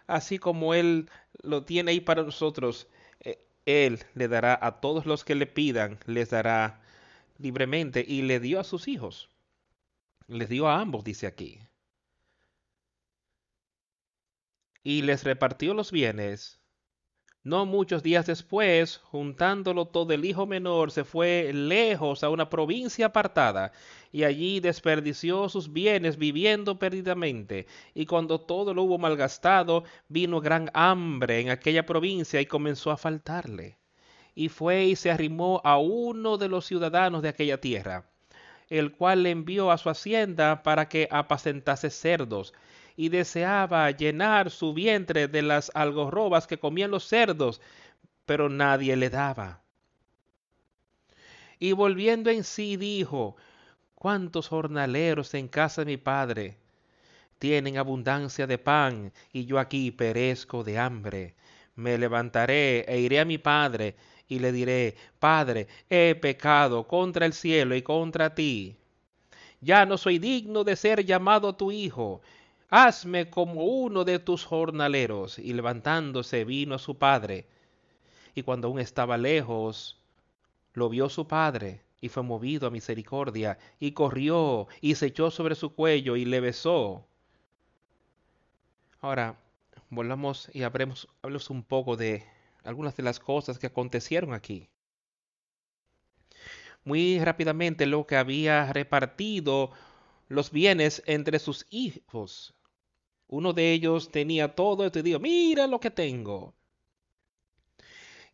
así 0.06 0.38
como 0.38 0.74
él 0.74 1.08
lo 1.42 1.64
tiene 1.64 1.92
ahí 1.92 2.00
para 2.00 2.22
nosotros, 2.22 2.86
eh, 3.20 3.38
él 3.64 4.00
le 4.14 4.28
dará 4.28 4.58
a 4.60 4.80
todos 4.80 5.06
los 5.06 5.24
que 5.24 5.34
le 5.36 5.46
pidan, 5.46 5.98
les 6.06 6.30
dará 6.30 6.82
libremente. 7.38 8.04
Y 8.06 8.22
le 8.22 8.40
dio 8.40 8.60
a 8.60 8.64
sus 8.64 8.88
hijos. 8.88 9.30
Les 10.28 10.50
dio 10.50 10.68
a 10.68 10.80
ambos, 10.80 11.04
dice 11.04 11.26
aquí. 11.26 11.60
Y 14.82 15.02
les 15.02 15.24
repartió 15.24 15.72
los 15.72 15.90
bienes 15.90 16.60
no 17.44 17.66
muchos 17.66 18.02
días 18.02 18.24
después, 18.24 18.96
juntándolo 19.04 19.84
todo 19.84 20.14
el 20.14 20.24
hijo 20.24 20.46
menor, 20.46 20.90
se 20.90 21.04
fue 21.04 21.52
lejos 21.52 22.24
a 22.24 22.30
una 22.30 22.48
provincia 22.48 23.06
apartada, 23.06 23.70
y 24.10 24.24
allí 24.24 24.60
desperdició 24.60 25.50
sus 25.50 25.70
bienes 25.70 26.16
viviendo 26.16 26.78
perdidamente. 26.78 27.66
Y 27.94 28.06
cuando 28.06 28.40
todo 28.40 28.72
lo 28.72 28.84
hubo 28.84 28.96
malgastado, 28.96 29.84
vino 30.08 30.40
gran 30.40 30.70
hambre 30.72 31.40
en 31.40 31.50
aquella 31.50 31.84
provincia 31.84 32.40
y 32.40 32.46
comenzó 32.46 32.90
a 32.90 32.96
faltarle. 32.96 33.76
Y 34.34 34.48
fue 34.48 34.86
y 34.86 34.96
se 34.96 35.10
arrimó 35.10 35.60
a 35.64 35.76
uno 35.78 36.38
de 36.38 36.48
los 36.48 36.64
ciudadanos 36.64 37.20
de 37.20 37.28
aquella 37.28 37.60
tierra, 37.60 38.06
el 38.70 38.92
cual 38.92 39.22
le 39.22 39.30
envió 39.30 39.70
a 39.70 39.76
su 39.76 39.90
hacienda 39.90 40.62
para 40.62 40.88
que 40.88 41.08
apacentase 41.10 41.90
cerdos 41.90 42.54
y 42.96 43.08
deseaba 43.08 43.90
llenar 43.90 44.50
su 44.50 44.72
vientre 44.72 45.28
de 45.28 45.42
las 45.42 45.70
algorrobas 45.74 46.46
que 46.46 46.58
comían 46.58 46.90
los 46.90 47.04
cerdos, 47.04 47.60
pero 48.24 48.48
nadie 48.48 48.96
le 48.96 49.10
daba. 49.10 49.62
Y 51.58 51.72
volviendo 51.72 52.30
en 52.30 52.44
sí 52.44 52.76
dijo, 52.76 53.36
¿cuántos 53.94 54.48
jornaleros 54.48 55.34
en 55.34 55.48
casa 55.48 55.82
de 55.82 55.92
mi 55.92 55.96
padre 55.96 56.56
tienen 57.38 57.78
abundancia 57.78 58.46
de 58.46 58.58
pan 58.58 59.12
y 59.32 59.46
yo 59.46 59.58
aquí 59.58 59.90
perezco 59.90 60.62
de 60.62 60.78
hambre? 60.78 61.34
Me 61.74 61.98
levantaré 61.98 62.84
e 62.86 63.00
iré 63.00 63.18
a 63.20 63.24
mi 63.24 63.38
padre 63.38 63.96
y 64.28 64.38
le 64.38 64.52
diré, 64.52 64.96
Padre, 65.18 65.66
he 65.90 66.14
pecado 66.14 66.86
contra 66.86 67.26
el 67.26 67.32
cielo 67.32 67.74
y 67.74 67.82
contra 67.82 68.34
ti. 68.34 68.76
Ya 69.60 69.86
no 69.86 69.98
soy 69.98 70.18
digno 70.18 70.64
de 70.64 70.76
ser 70.76 71.04
llamado 71.04 71.54
tu 71.54 71.72
hijo 71.72 72.22
hazme 72.74 73.30
como 73.30 73.64
uno 73.64 74.04
de 74.04 74.18
tus 74.18 74.44
jornaleros. 74.44 75.38
Y 75.38 75.52
levantándose 75.52 76.44
vino 76.44 76.74
a 76.74 76.78
su 76.78 76.98
padre. 76.98 77.46
Y 78.34 78.42
cuando 78.42 78.66
aún 78.66 78.80
estaba 78.80 79.16
lejos, 79.16 80.02
lo 80.72 80.88
vio 80.88 81.08
su 81.08 81.28
padre 81.28 81.82
y 82.00 82.08
fue 82.08 82.24
movido 82.24 82.66
a 82.66 82.70
misericordia 82.70 83.58
y 83.78 83.92
corrió 83.92 84.66
y 84.80 84.96
se 84.96 85.06
echó 85.06 85.30
sobre 85.30 85.54
su 85.54 85.74
cuello 85.74 86.16
y 86.16 86.24
le 86.24 86.40
besó. 86.40 87.06
Ahora, 89.00 89.38
volvamos 89.88 90.50
y 90.52 90.62
hablemos, 90.62 91.06
un 91.50 91.62
poco 91.62 91.96
de 91.96 92.26
algunas 92.64 92.96
de 92.96 93.04
las 93.04 93.20
cosas 93.20 93.58
que 93.58 93.68
acontecieron 93.68 94.34
aquí. 94.34 94.68
Muy 96.82 97.20
rápidamente 97.24 97.86
lo 97.86 98.04
que 98.04 98.16
había 98.16 98.72
repartido 98.72 99.70
los 100.28 100.50
bienes 100.50 101.04
entre 101.06 101.38
sus 101.38 101.66
hijos. 101.70 102.54
Uno 103.28 103.52
de 103.52 103.72
ellos 103.72 104.10
tenía 104.10 104.54
todo 104.54 104.84
esto 104.84 104.98
y 104.98 105.02
dijo, 105.02 105.18
mira 105.18 105.66
lo 105.66 105.80
que 105.80 105.90
tengo. 105.90 106.54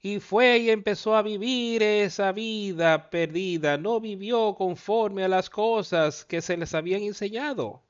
Y 0.02 0.18
fue 0.20 0.58
y 0.58 0.70
empezó 0.70 1.14
a 1.14 1.22
vivir 1.22 1.82
esa 1.82 2.32
vida 2.32 3.10
perdida. 3.10 3.76
No 3.76 4.00
vivió 4.00 4.54
conforme 4.54 5.24
a 5.24 5.28
las 5.28 5.50
cosas 5.50 6.24
que 6.24 6.40
se 6.40 6.56
les 6.56 6.74
habían 6.74 7.02
enseñado. 7.02 7.82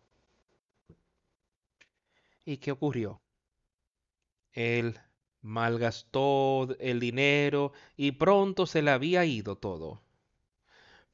¿Y 2.45 2.57
qué 2.57 2.73
ocurrió? 2.73 3.21
Él 4.53 4.99
malgastó 5.43 6.69
el 6.81 7.01
dinero 7.01 7.73
y 7.97 8.13
pronto 8.13 8.67
se 8.67 8.83
le 8.83 8.91
había 8.91 9.25
ido 9.25 9.57
todo. 9.57 10.03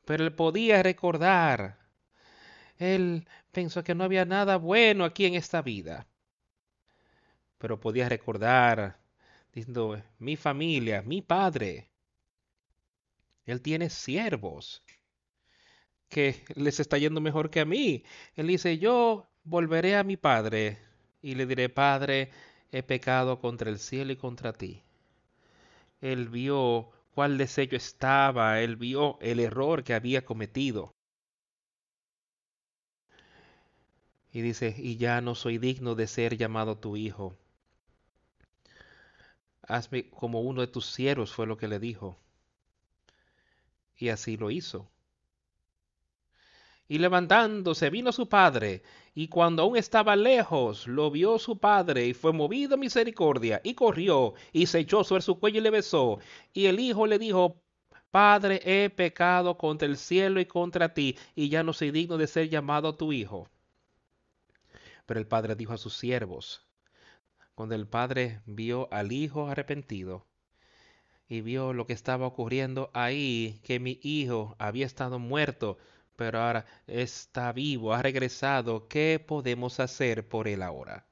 Pero 0.07 0.25
él 0.25 0.35
podía 0.35 0.83
recordar 0.83 1.86
él 2.79 3.27
pensó 3.53 3.83
que 3.85 3.95
no 3.95 4.05
había 4.05 4.25
nada 4.25 4.57
bueno 4.57 5.05
aquí 5.05 5.27
en 5.27 5.35
esta 5.35 5.63
vida. 5.63 6.07
Pero 7.59 7.81
podía 7.81 8.09
recordar, 8.09 8.99
diciendo, 9.53 10.03
mi 10.19 10.37
familia, 10.37 11.03
mi 11.03 11.23
padre, 11.23 11.89
él 13.47 13.63
tiene 13.63 13.91
siervos 13.91 14.83
que 16.09 16.45
les 16.55 16.81
está 16.81 16.99
yendo 16.99 17.21
mejor 17.21 17.51
que 17.51 17.61
a 17.61 17.65
mí. 17.65 18.05
Él 18.35 18.49
dice, 18.49 18.79
yo 18.79 19.27
volveré 19.45 19.97
a 19.97 20.05
mi 20.05 20.17
padre 20.17 20.79
y 21.23 21.35
le 21.35 21.47
diré, 21.47 21.69
Padre, 21.69 22.31
he 22.73 22.83
pecado 22.83 23.41
contra 23.41 23.71
el 23.71 23.79
cielo 23.79 24.13
y 24.13 24.17
contra 24.17 24.53
ti. 24.53 24.83
Él 26.01 26.29
vio 26.29 26.91
cuál 27.15 27.39
desecho 27.39 27.77
estaba, 27.77 28.61
él 28.61 28.77
vio 28.77 29.19
el 29.21 29.41
error 29.41 29.85
que 29.85 29.95
había 29.95 30.25
cometido. 30.25 30.96
Y 34.37 34.43
dice, 34.43 34.75
y 34.77 34.99
ya 34.99 35.23
no 35.23 35.35
soy 35.35 35.57
digno 35.57 35.95
de 35.95 36.07
ser 36.07 36.37
llamado 36.37 36.77
tu 36.77 36.99
hijo. 36.99 37.39
Hazme 39.63 40.11
como 40.11 40.43
uno 40.43 40.61
de 40.61 40.67
tus 40.67 40.85
siervos, 40.85 41.33
fue 41.33 41.47
lo 41.47 41.57
que 41.57 41.69
le 41.69 41.79
dijo. 41.79 42.19
Y 43.97 44.11
así 44.11 44.37
lo 44.37 44.51
hizo. 44.51 44.91
Y 46.87 46.99
levantándose 46.99 47.89
vino 47.89 48.13
su 48.13 48.29
padre, 48.29 48.83
y 49.15 49.29
cuando 49.29 49.63
aún 49.63 49.79
estaba 49.79 50.15
lejos, 50.17 50.87
lo 50.87 51.11
vio 51.11 51.39
su 51.39 51.57
padre, 51.59 52.07
y 52.07 52.13
fue 52.13 52.35
movido 52.35 52.75
a 52.75 52.77
misericordia, 52.77 53.63
y 53.65 53.73
corrió, 53.73 54.35
y 54.53 54.67
se 54.67 54.81
echó 54.81 55.03
sobre 55.03 55.23
su 55.23 55.41
cuello 55.41 55.61
y 55.61 55.63
le 55.63 55.71
besó. 55.71 56.19
Y 56.53 56.67
el 56.67 56.79
hijo 56.79 57.07
le 57.07 57.19
dijo, 57.19 57.63
Padre, 58.11 58.61
he 58.67 58.91
pecado 58.91 59.57
contra 59.57 59.89
el 59.89 59.97
cielo 59.97 60.41
y 60.41 60.45
contra 60.45 60.93
ti, 60.93 61.17
y 61.35 61.49
ya 61.49 61.63
no 61.63 61.73
soy 61.73 61.91
digno 61.91 62.19
de 62.19 62.27
ser 62.27 62.51
llamado 62.51 62.95
tu 62.95 63.15
hijo. 63.15 63.49
Pero 65.07 65.21
el 65.21 65.27
padre 65.27 65.55
dijo 65.57 65.73
a 65.73 65.79
sus 65.79 65.97
siervos, 65.97 66.67
cuando 67.55 67.75
el 67.75 67.87
padre 67.87 68.43
vio 68.45 68.89
al 68.93 69.13
hijo 69.13 69.49
arrepentido 69.49 70.27
y 71.29 71.41
vio 71.41 71.73
lo 71.73 71.87
que 71.87 71.93
estaba 71.95 72.27
ocurriendo 72.27 72.91
ahí, 72.93 73.61
que 73.65 73.81
mi 73.81 73.99
hijo 74.03 74.57
había 74.59 74.87
estado 74.87 75.19
muerto, 75.19 75.79
pero 76.17 76.41
ahora 76.41 76.67
está 76.87 77.53
vivo, 77.53 77.93
ha 77.95 78.03
regresado. 78.03 78.89
¿Qué 78.89 79.23
podemos 79.25 79.81
hacer 79.81 80.29
por 80.29 80.49
él 80.49 80.63
ahora? 80.63 81.07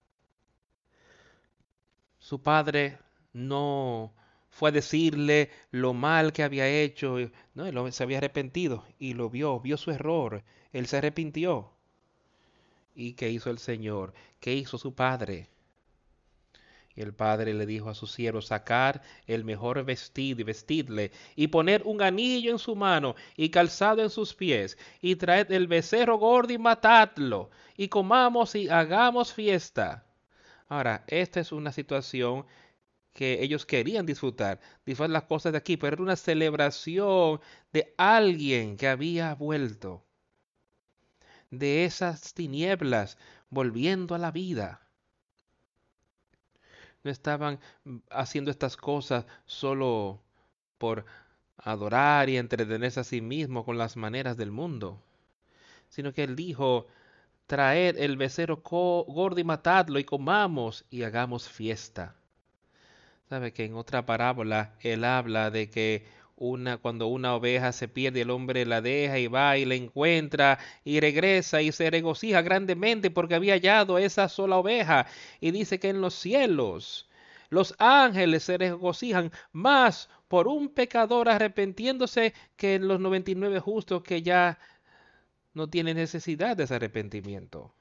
Su 2.19 2.43
padre 2.43 2.99
no 3.33 4.15
fue 4.49 4.71
a 4.71 4.73
decirle 4.73 5.51
lo 5.71 5.95
mal 5.95 6.33
que 6.33 6.43
había 6.43 6.69
hecho. 6.69 7.17
No, 7.55 7.91
se 7.93 8.03
había 8.03 8.19
arrepentido 8.19 8.87
y 8.99 9.15
lo 9.15 9.29
vio, 9.31 9.61
vio 9.61 9.77
su 9.77 9.91
error. 9.91 10.43
Él 10.73 10.87
se 10.87 10.97
arrepintió. 10.99 11.74
¿Y 12.95 13.15
qué 13.15 13.29
hizo 13.31 13.51
el 13.51 13.59
Señor? 13.59 14.15
¿Qué 14.39 14.55
hizo 14.55 14.79
su 14.79 14.95
padre? 14.95 15.49
Y 16.95 17.01
el 17.01 17.13
padre 17.13 17.53
le 17.55 17.67
dijo 17.67 17.91
a 17.91 17.95
su 17.95 18.07
siervo, 18.07 18.41
sacar 18.41 19.03
el 19.27 19.45
mejor 19.45 19.85
vestido 19.85 20.41
y 20.41 20.45
vestidle, 20.45 21.11
y 21.35 21.49
poner 21.49 21.83
un 21.85 22.01
anillo 22.03 22.53
en 22.53 22.59
su 22.61 22.77
mano 22.77 23.17
y 23.37 23.51
calzado 23.51 24.01
en 24.01 24.11
sus 24.11 24.33
pies, 24.33 24.79
y 25.01 25.17
traed 25.17 25.51
el 25.51 25.67
becerro 25.67 26.19
gordo 26.19 26.53
y 26.53 26.59
matadlo, 26.59 27.51
y 27.77 27.89
comamos 27.89 28.55
y 28.55 28.69
hagamos 28.69 29.33
fiesta. 29.33 30.07
Ahora, 30.69 31.05
esta 31.09 31.41
es 31.41 31.51
una 31.51 31.73
situación 31.73 32.47
que 33.13 33.43
ellos 33.43 33.67
querían 33.67 34.07
disfrutar, 34.07 34.61
disfrutar 34.87 35.11
las 35.11 35.25
cosas 35.25 35.53
de 35.53 35.59
aquí, 35.59 35.77
pero 35.77 35.95
era 35.95 36.03
una 36.03 36.17
celebración 36.17 37.41
de 37.73 37.93
alguien 37.97 38.77
que 38.77 38.87
había 38.87 39.35
vuelto 39.35 40.05
de 41.59 41.85
esas 41.85 42.35
tinieblas, 42.35 43.19
volviendo 43.51 44.15
a 44.15 44.19
la 44.19 44.31
vida 44.31 44.85
no 47.05 47.11
estaban 47.11 47.61
mm, 47.85 47.99
haciendo 48.11 48.51
estas 48.51 48.77
cosas 48.77 49.27
solo 49.47 50.21
por 50.79 51.05
adorar 51.59 52.29
y 52.29 52.37
entretenerse 52.37 53.01
a 53.01 53.05
sí 53.05 53.21
mismo 53.21 53.65
con 53.65 53.79
las 53.79 53.97
maneras 53.97 54.37
del 54.37 54.51
mundo, 54.51 55.01
sino 55.89 56.13
que 56.13 56.25
él 56.25 56.35
dijo, 56.35 56.89
traed 57.47 57.97
el 57.99 58.17
becerro 58.17 58.63
gordo 58.63 59.39
y 59.39 59.45
matadlo 59.45 59.99
y 59.99 60.05
comamos 60.05 60.85
y 60.91 61.05
hagamos 61.05 61.49
fiesta. 61.49 62.17
¿Sabe 63.29 63.53
que 63.53 63.65
en 63.65 63.75
otra 63.75 64.05
parábola 64.05 64.75
él 64.81 65.05
habla 65.05 65.51
de 65.51 65.71
que 65.71 66.07
una, 66.37 66.79
cuando 66.79 67.07
una 67.07 67.35
oveja 67.35 67.73
se 67.73 67.89
pierde, 67.89 68.23
el 68.23 68.31
hombre 68.31 68.67
la 68.67 68.81
deja 68.81 69.19
y 69.19 69.27
va 69.27 69.57
y 69.59 69.65
la 69.65 69.75
encuentra 69.75 70.59
y 70.85 71.01
regresa 71.01 71.63
y 71.63 71.73
se 71.73 71.91
regocija 71.91 72.43
grandemente 72.43 73.11
porque 73.11 73.35
había 73.35 73.55
hallado 73.55 73.99
esa 73.99 74.29
sola 74.29 74.57
oveja. 74.57 75.07
Y 75.41 75.51
dice 75.51 75.79
que 75.79 75.91
en 75.91 76.01
los 76.01 76.15
cielos 76.15 77.09
los 77.51 77.75
ángeles 77.79 78.43
se 78.45 78.59
regocijan 78.59 79.31
más 79.53 80.09
por 80.29 80.49
un 80.49 80.69
pecador 80.69 81.29
arrepentiéndose 81.29 82.35
que 82.57 82.75
en 82.75 82.89
los 82.89 82.99
99 83.01 83.61
justos 83.61 84.03
que 84.03 84.23
ya 84.23 84.59
no 85.53 85.69
tienen 85.69 85.97
necesidad 85.97 86.57
de 86.57 86.65
ese 86.65 86.75
arrepentimiento. 86.75 87.73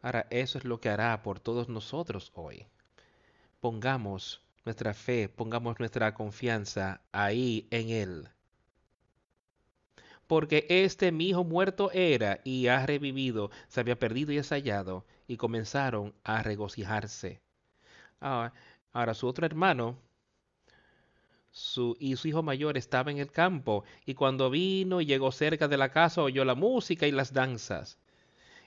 Ahora, 0.00 0.26
eso 0.30 0.56
es 0.56 0.64
lo 0.64 0.80
que 0.80 0.88
hará 0.88 1.22
por 1.22 1.40
todos 1.40 1.68
nosotros 1.68 2.32
hoy. 2.34 2.66
Pongamos 3.60 4.42
nuestra 4.64 4.94
fe, 4.94 5.28
pongamos 5.28 5.78
nuestra 5.78 6.14
confianza 6.14 7.00
ahí 7.12 7.66
en 7.70 7.90
Él. 7.90 8.28
Porque 10.26 10.66
este 10.68 11.12
mi 11.12 11.28
hijo 11.28 11.44
muerto 11.44 11.90
era 11.92 12.40
y 12.44 12.68
ha 12.68 12.86
revivido, 12.86 13.50
se 13.68 13.80
había 13.80 13.98
perdido 13.98 14.32
y 14.32 14.38
es 14.38 14.50
hallado, 14.50 15.04
y 15.26 15.36
comenzaron 15.36 16.14
a 16.24 16.42
regocijarse. 16.42 17.40
Ahora, 18.20 19.14
su 19.14 19.26
otro 19.26 19.46
hermano 19.46 19.98
su, 21.50 21.96
y 21.98 22.16
su 22.16 22.28
hijo 22.28 22.42
mayor 22.42 22.76
estaba 22.78 23.10
en 23.10 23.18
el 23.18 23.30
campo, 23.30 23.84
y 24.06 24.14
cuando 24.14 24.50
vino 24.50 25.00
y 25.00 25.06
llegó 25.06 25.32
cerca 25.32 25.68
de 25.68 25.76
la 25.76 25.90
casa 25.90 26.22
oyó 26.22 26.44
la 26.44 26.54
música 26.54 27.06
y 27.06 27.12
las 27.12 27.32
danzas. 27.32 27.98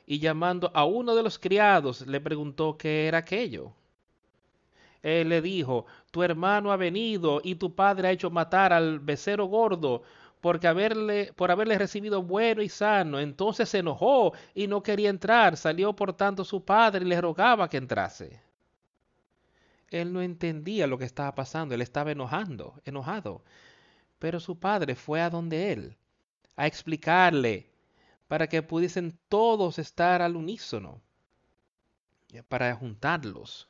Y 0.05 0.19
llamando 0.19 0.71
a 0.73 0.85
uno 0.85 1.15
de 1.15 1.23
los 1.23 1.39
criados, 1.39 2.05
le 2.07 2.19
preguntó 2.19 2.77
qué 2.77 3.07
era 3.07 3.19
aquello. 3.19 3.73
Él 5.04 5.30
le 5.30 5.41
dijo, 5.41 5.86
tu 6.12 6.24
hermano 6.24 6.72
ha 6.72 6.78
venido 6.78 7.41
y 7.43 7.56
tu 7.56 7.76
padre 7.76 8.08
ha 8.08 8.12
hecho 8.12 8.32
matar 8.32 8.74
al 8.74 8.99
becerro 8.99 9.45
gordo 9.45 10.01
porque 10.43 10.68
por 11.36 11.51
haberle 11.51 11.78
recibido 11.78 12.22
bueno 12.22 12.62
y 12.62 12.68
sano. 12.68 13.20
Entonces 13.20 13.70
se 13.70 13.80
enojó 13.80 14.34
y 14.54 14.68
no 14.68 14.84
quería 14.84 15.10
entrar. 15.10 15.56
Salió 15.56 15.93
por 15.95 16.14
tanto 16.14 16.43
su 16.43 16.66
padre 16.66 17.06
y 17.06 17.08
le 17.08 17.22
rogaba 17.22 17.70
que 17.70 17.78
entrase. 17.78 18.41
Él 19.89 20.12
no 20.12 20.22
entendía 20.22 20.86
lo 20.86 20.97
que 20.97 21.06
estaba 21.06 21.34
pasando, 21.34 21.76
él 21.76 21.82
estaba 21.82 22.12
enojando, 22.12 22.82
enojado. 22.84 23.43
Pero 24.20 24.39
su 24.41 24.60
padre 24.60 24.95
fue 24.95 25.22
a 25.22 25.30
donde 25.30 25.72
él 25.72 25.97
a 26.58 26.68
explicarle 26.68 27.70
para 28.28 28.47
que 28.47 28.62
pudiesen 28.62 29.18
todos 29.30 29.80
estar 29.80 30.22
al 30.22 30.36
unísono, 30.36 30.99
para 32.49 32.76
juntarlos. 32.76 33.70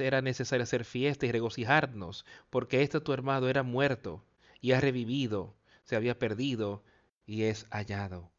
era 0.00 0.22
necesario 0.22 0.62
hacer 0.62 0.84
fiesta 0.84 1.26
y 1.26 1.32
regocijarnos, 1.32 2.24
porque 2.50 2.82
este 2.82 3.00
tu 3.00 3.12
hermano 3.12 3.48
era 3.48 3.62
muerto 3.62 4.24
y 4.60 4.72
ha 4.72 4.80
revivido, 4.80 5.54
se 5.84 5.96
había 5.96 6.18
perdido 6.18 6.84
y 7.26 7.44
es 7.44 7.66
hallado. 7.70 8.30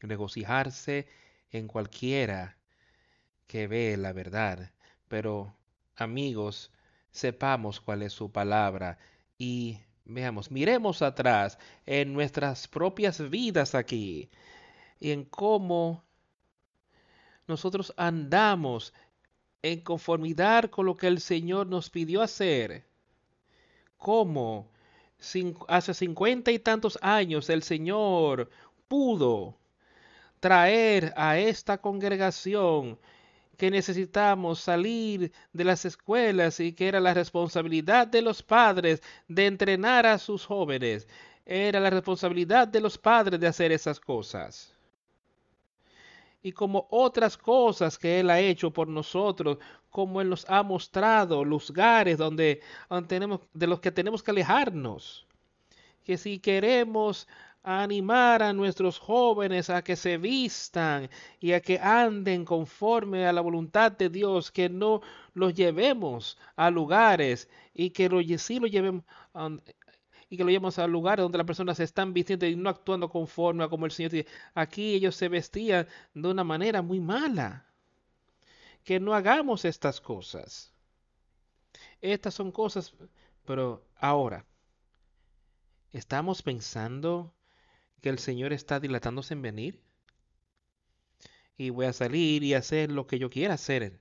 Regocijarse 0.00 1.06
en 1.50 1.68
cualquiera 1.68 2.56
que 3.46 3.66
ve 3.66 3.96
la 3.96 4.12
verdad, 4.12 4.72
pero 5.08 5.56
amigos, 5.96 6.72
sepamos 7.10 7.80
cuál 7.80 8.02
es 8.02 8.12
su 8.12 8.32
palabra 8.32 8.98
y 9.38 9.80
veamos, 10.04 10.50
miremos 10.50 11.02
atrás 11.02 11.58
en 11.86 12.12
nuestras 12.12 12.68
propias 12.68 13.28
vidas 13.30 13.74
aquí 13.74 14.30
y 15.00 15.10
en 15.10 15.24
cómo 15.24 16.04
nosotros 17.46 17.92
andamos 17.96 18.94
en 19.62 19.80
conformidad 19.80 20.70
con 20.70 20.86
lo 20.86 20.96
que 20.96 21.06
el 21.06 21.20
Señor 21.20 21.66
nos 21.66 21.90
pidió 21.90 22.22
hacer. 22.22 22.84
¿Cómo? 23.96 24.70
hace 25.68 25.94
cincuenta 25.94 26.50
y 26.50 26.58
tantos 26.58 26.98
años 27.00 27.48
el 27.48 27.62
Señor 27.62 28.50
pudo 28.88 29.56
traer 30.40 31.14
a 31.16 31.38
esta 31.38 31.78
congregación 31.78 32.98
que 33.56 33.70
necesitamos 33.70 34.58
salir 34.58 35.32
de 35.52 35.64
las 35.64 35.84
escuelas 35.84 36.58
y 36.58 36.72
que 36.72 36.88
era 36.88 36.98
la 36.98 37.14
responsabilidad 37.14 38.08
de 38.08 38.22
los 38.22 38.42
padres 38.42 39.00
de 39.28 39.46
entrenar 39.46 40.06
a 40.06 40.18
sus 40.18 40.44
jóvenes. 40.44 41.06
Era 41.46 41.78
la 41.78 41.90
responsabilidad 41.90 42.66
de 42.66 42.80
los 42.80 42.98
padres 42.98 43.38
de 43.38 43.46
hacer 43.46 43.70
esas 43.70 44.00
cosas 44.00 44.71
y 46.42 46.52
como 46.52 46.86
otras 46.90 47.36
cosas 47.36 47.98
que 47.98 48.20
Él 48.20 48.30
ha 48.30 48.40
hecho 48.40 48.70
por 48.72 48.88
nosotros, 48.88 49.58
como 49.90 50.20
Él 50.20 50.28
nos 50.28 50.48
ha 50.48 50.62
mostrado 50.62 51.44
lugares 51.44 52.18
donde, 52.18 52.60
tenemos, 53.06 53.40
de 53.52 53.66
los 53.66 53.80
que 53.80 53.92
tenemos 53.92 54.22
que 54.22 54.32
alejarnos. 54.32 55.26
Que 56.04 56.18
si 56.18 56.40
queremos 56.40 57.28
animar 57.62 58.42
a 58.42 58.52
nuestros 58.52 58.98
jóvenes 58.98 59.70
a 59.70 59.82
que 59.82 59.94
se 59.94 60.18
vistan 60.18 61.08
y 61.38 61.52
a 61.52 61.60
que 61.60 61.78
anden 61.78 62.44
conforme 62.44 63.26
a 63.26 63.32
la 63.32 63.40
voluntad 63.40 63.92
de 63.92 64.08
Dios, 64.08 64.50
que 64.50 64.68
no 64.68 65.00
los 65.34 65.54
llevemos 65.54 66.38
a 66.56 66.70
lugares 66.70 67.48
y 67.72 67.90
que 67.90 68.08
lo, 68.08 68.20
sí 68.38 68.58
los 68.58 68.70
llevemos 68.70 69.04
y 70.32 70.36
que 70.38 70.44
lo 70.44 70.50
llevamos 70.50 70.78
a 70.78 70.86
lugares 70.86 71.22
donde 71.22 71.36
las 71.36 71.46
personas 71.46 71.76
se 71.76 71.84
están 71.84 72.14
vistiendo 72.14 72.46
y 72.46 72.56
no 72.56 72.70
actuando 72.70 73.10
conforme 73.10 73.64
a 73.64 73.68
como 73.68 73.84
el 73.84 73.92
Señor 73.92 74.12
dice. 74.12 74.26
Aquí 74.54 74.94
ellos 74.94 75.14
se 75.14 75.28
vestían 75.28 75.86
de 76.14 76.26
una 76.26 76.42
manera 76.42 76.80
muy 76.80 77.00
mala. 77.00 77.66
Que 78.82 78.98
no 78.98 79.12
hagamos 79.12 79.66
estas 79.66 80.00
cosas. 80.00 80.72
Estas 82.00 82.32
son 82.32 82.50
cosas, 82.50 82.94
pero 83.44 83.84
ahora, 83.94 84.46
¿estamos 85.92 86.40
pensando 86.40 87.34
que 88.00 88.08
el 88.08 88.18
Señor 88.18 88.54
está 88.54 88.80
dilatándose 88.80 89.34
en 89.34 89.42
venir? 89.42 89.82
Y 91.58 91.68
voy 91.68 91.84
a 91.84 91.92
salir 91.92 92.42
y 92.42 92.54
hacer 92.54 92.90
lo 92.90 93.06
que 93.06 93.18
yo 93.18 93.28
quiera 93.28 93.52
hacer. 93.52 94.00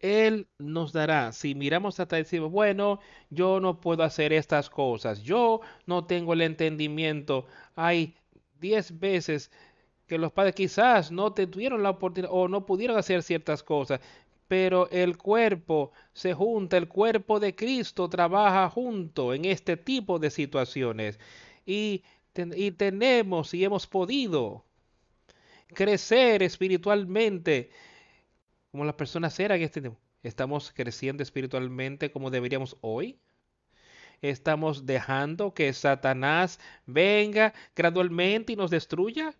Él 0.00 0.46
nos 0.58 0.92
dará. 0.92 1.32
Si 1.32 1.54
miramos 1.54 1.98
hasta 2.00 2.16
decimos, 2.16 2.50
bueno, 2.50 3.00
yo 3.30 3.60
no 3.60 3.80
puedo 3.80 4.02
hacer 4.02 4.32
estas 4.32 4.70
cosas, 4.70 5.22
yo 5.22 5.60
no 5.86 6.04
tengo 6.06 6.32
el 6.34 6.42
entendimiento. 6.42 7.46
Hay 7.74 8.14
diez 8.60 8.98
veces 8.98 9.50
que 10.06 10.18
los 10.18 10.32
padres 10.32 10.54
quizás 10.54 11.10
no 11.10 11.32
tuvieron 11.32 11.82
la 11.82 11.90
oportunidad 11.90 12.32
o 12.32 12.48
no 12.48 12.66
pudieron 12.66 12.96
hacer 12.98 13.22
ciertas 13.22 13.62
cosas, 13.62 14.00
pero 14.48 14.88
el 14.90 15.16
cuerpo 15.18 15.92
se 16.12 16.34
junta, 16.34 16.76
el 16.76 16.88
cuerpo 16.88 17.40
de 17.40 17.54
Cristo 17.54 18.08
trabaja 18.08 18.68
junto 18.70 19.34
en 19.34 19.44
este 19.44 19.76
tipo 19.76 20.18
de 20.18 20.30
situaciones 20.30 21.18
y, 21.66 22.04
y 22.54 22.70
tenemos 22.72 23.54
y 23.54 23.64
hemos 23.64 23.86
podido 23.86 24.64
crecer 25.74 26.42
espiritualmente 26.42 27.70
como 28.76 28.84
las 28.84 28.96
personas 28.96 29.40
eran 29.40 29.62
este 29.62 29.80
tiempo. 29.80 29.98
¿Estamos 30.22 30.70
creciendo 30.70 31.22
espiritualmente 31.22 32.10
como 32.10 32.30
deberíamos 32.30 32.76
hoy? 32.82 33.18
¿Estamos 34.20 34.84
dejando 34.84 35.54
que 35.54 35.72
Satanás 35.72 36.60
venga 36.84 37.54
gradualmente 37.74 38.52
y 38.52 38.56
nos 38.56 38.70
destruya? 38.70 39.34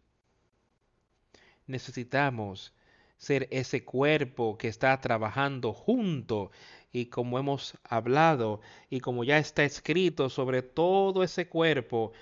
Necesitamos 1.66 2.72
ser 3.18 3.46
ese 3.50 3.84
cuerpo 3.84 4.56
que 4.56 4.68
está 4.68 4.98
trabajando 5.02 5.74
junto 5.74 6.50
y 6.90 7.04
como 7.10 7.38
hemos 7.38 7.76
hablado 7.84 8.62
y 8.88 9.00
como 9.00 9.22
ya 9.22 9.36
está 9.36 9.64
escrito 9.64 10.30
sobre 10.30 10.62
todo 10.62 11.22
ese 11.22 11.46
cuerpo, 11.46 12.14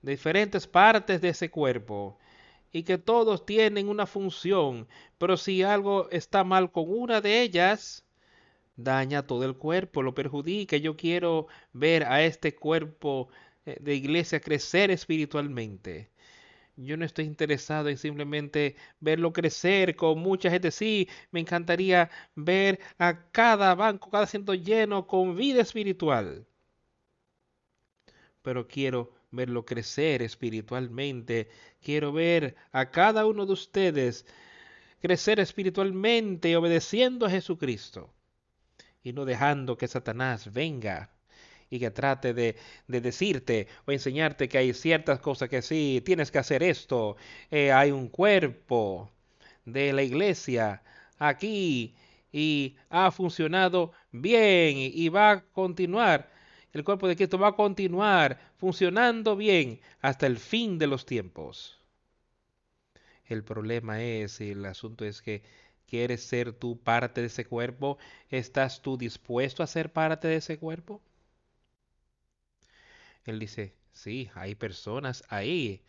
diferentes 0.00 0.66
partes 0.66 1.20
de 1.20 1.28
ese 1.28 1.50
cuerpo, 1.50 2.18
y 2.74 2.82
que 2.82 2.98
todos 2.98 3.46
tienen 3.46 3.88
una 3.88 4.06
función, 4.06 4.88
pero 5.18 5.36
si 5.36 5.62
algo 5.62 6.10
está 6.10 6.44
mal 6.44 6.72
con 6.72 6.86
una 6.88 7.20
de 7.20 7.42
ellas, 7.42 8.04
daña 8.76 9.26
todo 9.26 9.44
el 9.44 9.56
cuerpo, 9.56 10.02
lo 10.02 10.14
perjudica. 10.14 10.76
Yo 10.76 10.96
quiero 10.96 11.46
ver 11.72 12.04
a 12.04 12.24
este 12.24 12.56
cuerpo 12.56 13.28
eh, 13.66 13.78
de 13.80 13.94
iglesia 13.94 14.40
crecer 14.40 14.90
espiritualmente. 14.90 16.10
Yo 16.76 16.96
no 16.96 17.04
estoy 17.04 17.26
interesado 17.26 17.88
en 17.88 17.98
simplemente 17.98 18.76
verlo 19.00 19.32
crecer 19.32 19.96
con 19.96 20.18
mucha 20.20 20.50
gente. 20.50 20.70
Sí, 20.72 21.08
me 21.30 21.40
encantaría 21.40 22.10
ver 22.34 22.80
a 22.98 23.30
cada 23.32 23.74
banco, 23.76 24.10
cada 24.10 24.24
asiento 24.24 24.54
lleno 24.54 25.06
con 25.06 25.36
vida 25.36 25.62
espiritual. 25.62 26.46
Pero 28.42 28.66
quiero 28.68 29.12
verlo 29.34 29.64
crecer 29.64 30.22
espiritualmente. 30.22 31.48
Quiero 31.82 32.12
ver 32.12 32.56
a 32.72 32.90
cada 32.90 33.26
uno 33.26 33.46
de 33.46 33.52
ustedes 33.52 34.26
crecer 35.00 35.40
espiritualmente 35.40 36.56
obedeciendo 36.56 37.26
a 37.26 37.30
Jesucristo 37.30 38.10
y 39.02 39.12
no 39.12 39.24
dejando 39.24 39.76
que 39.76 39.86
Satanás 39.86 40.52
venga 40.52 41.10
y 41.68 41.78
que 41.78 41.90
trate 41.90 42.32
de, 42.32 42.56
decirte 42.86 43.68
o 43.86 43.92
enseñarte 43.92 44.48
que 44.48 44.58
hay 44.58 44.72
ciertas 44.72 45.20
cosas 45.20 45.48
que 45.48 45.60
sí, 45.60 46.02
tienes 46.04 46.30
que 46.30 46.38
hacer 46.38 46.62
esto. 46.62 47.16
Eh, 47.50 47.72
hay 47.72 47.90
un 47.90 48.08
cuerpo 48.08 49.10
de 49.64 49.92
la 49.92 50.02
iglesia 50.02 50.82
aquí 51.18 51.94
y 52.32 52.76
ha 52.90 53.10
funcionado 53.10 53.92
bien 54.10 54.76
y 54.78 55.08
va 55.08 55.30
a 55.32 55.40
continuar 55.40 56.33
el 56.74 56.84
cuerpo 56.84 57.08
de 57.08 57.16
Cristo 57.16 57.38
va 57.38 57.48
a 57.48 57.56
continuar 57.56 58.38
funcionando 58.58 59.36
bien 59.36 59.80
hasta 60.00 60.26
el 60.26 60.38
fin 60.38 60.78
de 60.78 60.88
los 60.88 61.06
tiempos. 61.06 61.80
El 63.26 63.44
problema 63.44 64.02
es, 64.02 64.40
el 64.40 64.64
asunto 64.64 65.04
es 65.04 65.22
que 65.22 65.42
quieres 65.86 66.24
ser 66.24 66.52
tú 66.52 66.78
parte 66.78 67.20
de 67.20 67.28
ese 67.28 67.44
cuerpo. 67.46 67.98
¿Estás 68.28 68.82
tú 68.82 68.96
dispuesto 68.98 69.62
a 69.62 69.66
ser 69.66 69.92
parte 69.92 70.28
de 70.28 70.36
ese 70.36 70.58
cuerpo? 70.58 71.00
Él 73.24 73.38
dice, 73.38 73.74
sí, 73.92 74.30
hay 74.34 74.54
personas 74.54 75.24
ahí 75.28 75.82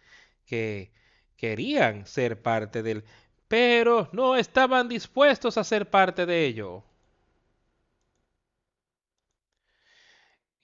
que 0.46 0.92
querían 1.38 2.06
ser 2.08 2.42
parte 2.42 2.84
del, 2.84 3.04
pero 3.48 4.10
no 4.14 4.36
estaban 4.36 4.88
dispuestos 4.90 5.58
a 5.58 5.64
ser 5.64 5.90
parte 5.90 6.26
de 6.26 6.46
ello. 6.46 6.84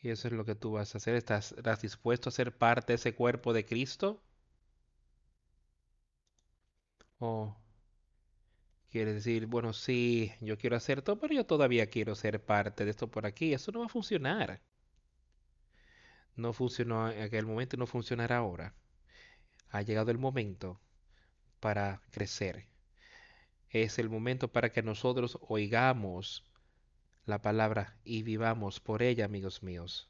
Y 0.02 0.10
eso 0.10 0.28
es 0.28 0.34
lo 0.34 0.46
que 0.46 0.56
tú 0.56 0.72
vas 0.74 0.94
a 0.96 0.98
hacer. 0.98 1.16
¿Estás, 1.16 1.56
dispuesto 1.82 2.30
a 2.30 2.32
ser 2.32 2.58
parte 2.58 2.94
de 2.94 2.96
ese 2.96 3.16
cuerpo 3.16 3.54
de 3.54 3.66
Cristo? 3.66 4.22
¿O 7.20 7.56
quieres 8.90 9.16
decir, 9.16 9.46
bueno, 9.48 9.74
sí, 9.74 10.34
yo 10.42 10.58
quiero 10.58 10.76
hacer 10.76 11.02
todo, 11.02 11.20
pero 11.20 11.34
yo 11.34 11.46
todavía 11.46 11.88
quiero 11.90 12.16
ser 12.16 12.44
parte 12.44 12.84
de 12.86 12.92
esto 12.92 13.10
por 13.10 13.26
aquí? 13.26 13.54
Eso 13.54 13.72
no 13.72 13.80
va 13.80 13.86
a 13.86 13.90
funcionar. 13.90 14.62
No 16.36 16.54
funcionó 16.54 17.10
en 17.12 17.22
aquel 17.22 17.46
momento 17.46 17.76
y 17.76 17.80
no 17.80 17.88
funcionará 17.88 18.38
ahora. 18.38 18.74
Ha 19.70 19.82
llegado 19.84 20.12
el 20.12 20.18
momento 20.18 20.82
para 21.60 22.02
crecer. 22.12 22.68
Es 23.70 24.00
el 24.00 24.10
momento 24.10 24.52
para 24.52 24.72
que 24.72 24.84
nosotros 24.84 25.38
oigamos 25.42 26.44
la 27.26 27.42
palabra 27.42 27.98
y 28.04 28.24
vivamos 28.24 28.80
por 28.80 29.02
ella, 29.04 29.26
amigos 29.26 29.64
míos. 29.64 30.10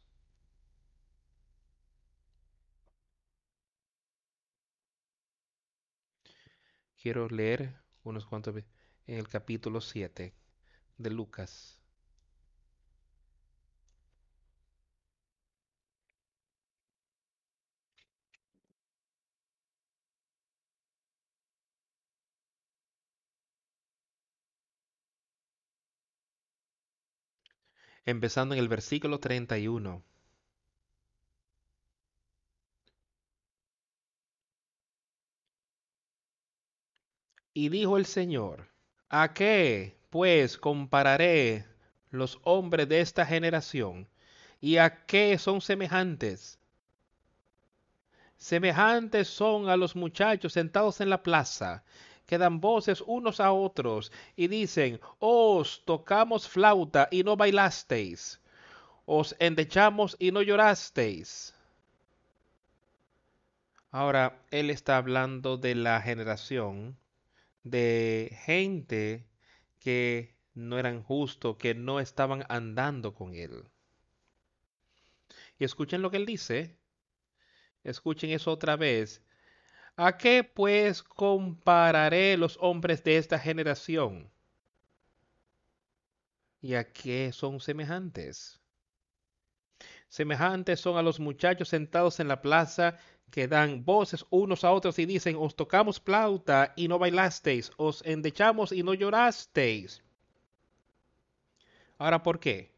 Quiero 7.02 7.28
leer 7.28 7.82
unos 8.04 8.26
cuantos 8.26 8.56
en 8.56 8.66
el 9.18 9.28
capítulo 9.28 9.82
7 9.82 10.34
de 10.98 11.10
Lucas. 11.10 11.81
Empezando 28.06 28.56
en 28.56 28.60
el 28.62 28.68
versículo 28.68 29.20
31. 29.20 30.04
Y 37.54 37.70
dijo 37.70 37.98
el 37.98 38.06
Señor, 38.06 38.68
¿a 39.10 39.34
qué 39.34 39.98
pues 40.10 40.58
compararé 40.58 41.66
los 42.10 42.40
hombres 42.44 42.88
de 42.90 43.02
esta 43.02 43.26
generación? 43.26 44.08
¿Y 44.60 44.78
a 44.78 45.06
qué 45.06 45.38
son 45.38 45.62
semejantes? 45.62 46.60
Semejantes 48.38 49.28
son 49.28 49.70
a 49.70 49.78
los 49.78 49.96
muchachos 49.96 50.54
sentados 50.54 51.00
en 51.02 51.10
la 51.10 51.24
plaza, 51.24 51.84
que 52.32 52.38
dan 52.38 52.62
voces 52.62 53.04
unos 53.06 53.42
a 53.42 53.52
otros 53.52 54.10
y 54.38 54.48
dicen, 54.48 55.02
os 55.20 55.84
tocamos 55.84 56.48
flauta 56.48 57.10
y 57.12 57.26
no 57.26 57.36
bailasteis, 57.36 58.40
os 59.06 59.36
endechamos 59.38 60.16
y 60.18 60.32
no 60.32 60.42
llorasteis. 60.42 61.54
Ahora, 63.92 64.42
él 64.50 64.70
está 64.70 64.96
hablando 64.96 65.58
de 65.58 65.76
la 65.76 66.00
generación 66.02 66.98
de 67.66 68.34
gente 68.46 69.28
que 69.82 70.34
no 70.54 70.80
eran 70.80 71.04
justos, 71.04 71.58
que 71.58 71.76
no 71.76 72.00
estaban 72.00 72.46
andando 72.48 73.14
con 73.14 73.36
él. 73.36 73.66
Y 75.60 75.66
escuchen 75.66 76.02
lo 76.02 76.10
que 76.10 76.16
él 76.16 76.26
dice. 76.26 76.78
Escuchen 77.84 78.30
eso 78.30 78.52
otra 78.52 78.78
vez. 78.78 79.22
¿A 80.04 80.18
qué 80.18 80.44
pues 80.44 81.04
compararé 81.04 82.36
los 82.36 82.58
hombres 82.60 83.04
de 83.04 83.18
esta 83.18 83.38
generación? 83.38 84.32
¿Y 86.60 86.74
a 86.74 86.92
qué 86.92 87.32
son 87.32 87.60
semejantes? 87.60 88.60
Semejantes 90.10 90.80
son 90.80 90.98
a 90.98 91.04
los 91.04 91.20
muchachos 91.20 91.70
sentados 91.70 92.20
en 92.20 92.28
la 92.28 92.42
plaza 92.42 92.98
que 93.30 93.48
dan 93.48 93.86
voces 93.86 94.26
unos 94.32 94.64
a 94.64 94.72
otros 94.72 94.98
y 94.98 95.06
dicen, 95.06 95.36
os 95.38 95.56
tocamos 95.56 96.00
flauta 96.00 96.74
y 96.76 96.88
no 96.88 96.98
bailasteis, 96.98 97.72
os 97.78 98.02
endechamos 98.04 98.72
y 98.72 98.82
no 98.82 98.96
llorasteis. 98.96 100.02
Ahora, 102.00 102.24
¿por 102.24 102.40
qué? 102.40 102.74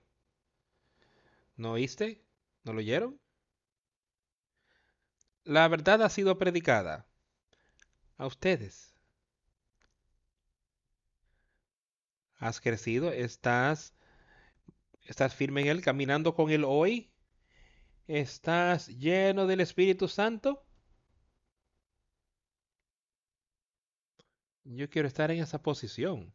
¿No 1.55 1.71
oíste? 1.71 2.21
¿No 2.65 2.73
lo 2.73 2.79
oyeron? 2.79 3.17
La 5.45 5.69
verdad 5.69 6.01
ha 6.01 6.09
sido 6.09 6.37
predicada 6.37 7.07
a 8.23 8.27
ustedes. 8.27 8.95
¿Has 12.37 12.59
crecido? 12.59 13.11
¿Estás, 13.11 13.93
estás 15.03 15.35
firme 15.35 15.61
en 15.61 15.67
Él, 15.67 15.81
caminando 15.81 16.33
con 16.33 16.49
Él 16.49 16.63
hoy? 16.65 17.11
¿Estás 18.07 18.87
lleno 18.87 19.47
del 19.47 19.61
Espíritu 19.61 20.07
Santo? 20.07 20.65
Yo 24.63 24.89
quiero 24.89 25.07
estar 25.07 25.29
en 25.31 25.41
esa 25.41 25.61
posición. 25.61 26.33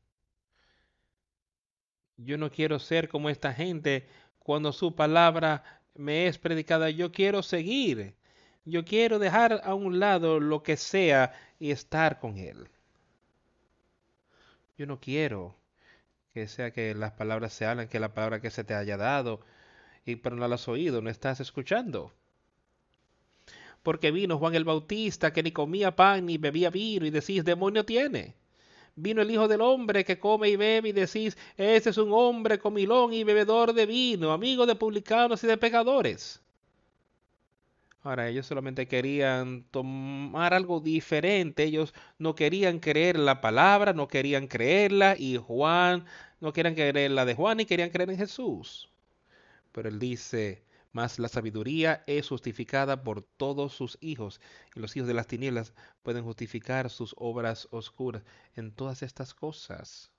Yo 2.16 2.36
no 2.36 2.50
quiero 2.50 2.78
ser 2.78 3.08
como 3.08 3.30
esta 3.30 3.54
gente 3.54 4.08
cuando 4.38 4.72
su 4.72 4.94
palabra 4.94 5.82
me 5.94 6.26
es 6.26 6.38
predicada. 6.38 6.90
Yo 6.90 7.12
quiero 7.12 7.42
seguir. 7.42 8.16
Yo 8.64 8.84
quiero 8.84 9.18
dejar 9.18 9.60
a 9.64 9.74
un 9.74 9.98
lado 9.98 10.40
lo 10.40 10.62
que 10.62 10.76
sea 10.76 11.32
y 11.58 11.70
estar 11.70 12.20
con 12.20 12.36
Él. 12.38 12.68
Yo 14.76 14.86
no 14.86 15.00
quiero 15.00 15.56
que 16.32 16.46
sea 16.46 16.70
que 16.70 16.94
las 16.94 17.12
palabras 17.12 17.52
se 17.52 17.66
hablan, 17.66 17.88
que 17.88 17.98
la 17.98 18.14
palabra 18.14 18.40
que 18.40 18.50
se 18.50 18.64
te 18.64 18.74
haya 18.74 18.96
dado, 18.96 19.40
y 20.04 20.16
pero 20.16 20.36
no 20.36 20.46
las 20.46 20.62
has 20.62 20.68
oído, 20.68 21.02
no 21.02 21.10
estás 21.10 21.40
escuchando. 21.40 22.12
Porque 23.82 24.10
vino 24.10 24.38
Juan 24.38 24.54
el 24.54 24.64
Bautista 24.64 25.32
que 25.32 25.42
ni 25.42 25.50
comía 25.50 25.96
pan 25.96 26.26
ni 26.26 26.38
bebía 26.38 26.70
vino 26.70 27.06
y 27.06 27.10
decís, 27.10 27.44
demonio 27.44 27.84
tiene. 27.84 28.34
Vino 28.94 29.22
el 29.22 29.30
Hijo 29.30 29.48
del 29.48 29.60
Hombre 29.60 30.04
que 30.04 30.18
come 30.18 30.48
y 30.50 30.56
bebe 30.56 30.88
y 30.90 30.92
decís, 30.92 31.36
ese 31.56 31.90
es 31.90 31.98
un 31.98 32.12
hombre 32.12 32.58
comilón 32.58 33.12
y 33.12 33.24
bebedor 33.24 33.72
de 33.72 33.86
vino, 33.86 34.32
amigo 34.32 34.66
de 34.66 34.74
publicanos 34.74 35.42
y 35.44 35.46
de 35.46 35.56
pecadores. 35.56 36.40
Ahora, 38.08 38.26
ellos 38.26 38.46
solamente 38.46 38.88
querían 38.88 39.64
tomar 39.70 40.54
algo 40.54 40.80
diferente, 40.80 41.64
ellos 41.64 41.92
no 42.16 42.34
querían 42.34 42.78
creer 42.78 43.18
la 43.18 43.42
palabra, 43.42 43.92
no 43.92 44.08
querían 44.08 44.46
creerla, 44.46 45.14
y 45.18 45.36
Juan 45.36 46.06
no 46.40 46.54
querían 46.54 46.74
creer 46.74 47.10
la 47.10 47.26
de 47.26 47.34
Juan 47.34 47.60
y 47.60 47.66
querían 47.66 47.90
creer 47.90 48.08
en 48.08 48.16
Jesús. 48.16 48.88
Pero 49.72 49.90
él 49.90 49.98
dice, 49.98 50.64
mas 50.90 51.18
la 51.18 51.28
sabiduría 51.28 52.02
es 52.06 52.28
justificada 52.28 53.04
por 53.04 53.20
todos 53.20 53.74
sus 53.74 53.98
hijos, 54.00 54.40
y 54.74 54.80
los 54.80 54.96
hijos 54.96 55.06
de 55.06 55.12
las 55.12 55.26
tinieblas 55.26 55.74
pueden 56.02 56.24
justificar 56.24 56.88
sus 56.88 57.14
obras 57.18 57.68
oscuras 57.72 58.22
en 58.54 58.72
todas 58.72 59.02
estas 59.02 59.34
cosas. 59.34 60.10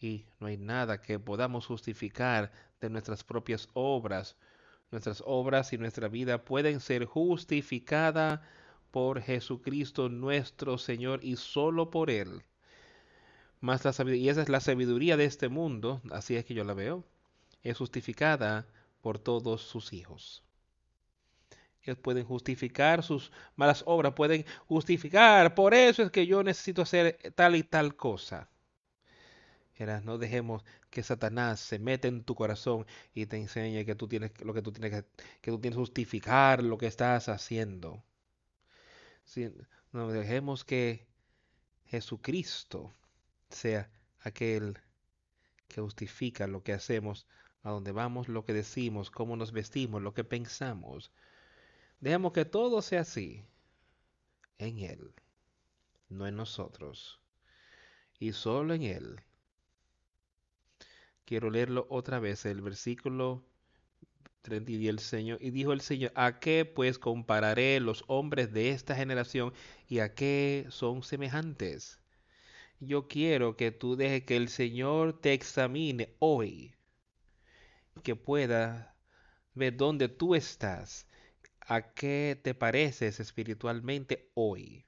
Y 0.00 0.26
no 0.40 0.48
hay 0.48 0.56
nada 0.56 1.00
que 1.00 1.20
podamos 1.20 1.66
justificar 1.66 2.50
de 2.80 2.90
nuestras 2.90 3.22
propias 3.22 3.68
obras 3.74 4.36
Nuestras 4.90 5.22
obras 5.26 5.72
y 5.72 5.78
nuestra 5.78 6.08
vida 6.08 6.44
pueden 6.44 6.80
ser 6.80 7.04
justificadas 7.04 8.40
por 8.90 9.20
Jesucristo 9.20 10.08
nuestro 10.08 10.78
Señor 10.78 11.20
y 11.22 11.36
solo 11.36 11.90
por 11.90 12.10
Él. 12.10 12.42
Más 13.60 13.84
la 13.84 14.14
y 14.14 14.28
esa 14.28 14.42
es 14.42 14.48
la 14.48 14.60
sabiduría 14.60 15.16
de 15.16 15.24
este 15.24 15.48
mundo, 15.48 16.00
así 16.10 16.36
es 16.36 16.44
que 16.44 16.54
yo 16.54 16.64
la 16.64 16.74
veo, 16.74 17.04
es 17.62 17.76
justificada 17.76 18.66
por 19.02 19.18
todos 19.18 19.62
sus 19.62 19.92
hijos. 19.92 20.42
Ellos 21.82 21.98
pueden 21.98 22.24
justificar 22.24 23.02
sus 23.02 23.32
malas 23.56 23.82
obras, 23.86 24.14
pueden 24.14 24.44
justificar, 24.66 25.54
por 25.54 25.74
eso 25.74 26.02
es 26.02 26.10
que 26.10 26.26
yo 26.26 26.42
necesito 26.42 26.82
hacer 26.82 27.18
tal 27.34 27.56
y 27.56 27.62
tal 27.62 27.96
cosa. 27.96 28.48
No 29.78 30.18
dejemos 30.18 30.64
que 30.90 31.04
Satanás 31.04 31.60
se 31.60 31.78
meta 31.78 32.08
en 32.08 32.24
tu 32.24 32.34
corazón 32.34 32.84
y 33.14 33.26
te 33.26 33.36
enseñe 33.36 33.84
que 33.84 33.94
tú 33.94 34.08
tienes 34.08 34.32
lo 34.40 34.52
que 34.52 34.60
tú 34.60 34.72
tienes 34.72 34.90
que, 34.90 35.08
que 35.40 35.50
tú 35.52 35.60
tienes 35.60 35.76
justificar 35.76 36.64
lo 36.64 36.78
que 36.78 36.88
estás 36.88 37.28
haciendo. 37.28 38.02
no 39.92 40.08
dejemos 40.10 40.64
que 40.64 41.06
Jesucristo 41.86 42.92
sea 43.50 43.88
aquel 44.20 44.78
que 45.68 45.80
justifica 45.80 46.48
lo 46.48 46.64
que 46.64 46.72
hacemos, 46.72 47.26
a 47.62 47.70
dónde 47.70 47.92
vamos, 47.92 48.28
lo 48.28 48.44
que 48.44 48.54
decimos, 48.54 49.10
cómo 49.10 49.36
nos 49.36 49.52
vestimos, 49.52 50.02
lo 50.02 50.12
que 50.12 50.24
pensamos. 50.24 51.12
Dejemos 52.00 52.32
que 52.32 52.44
todo 52.44 52.82
sea 52.82 53.02
así 53.02 53.44
en 54.58 54.80
Él, 54.80 55.14
no 56.08 56.26
en 56.26 56.34
nosotros. 56.34 57.20
Y 58.18 58.32
solo 58.32 58.74
en 58.74 58.82
Él 58.82 59.22
Quiero 61.28 61.50
leerlo 61.50 61.86
otra 61.90 62.20
vez, 62.20 62.46
el 62.46 62.62
versículo 62.62 63.44
30 64.40 64.72
y 64.72 64.88
el 64.88 64.98
Señor, 64.98 65.36
y 65.42 65.50
dijo 65.50 65.74
el 65.74 65.82
Señor, 65.82 66.10
¿a 66.14 66.40
qué 66.40 66.64
pues 66.64 66.98
compararé 66.98 67.80
los 67.80 68.02
hombres 68.06 68.50
de 68.54 68.70
esta 68.70 68.94
generación 68.94 69.52
y 69.88 69.98
a 69.98 70.14
qué 70.14 70.64
son 70.70 71.02
semejantes? 71.02 72.00
Yo 72.80 73.08
quiero 73.08 73.58
que 73.58 73.72
tú 73.72 73.94
dejes 73.94 74.24
que 74.24 74.36
el 74.38 74.48
Señor 74.48 75.20
te 75.20 75.34
examine 75.34 76.16
hoy, 76.18 76.74
que 78.02 78.16
pueda 78.16 78.96
ver 79.52 79.76
dónde 79.76 80.08
tú 80.08 80.34
estás, 80.34 81.06
a 81.60 81.92
qué 81.92 82.40
te 82.42 82.54
pareces 82.54 83.20
espiritualmente 83.20 84.30
hoy. 84.32 84.86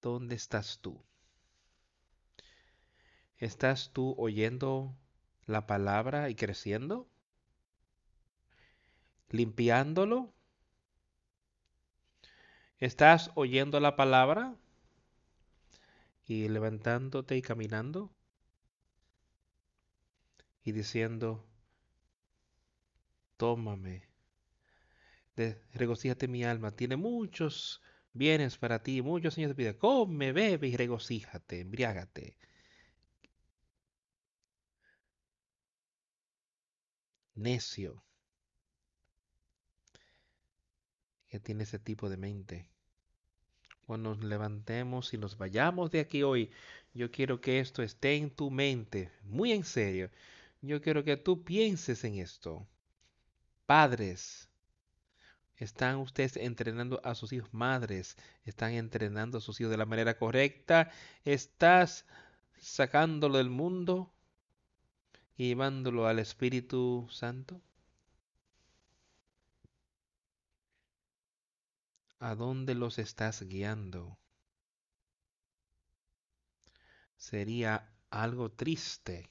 ¿Dónde 0.00 0.36
estás 0.36 0.78
tú? 0.80 1.07
¿Estás 3.38 3.90
tú 3.92 4.16
oyendo 4.18 4.96
la 5.46 5.66
palabra 5.66 6.28
y 6.28 6.34
creciendo? 6.34 7.08
¿Limpiándolo? 9.30 10.32
¿Estás 12.78 13.30
oyendo 13.36 13.78
la 13.78 13.94
palabra 13.94 14.56
y 16.26 16.48
levantándote 16.48 17.36
y 17.36 17.42
caminando? 17.42 18.12
Y 20.64 20.72
diciendo, 20.72 21.46
tómame, 23.36 24.08
regocíjate 25.72 26.26
mi 26.26 26.44
alma, 26.44 26.72
tiene 26.72 26.96
muchos 26.96 27.82
bienes 28.12 28.58
para 28.58 28.82
ti, 28.82 29.00
muchos 29.00 29.38
años 29.38 29.50
de 29.50 29.54
vida, 29.54 29.78
come, 29.78 30.32
bebe 30.32 30.66
y 30.66 30.76
regocíjate, 30.76 31.60
embriágate. 31.60 32.36
Necio 37.38 38.02
que 41.28 41.40
tiene 41.40 41.64
ese 41.64 41.78
tipo 41.78 42.08
de 42.08 42.16
mente. 42.16 42.70
Cuando 43.86 44.14
nos 44.14 44.24
levantemos 44.24 45.14
y 45.14 45.18
nos 45.18 45.38
vayamos 45.38 45.90
de 45.90 46.00
aquí 46.00 46.22
hoy, 46.22 46.50
yo 46.92 47.10
quiero 47.10 47.40
que 47.40 47.60
esto 47.60 47.82
esté 47.82 48.16
en 48.16 48.30
tu 48.30 48.50
mente, 48.50 49.10
muy 49.22 49.52
en 49.52 49.64
serio. 49.64 50.10
Yo 50.60 50.82
quiero 50.82 51.04
que 51.04 51.16
tú 51.16 51.44
pienses 51.44 52.04
en 52.04 52.16
esto. 52.16 52.66
Padres, 53.66 54.48
¿están 55.56 55.96
ustedes 55.96 56.36
entrenando 56.36 57.00
a 57.04 57.14
sus 57.14 57.32
hijos? 57.32 57.52
Madres, 57.52 58.16
¿están 58.44 58.72
entrenando 58.72 59.38
a 59.38 59.40
sus 59.40 59.60
hijos 59.60 59.70
de 59.70 59.76
la 59.76 59.86
manera 59.86 60.18
correcta? 60.18 60.90
¿Estás 61.24 62.04
sacándolo 62.58 63.38
del 63.38 63.50
mundo? 63.50 64.12
Y 65.38 65.46
llevándolo 65.48 66.06
al 66.06 66.18
Espíritu 66.18 67.06
Santo? 67.10 67.62
¿A 72.20 72.36
dónde 72.36 72.76
los 72.76 72.98
estás 73.00 73.42
guiando? 73.42 74.18
Sería 77.18 77.92
algo 78.10 78.50
triste 78.50 79.28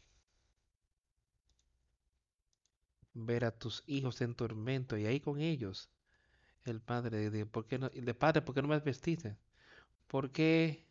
ver 3.13 3.43
a 3.45 3.51
tus 3.51 3.83
hijos 3.87 4.21
en 4.21 4.33
tormento 4.35 4.97
y 4.97 5.05
ahí 5.05 5.19
con 5.19 5.41
ellos. 5.41 5.89
El 6.65 6.81
padre 6.81 7.29
de 7.31 7.45
¿por 7.45 7.67
qué 7.67 7.79
no, 7.79 7.89
de 7.89 8.13
padre, 8.13 8.41
¿por 8.43 8.55
qué 8.55 8.61
no 8.61 8.69
me 8.69 8.79
vestiste? 8.79 9.37
¿Por 10.07 10.31
qué 10.31 10.85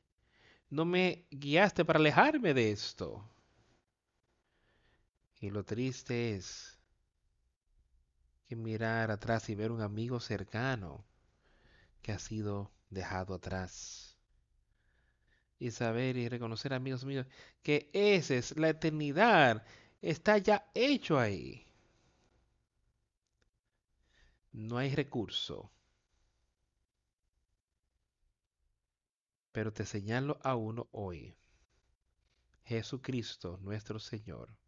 no 0.70 0.84
me 0.86 1.26
guiaste 1.30 1.84
para 1.84 1.98
alejarme 2.01 2.55
de 2.55 2.72
esto? 2.72 3.24
Y 5.47 5.51
lo 5.51 5.64
triste 5.64 6.35
es 6.35 6.77
que 8.48 8.56
mirar 8.56 9.12
atrás 9.12 9.48
y 9.48 9.55
ver 9.55 9.70
un 9.70 9.81
amigo 9.81 10.18
cercano 10.18 11.06
que 12.02 12.10
ha 12.10 12.18
sido 12.18 12.73
dejado 12.90 13.35
atrás. 13.35 14.18
Y 15.60 15.70
saber 15.70 16.16
y 16.16 16.28
reconocer, 16.28 16.74
amigos 16.74 17.05
míos, 17.05 17.28
que 17.62 17.89
esa 17.93 18.35
es 18.35 18.56
la 18.56 18.70
eternidad. 18.70 19.64
Está 20.02 20.39
ya 20.39 20.68
hecho 20.74 21.16
ahí. 21.16 21.64
No 24.51 24.78
hay 24.78 24.93
recurso. 24.97 25.70
Pero 29.52 29.73
te 29.73 29.86
señalo 29.86 30.40
a 30.43 30.56
uno 30.56 30.89
hoy. 30.90 31.36
Jesucristo 32.64 33.60
nuestro 33.62 34.01
Señor 34.01 34.65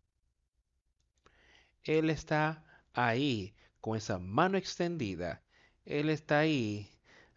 él 1.88 2.10
está 2.10 2.64
ahí 2.92 3.54
con 3.80 3.96
esa 3.96 4.18
mano 4.18 4.58
extendida. 4.58 5.42
Él 5.84 6.10
está 6.10 6.40
ahí, 6.40 6.88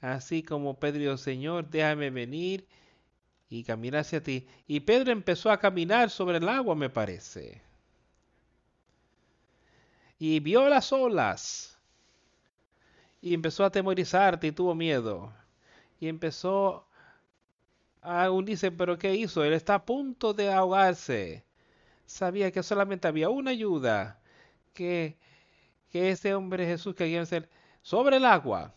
así 0.01 0.43
como 0.43 0.79
Pedro 0.79 1.17
Señor, 1.17 1.69
déjame 1.69 2.09
venir 2.09 2.67
y 3.49 3.63
caminar 3.63 4.01
hacia 4.01 4.21
ti. 4.21 4.47
Y 4.67 4.81
Pedro 4.81 5.11
empezó 5.11 5.51
a 5.51 5.59
caminar 5.59 6.09
sobre 6.09 6.37
el 6.37 6.49
agua, 6.49 6.75
me 6.75 6.89
parece. 6.89 7.61
Y 10.19 10.39
vio 10.39 10.67
las 10.69 10.91
olas. 10.91 11.77
Y 13.21 13.33
empezó 13.33 13.63
a 13.63 13.71
temorizarte 13.71 14.47
y 14.47 14.51
tuvo 14.51 14.75
miedo. 14.75 15.33
Y 15.99 16.07
empezó 16.07 16.87
Aún 18.01 18.45
dice, 18.45 18.71
pero 18.71 18.97
¿qué 18.97 19.15
hizo? 19.15 19.43
Él 19.43 19.53
está 19.53 19.75
a 19.75 19.85
punto 19.85 20.33
de 20.33 20.51
ahogarse. 20.51 21.45
Sabía 22.05 22.51
que 22.51 22.63
solamente 22.63 23.07
había 23.07 23.29
una 23.29 23.51
ayuda, 23.51 24.20
que, 24.73 25.17
que 25.89 26.11
ese 26.11 26.33
hombre 26.35 26.65
Jesús 26.65 26.95
quería 26.95 27.25
ser 27.25 27.49
sobre 27.81 28.17
el 28.17 28.25
agua. 28.25 28.73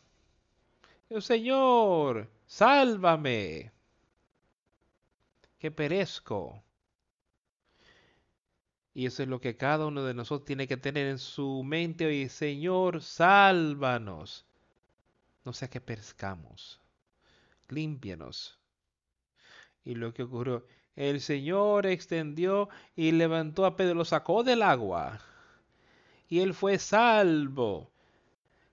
El 1.09 1.23
Señor, 1.23 2.31
sálvame, 2.47 3.73
que 5.59 5.71
perezco. 5.71 6.63
Y 8.95 9.07
eso 9.07 9.23
es 9.23 9.29
lo 9.29 9.41
que 9.41 9.57
cada 9.57 9.87
uno 9.87 10.05
de 10.05 10.15
nosotros 10.15 10.47
tiene 10.47 10.69
que 10.69 10.77
tener 10.77 11.09
en 11.09 11.19
su 11.19 11.63
mente 11.65 12.07
hoy. 12.07 12.29
Señor, 12.29 13.03
sálvanos. 13.03 14.47
No 15.45 15.53
sea 15.53 15.69
que 15.69 15.81
perezcamos. 15.81 16.81
Límpianos. 17.69 18.59
Y 19.85 19.97
lo 19.97 20.15
que 20.15 20.23
ocurrió, 20.23 20.65
el 20.97 21.21
Señor 21.21 21.87
extendió 21.87 22.69
y 22.95 23.13
levantó 23.13 23.67
a 23.67 23.77
Pedro, 23.77 23.95
lo 23.95 24.05
sacó 24.05 24.45
del 24.45 24.63
agua. 24.63 25.21
Y 26.29 26.41
él 26.41 26.55
fue 26.55 26.79
salvo 26.79 27.91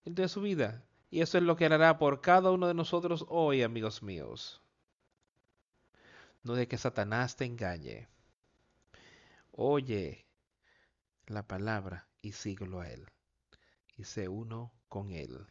de 0.05 0.27
su 0.27 0.41
vida. 0.41 0.83
Y 1.09 1.21
eso 1.21 1.37
es 1.37 1.43
lo 1.43 1.55
que 1.55 1.65
hará 1.65 1.97
por 1.97 2.21
cada 2.21 2.51
uno 2.51 2.67
de 2.67 2.73
nosotros 2.73 3.25
hoy, 3.27 3.63
amigos 3.63 4.01
míos. 4.01 4.61
No 6.43 6.55
de 6.55 6.67
que 6.67 6.77
Satanás 6.77 7.35
te 7.35 7.45
engañe. 7.45 8.07
Oye 9.51 10.25
la 11.27 11.47
palabra 11.47 12.07
y 12.21 12.31
síguelo 12.33 12.81
a 12.81 12.89
él. 12.89 13.05
Y 13.95 14.05
sé 14.05 14.27
uno 14.27 14.73
con 14.87 15.11
él. 15.11 15.47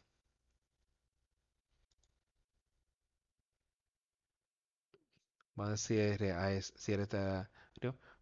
Vamos 5.55 5.91
a, 5.91 7.49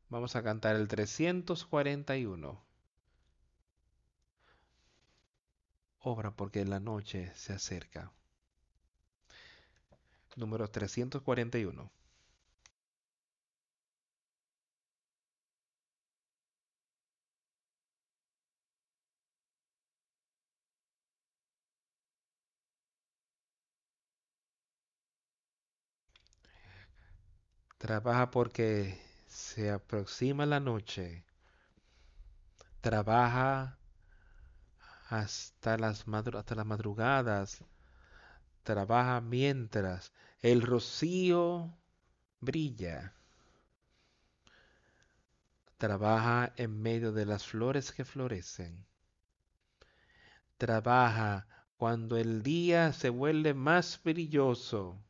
Vamos 0.10 0.36
a 0.36 0.44
cantar 0.44 0.76
el 0.76 0.88
341. 0.88 2.69
Obra 6.02 6.32
porque 6.32 6.66
la 6.66 6.82
noche 6.82 7.32
se 7.36 7.54
acerca. 7.54 8.12
Número 10.36 10.68
341. 10.72 11.92
Trabaja 27.80 28.30
porque 28.30 29.02
se 29.28 29.72
aproxima 29.72 30.46
la 30.46 30.60
noche. 30.60 31.24
Trabaja 32.82 33.79
hasta 35.10 35.78
las, 35.78 36.06
hasta 36.08 36.56
las 36.56 36.66
madrugadas. 36.66 37.64
Trabaja 38.64 39.22
mientras 39.22 40.14
el 40.42 40.62
rocío 40.62 41.78
brilla. 42.40 43.14
Trabaja 45.78 46.54
en 46.56 46.82
medio 46.82 47.12
de 47.12 47.26
las 47.26 47.46
flores 47.46 47.92
que 47.92 48.06
florecen. 48.06 48.86
Trabaja 50.58 51.48
cuando 51.78 52.18
el 52.18 52.44
día 52.44 52.94
se 52.94 53.10
vuelve 53.10 53.54
más 53.54 54.00
brilloso 54.04 55.02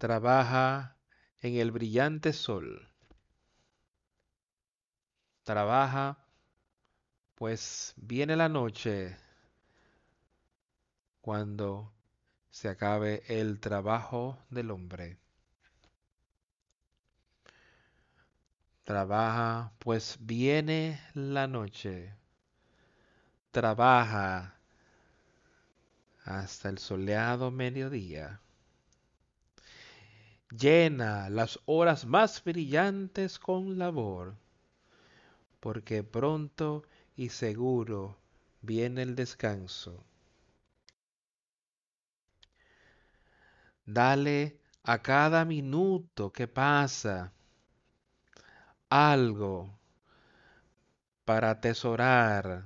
trabaja 0.00 0.96
en 1.42 1.56
el 1.56 1.70
brillante 1.70 2.32
sol. 2.32 2.88
Trabaja, 5.42 6.19
pues 7.40 7.94
viene 7.96 8.36
la 8.36 8.50
noche 8.50 9.16
cuando 11.22 11.90
se 12.50 12.68
acabe 12.68 13.22
el 13.28 13.60
trabajo 13.60 14.38
del 14.50 14.70
hombre. 14.70 15.16
Trabaja, 18.84 19.72
pues 19.78 20.18
viene 20.20 21.00
la 21.14 21.46
noche. 21.46 22.14
Trabaja 23.52 24.58
hasta 26.26 26.68
el 26.68 26.76
soleado 26.76 27.50
mediodía 27.50 28.38
llena 30.50 31.30
las 31.30 31.58
horas 31.64 32.04
más 32.04 32.44
brillantes 32.44 33.38
con 33.38 33.78
labor, 33.78 34.34
porque 35.58 36.02
pronto 36.02 36.82
y 37.20 37.28
seguro 37.28 38.16
viene 38.62 39.02
el 39.02 39.14
descanso. 39.14 40.02
Dale 43.84 44.58
a 44.84 45.02
cada 45.02 45.44
minuto 45.44 46.32
que 46.32 46.48
pasa 46.48 47.30
algo 48.88 49.78
para 51.26 51.50
atesorar. 51.50 52.64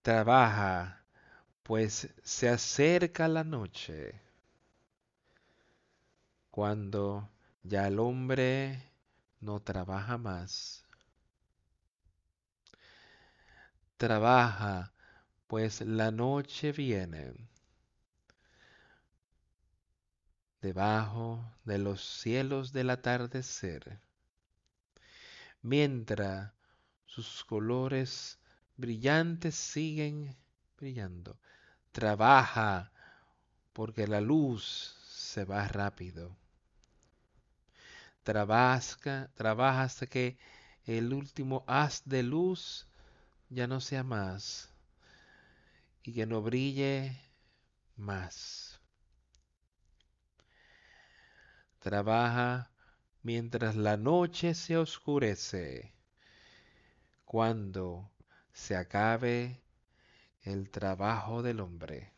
Trabaja, 0.00 1.04
pues 1.62 2.08
se 2.22 2.48
acerca 2.48 3.28
la 3.28 3.44
noche 3.44 4.18
cuando 6.50 7.28
ya 7.62 7.88
el 7.88 7.98
hombre 7.98 8.82
no 9.38 9.60
trabaja 9.60 10.16
más. 10.16 10.87
Trabaja, 13.98 14.94
pues 15.46 15.82
la 15.82 16.10
noche 16.10 16.72
viene. 16.72 17.34
Debajo 20.62 21.44
de 21.64 21.78
los 21.78 22.02
cielos 22.02 22.72
del 22.72 22.88
atardecer, 22.88 24.00
mientras 25.60 26.52
sus 27.04 27.44
colores 27.44 28.38
brillantes 28.76 29.54
siguen 29.54 30.34
brillando. 30.78 31.38
Trabaja, 31.92 32.90
porque 33.74 34.06
la 34.06 34.22
luz 34.22 34.96
se 35.06 35.44
va 35.44 35.68
rápido 35.68 36.36
trabaja, 38.28 39.30
trabaja 39.34 39.82
hasta 39.84 40.06
que 40.06 40.36
el 40.84 41.14
último 41.14 41.64
haz 41.66 42.02
de 42.04 42.22
luz 42.22 42.87
ya 43.50 43.66
no 43.66 43.80
sea 43.80 44.02
más 44.02 44.70
y 46.02 46.12
que 46.12 46.26
no 46.26 46.42
brille 46.42 47.18
más. 47.96 48.80
Trabaja 51.80 52.70
mientras 53.22 53.76
la 53.76 53.96
noche 53.96 54.54
se 54.54 54.76
oscurece, 54.76 55.92
cuando 57.24 58.10
se 58.52 58.76
acabe 58.76 59.60
el 60.42 60.70
trabajo 60.70 61.42
del 61.42 61.60
hombre. 61.60 62.17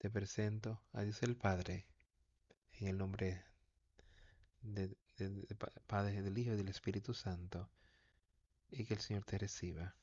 Te 0.00 0.08
presento 0.08 0.80
a 0.94 1.02
Dios 1.02 1.22
el 1.22 1.36
Padre, 1.36 1.86
en 2.72 2.88
el 2.88 2.96
nombre 2.96 3.44
del 4.62 4.96
Padre, 5.86 6.22
del 6.22 6.38
Hijo 6.38 6.54
y 6.54 6.56
del 6.56 6.70
Espíritu 6.70 7.12
Santo, 7.12 7.68
y 8.70 8.86
que 8.86 8.94
el 8.94 9.00
Señor 9.00 9.26
te 9.26 9.36
reciba. 9.36 9.94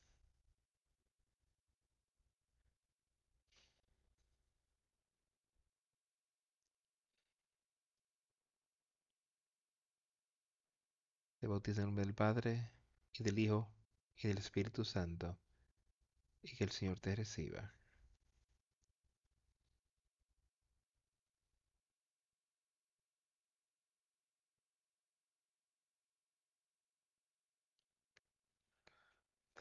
Te 11.40 11.48
bautizo 11.48 11.80
en 11.80 11.82
el 11.82 11.86
nombre 11.86 12.04
del 12.04 12.14
Padre, 12.14 12.70
y 13.14 13.24
del 13.24 13.36
Hijo, 13.36 13.68
y 14.16 14.28
del 14.28 14.38
Espíritu 14.38 14.84
Santo, 14.84 15.36
y 16.40 16.54
que 16.54 16.62
el 16.62 16.70
Señor 16.70 17.00
te 17.00 17.16
reciba. 17.16 17.77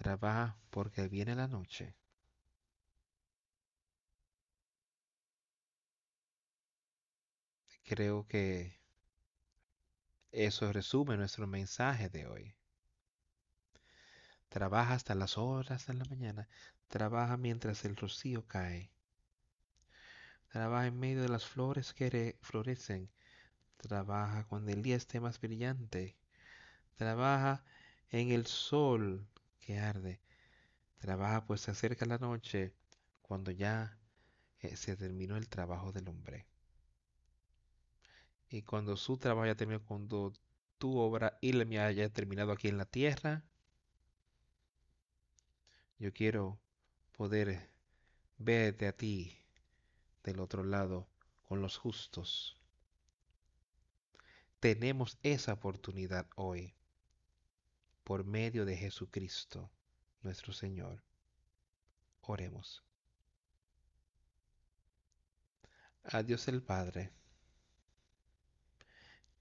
Trabaja 0.07 0.55
porque 0.69 1.09
viene 1.09 1.35
la 1.35 1.49
noche. 1.49 1.93
Creo 7.83 8.25
que 8.25 8.79
Eso 10.31 10.71
resume 10.71 11.17
nuestro 11.17 11.45
mensaje 11.45 12.07
de 12.07 12.25
hoy. 12.25 12.55
Trabaja 14.47 14.93
hasta 14.93 15.13
las 15.13 15.37
horas 15.37 15.87
de 15.87 15.95
la 15.95 16.05
mañana. 16.05 16.47
Trabaja 16.87 17.35
mientras 17.35 17.83
el 17.83 17.97
rocío 17.97 18.47
cae. 18.47 18.89
Trabaja 20.53 20.87
en 20.87 20.97
medio 20.97 21.21
de 21.21 21.27
las 21.27 21.45
flores 21.45 21.93
que 21.93 22.37
florecen. 22.41 23.09
Trabaja 23.75 24.45
cuando 24.45 24.71
el 24.71 24.83
día 24.83 24.95
esté 24.95 25.19
más 25.19 25.41
brillante. 25.41 26.15
Trabaja 26.95 27.65
en 28.09 28.31
el 28.31 28.45
sol 28.45 29.27
que 29.67 29.77
arde. 29.77 30.21
Trabaja 30.97 31.45
pues 31.45 31.59
se 31.59 31.71
acerca 31.71 32.05
la 32.05 32.17
noche 32.17 32.73
cuando 33.21 33.51
ya 33.51 33.99
eh, 34.59 34.77
se 34.77 34.95
terminó 34.95 35.35
el 35.35 35.49
trabajo 35.49 35.91
del 35.91 36.07
hombre. 36.07 36.47
Y 38.49 38.61
cuando 38.61 38.95
su 38.95 39.17
trabajo 39.17 39.43
haya 39.43 39.55
terminado, 39.55 39.85
cuando 39.85 40.31
tu 40.77 40.97
obra 40.97 41.37
y 41.41 41.51
la 41.51 41.65
mía 41.65 41.85
haya 41.85 42.07
terminado 42.07 42.53
aquí 42.53 42.69
en 42.69 42.77
la 42.77 42.85
tierra, 42.85 43.43
yo 45.99 46.13
quiero 46.13 46.61
poder 47.11 47.69
verte 48.37 48.87
a 48.87 48.93
ti 48.95 49.37
del 50.23 50.39
otro 50.39 50.63
lado 50.63 51.09
con 51.41 51.61
los 51.61 51.75
justos. 51.75 52.57
Tenemos 54.61 55.17
esa 55.23 55.51
oportunidad 55.51 56.25
hoy 56.37 56.76
por 58.07 58.23
medio 58.23 58.63
de 58.63 58.77
Jesucristo, 58.77 59.69
nuestro 60.21 60.53
Señor. 60.53 61.03
Oremos. 62.21 62.81
A 66.05 66.23
Dios 66.23 66.47
el 66.47 66.63
Padre. 66.63 67.11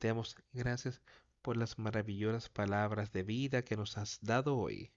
Te 0.01 0.09
damos 0.09 0.34
gracias 0.52 1.01
por 1.43 1.56
las 1.56 1.78
maravillosas 1.78 2.48
palabras 2.48 3.12
de 3.12 3.22
vida 3.22 3.62
que 3.62 3.76
nos 3.76 3.97
has 3.98 4.18
dado 4.20 4.59
hoy 4.59 4.90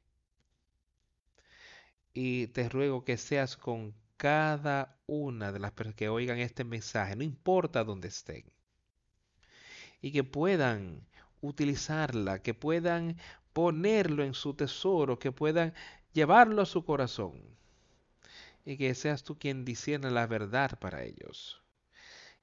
y 2.11 2.47
te 2.47 2.69
ruego 2.69 3.05
que 3.05 3.17
seas 3.17 3.55
con 3.55 3.93
cada 4.17 4.99
una 5.05 5.51
de 5.51 5.59
las 5.59 5.73
personas 5.73 5.95
que 5.95 6.09
oigan 6.09 6.39
este 6.39 6.63
mensaje, 6.63 7.15
no 7.15 7.23
importa 7.23 7.83
dónde 7.83 8.07
estén, 8.07 8.51
y 10.01 10.11
que 10.11 10.23
puedan 10.23 11.07
utilizarla, 11.41 12.41
que 12.41 12.55
puedan 12.55 13.15
ponerlo 13.59 14.23
en 14.23 14.33
su 14.33 14.53
tesoro, 14.53 15.19
que 15.19 15.33
puedan 15.33 15.73
llevarlo 16.13 16.61
a 16.61 16.65
su 16.65 16.85
corazón, 16.85 17.41
y 18.63 18.77
que 18.77 18.95
seas 18.95 19.21
tú 19.21 19.37
quien 19.37 19.65
discierne 19.65 20.09
la 20.11 20.27
verdad 20.27 20.79
para 20.79 21.03
ellos, 21.03 21.61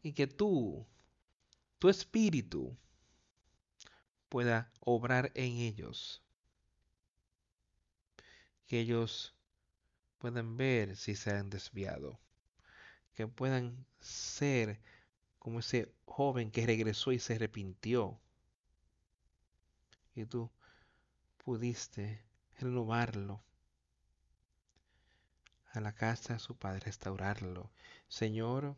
y 0.02 0.12
que 0.12 0.26
tú, 0.26 0.86
tu 1.78 1.88
espíritu, 1.88 2.76
pueda 4.28 4.70
obrar 4.80 5.32
en 5.34 5.52
ellos, 5.52 6.22
que 8.66 8.80
ellos 8.80 9.34
puedan 10.18 10.58
ver 10.58 10.96
si 10.96 11.14
se 11.14 11.30
han 11.30 11.48
desviado, 11.48 12.20
que 13.14 13.26
puedan 13.26 13.86
ser 14.00 14.82
como 15.38 15.60
ese 15.60 15.90
joven 16.04 16.50
que 16.50 16.66
regresó 16.66 17.10
y 17.10 17.18
se 17.18 17.36
arrepintió. 17.36 18.20
Y 20.14 20.26
tú 20.26 20.50
pudiste 21.46 22.20
renovarlo 22.58 23.40
a 25.72 25.80
la 25.80 25.94
casa 25.94 26.34
de 26.34 26.40
su 26.40 26.58
padre, 26.58 26.80
restaurarlo. 26.80 27.70
Señor, 28.08 28.76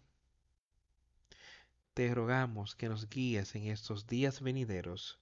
te 1.94 2.14
rogamos 2.14 2.76
que 2.76 2.90
nos 2.90 3.08
guíes 3.08 3.54
en 3.54 3.68
estos 3.68 4.06
días 4.06 4.42
venideros 4.42 5.18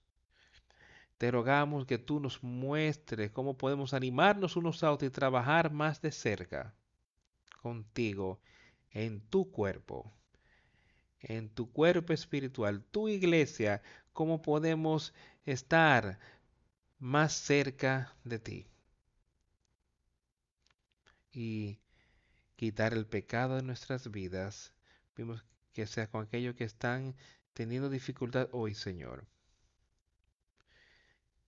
te 1.19 1.31
rogamos 1.31 1.87
que 1.87 1.99
tú 1.99 2.21
nos 2.21 2.43
muestres 2.43 3.31
cómo 3.31 3.57
podemos 3.57 3.95
animarnos 3.95 4.57
unos 4.57 4.83
a 4.83 4.93
otros 4.93 5.09
y 5.09 5.13
trabajar 5.13 5.73
más 5.73 6.03
de 6.03 6.13
cerca 6.13 6.75
contigo 7.63 8.39
en 8.91 9.21
tu 9.21 9.51
cuerpo, 9.51 10.13
en 11.21 11.49
tu 11.49 11.73
cuerpo 11.73 12.13
espiritual, 12.13 12.83
tu 12.91 13.09
iglesia, 13.09 13.83
cómo 14.13 14.43
podemos 14.43 15.15
estar 15.47 16.19
más 16.99 17.33
cerca 17.33 18.15
de 18.25 18.39
ti 18.39 18.67
y 21.33 21.79
quitar 22.57 22.93
el 22.95 23.07
pecado 23.07 23.57
de 23.57 23.63
nuestras 23.63 24.11
vidas. 24.11 24.73
Vimos 25.17 25.45
que 25.73 25.87
sea 25.87 26.11
con 26.11 26.25
aquellos 26.25 26.55
que 26.57 26.65
están 26.65 27.15
teniendo 27.55 27.91
dificultad 27.91 28.49
hoy, 28.53 28.75
Señor 28.75 29.27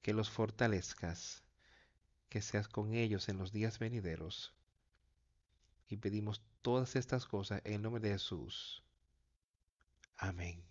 que 0.02 0.12
los 0.12 0.30
fortalezcas, 0.30 1.42
que 2.28 2.42
seas 2.42 2.68
con 2.68 2.94
ellos 2.94 3.28
en 3.28 3.38
los 3.38 3.52
días 3.52 3.78
venideros. 3.78 4.54
Y 5.88 5.96
pedimos 5.96 6.42
todas 6.62 6.96
estas 6.96 7.26
cosas 7.26 7.62
en 7.64 7.82
nombre 7.82 8.00
de 8.00 8.10
Jesús. 8.10 8.82
Amén. 10.16 10.67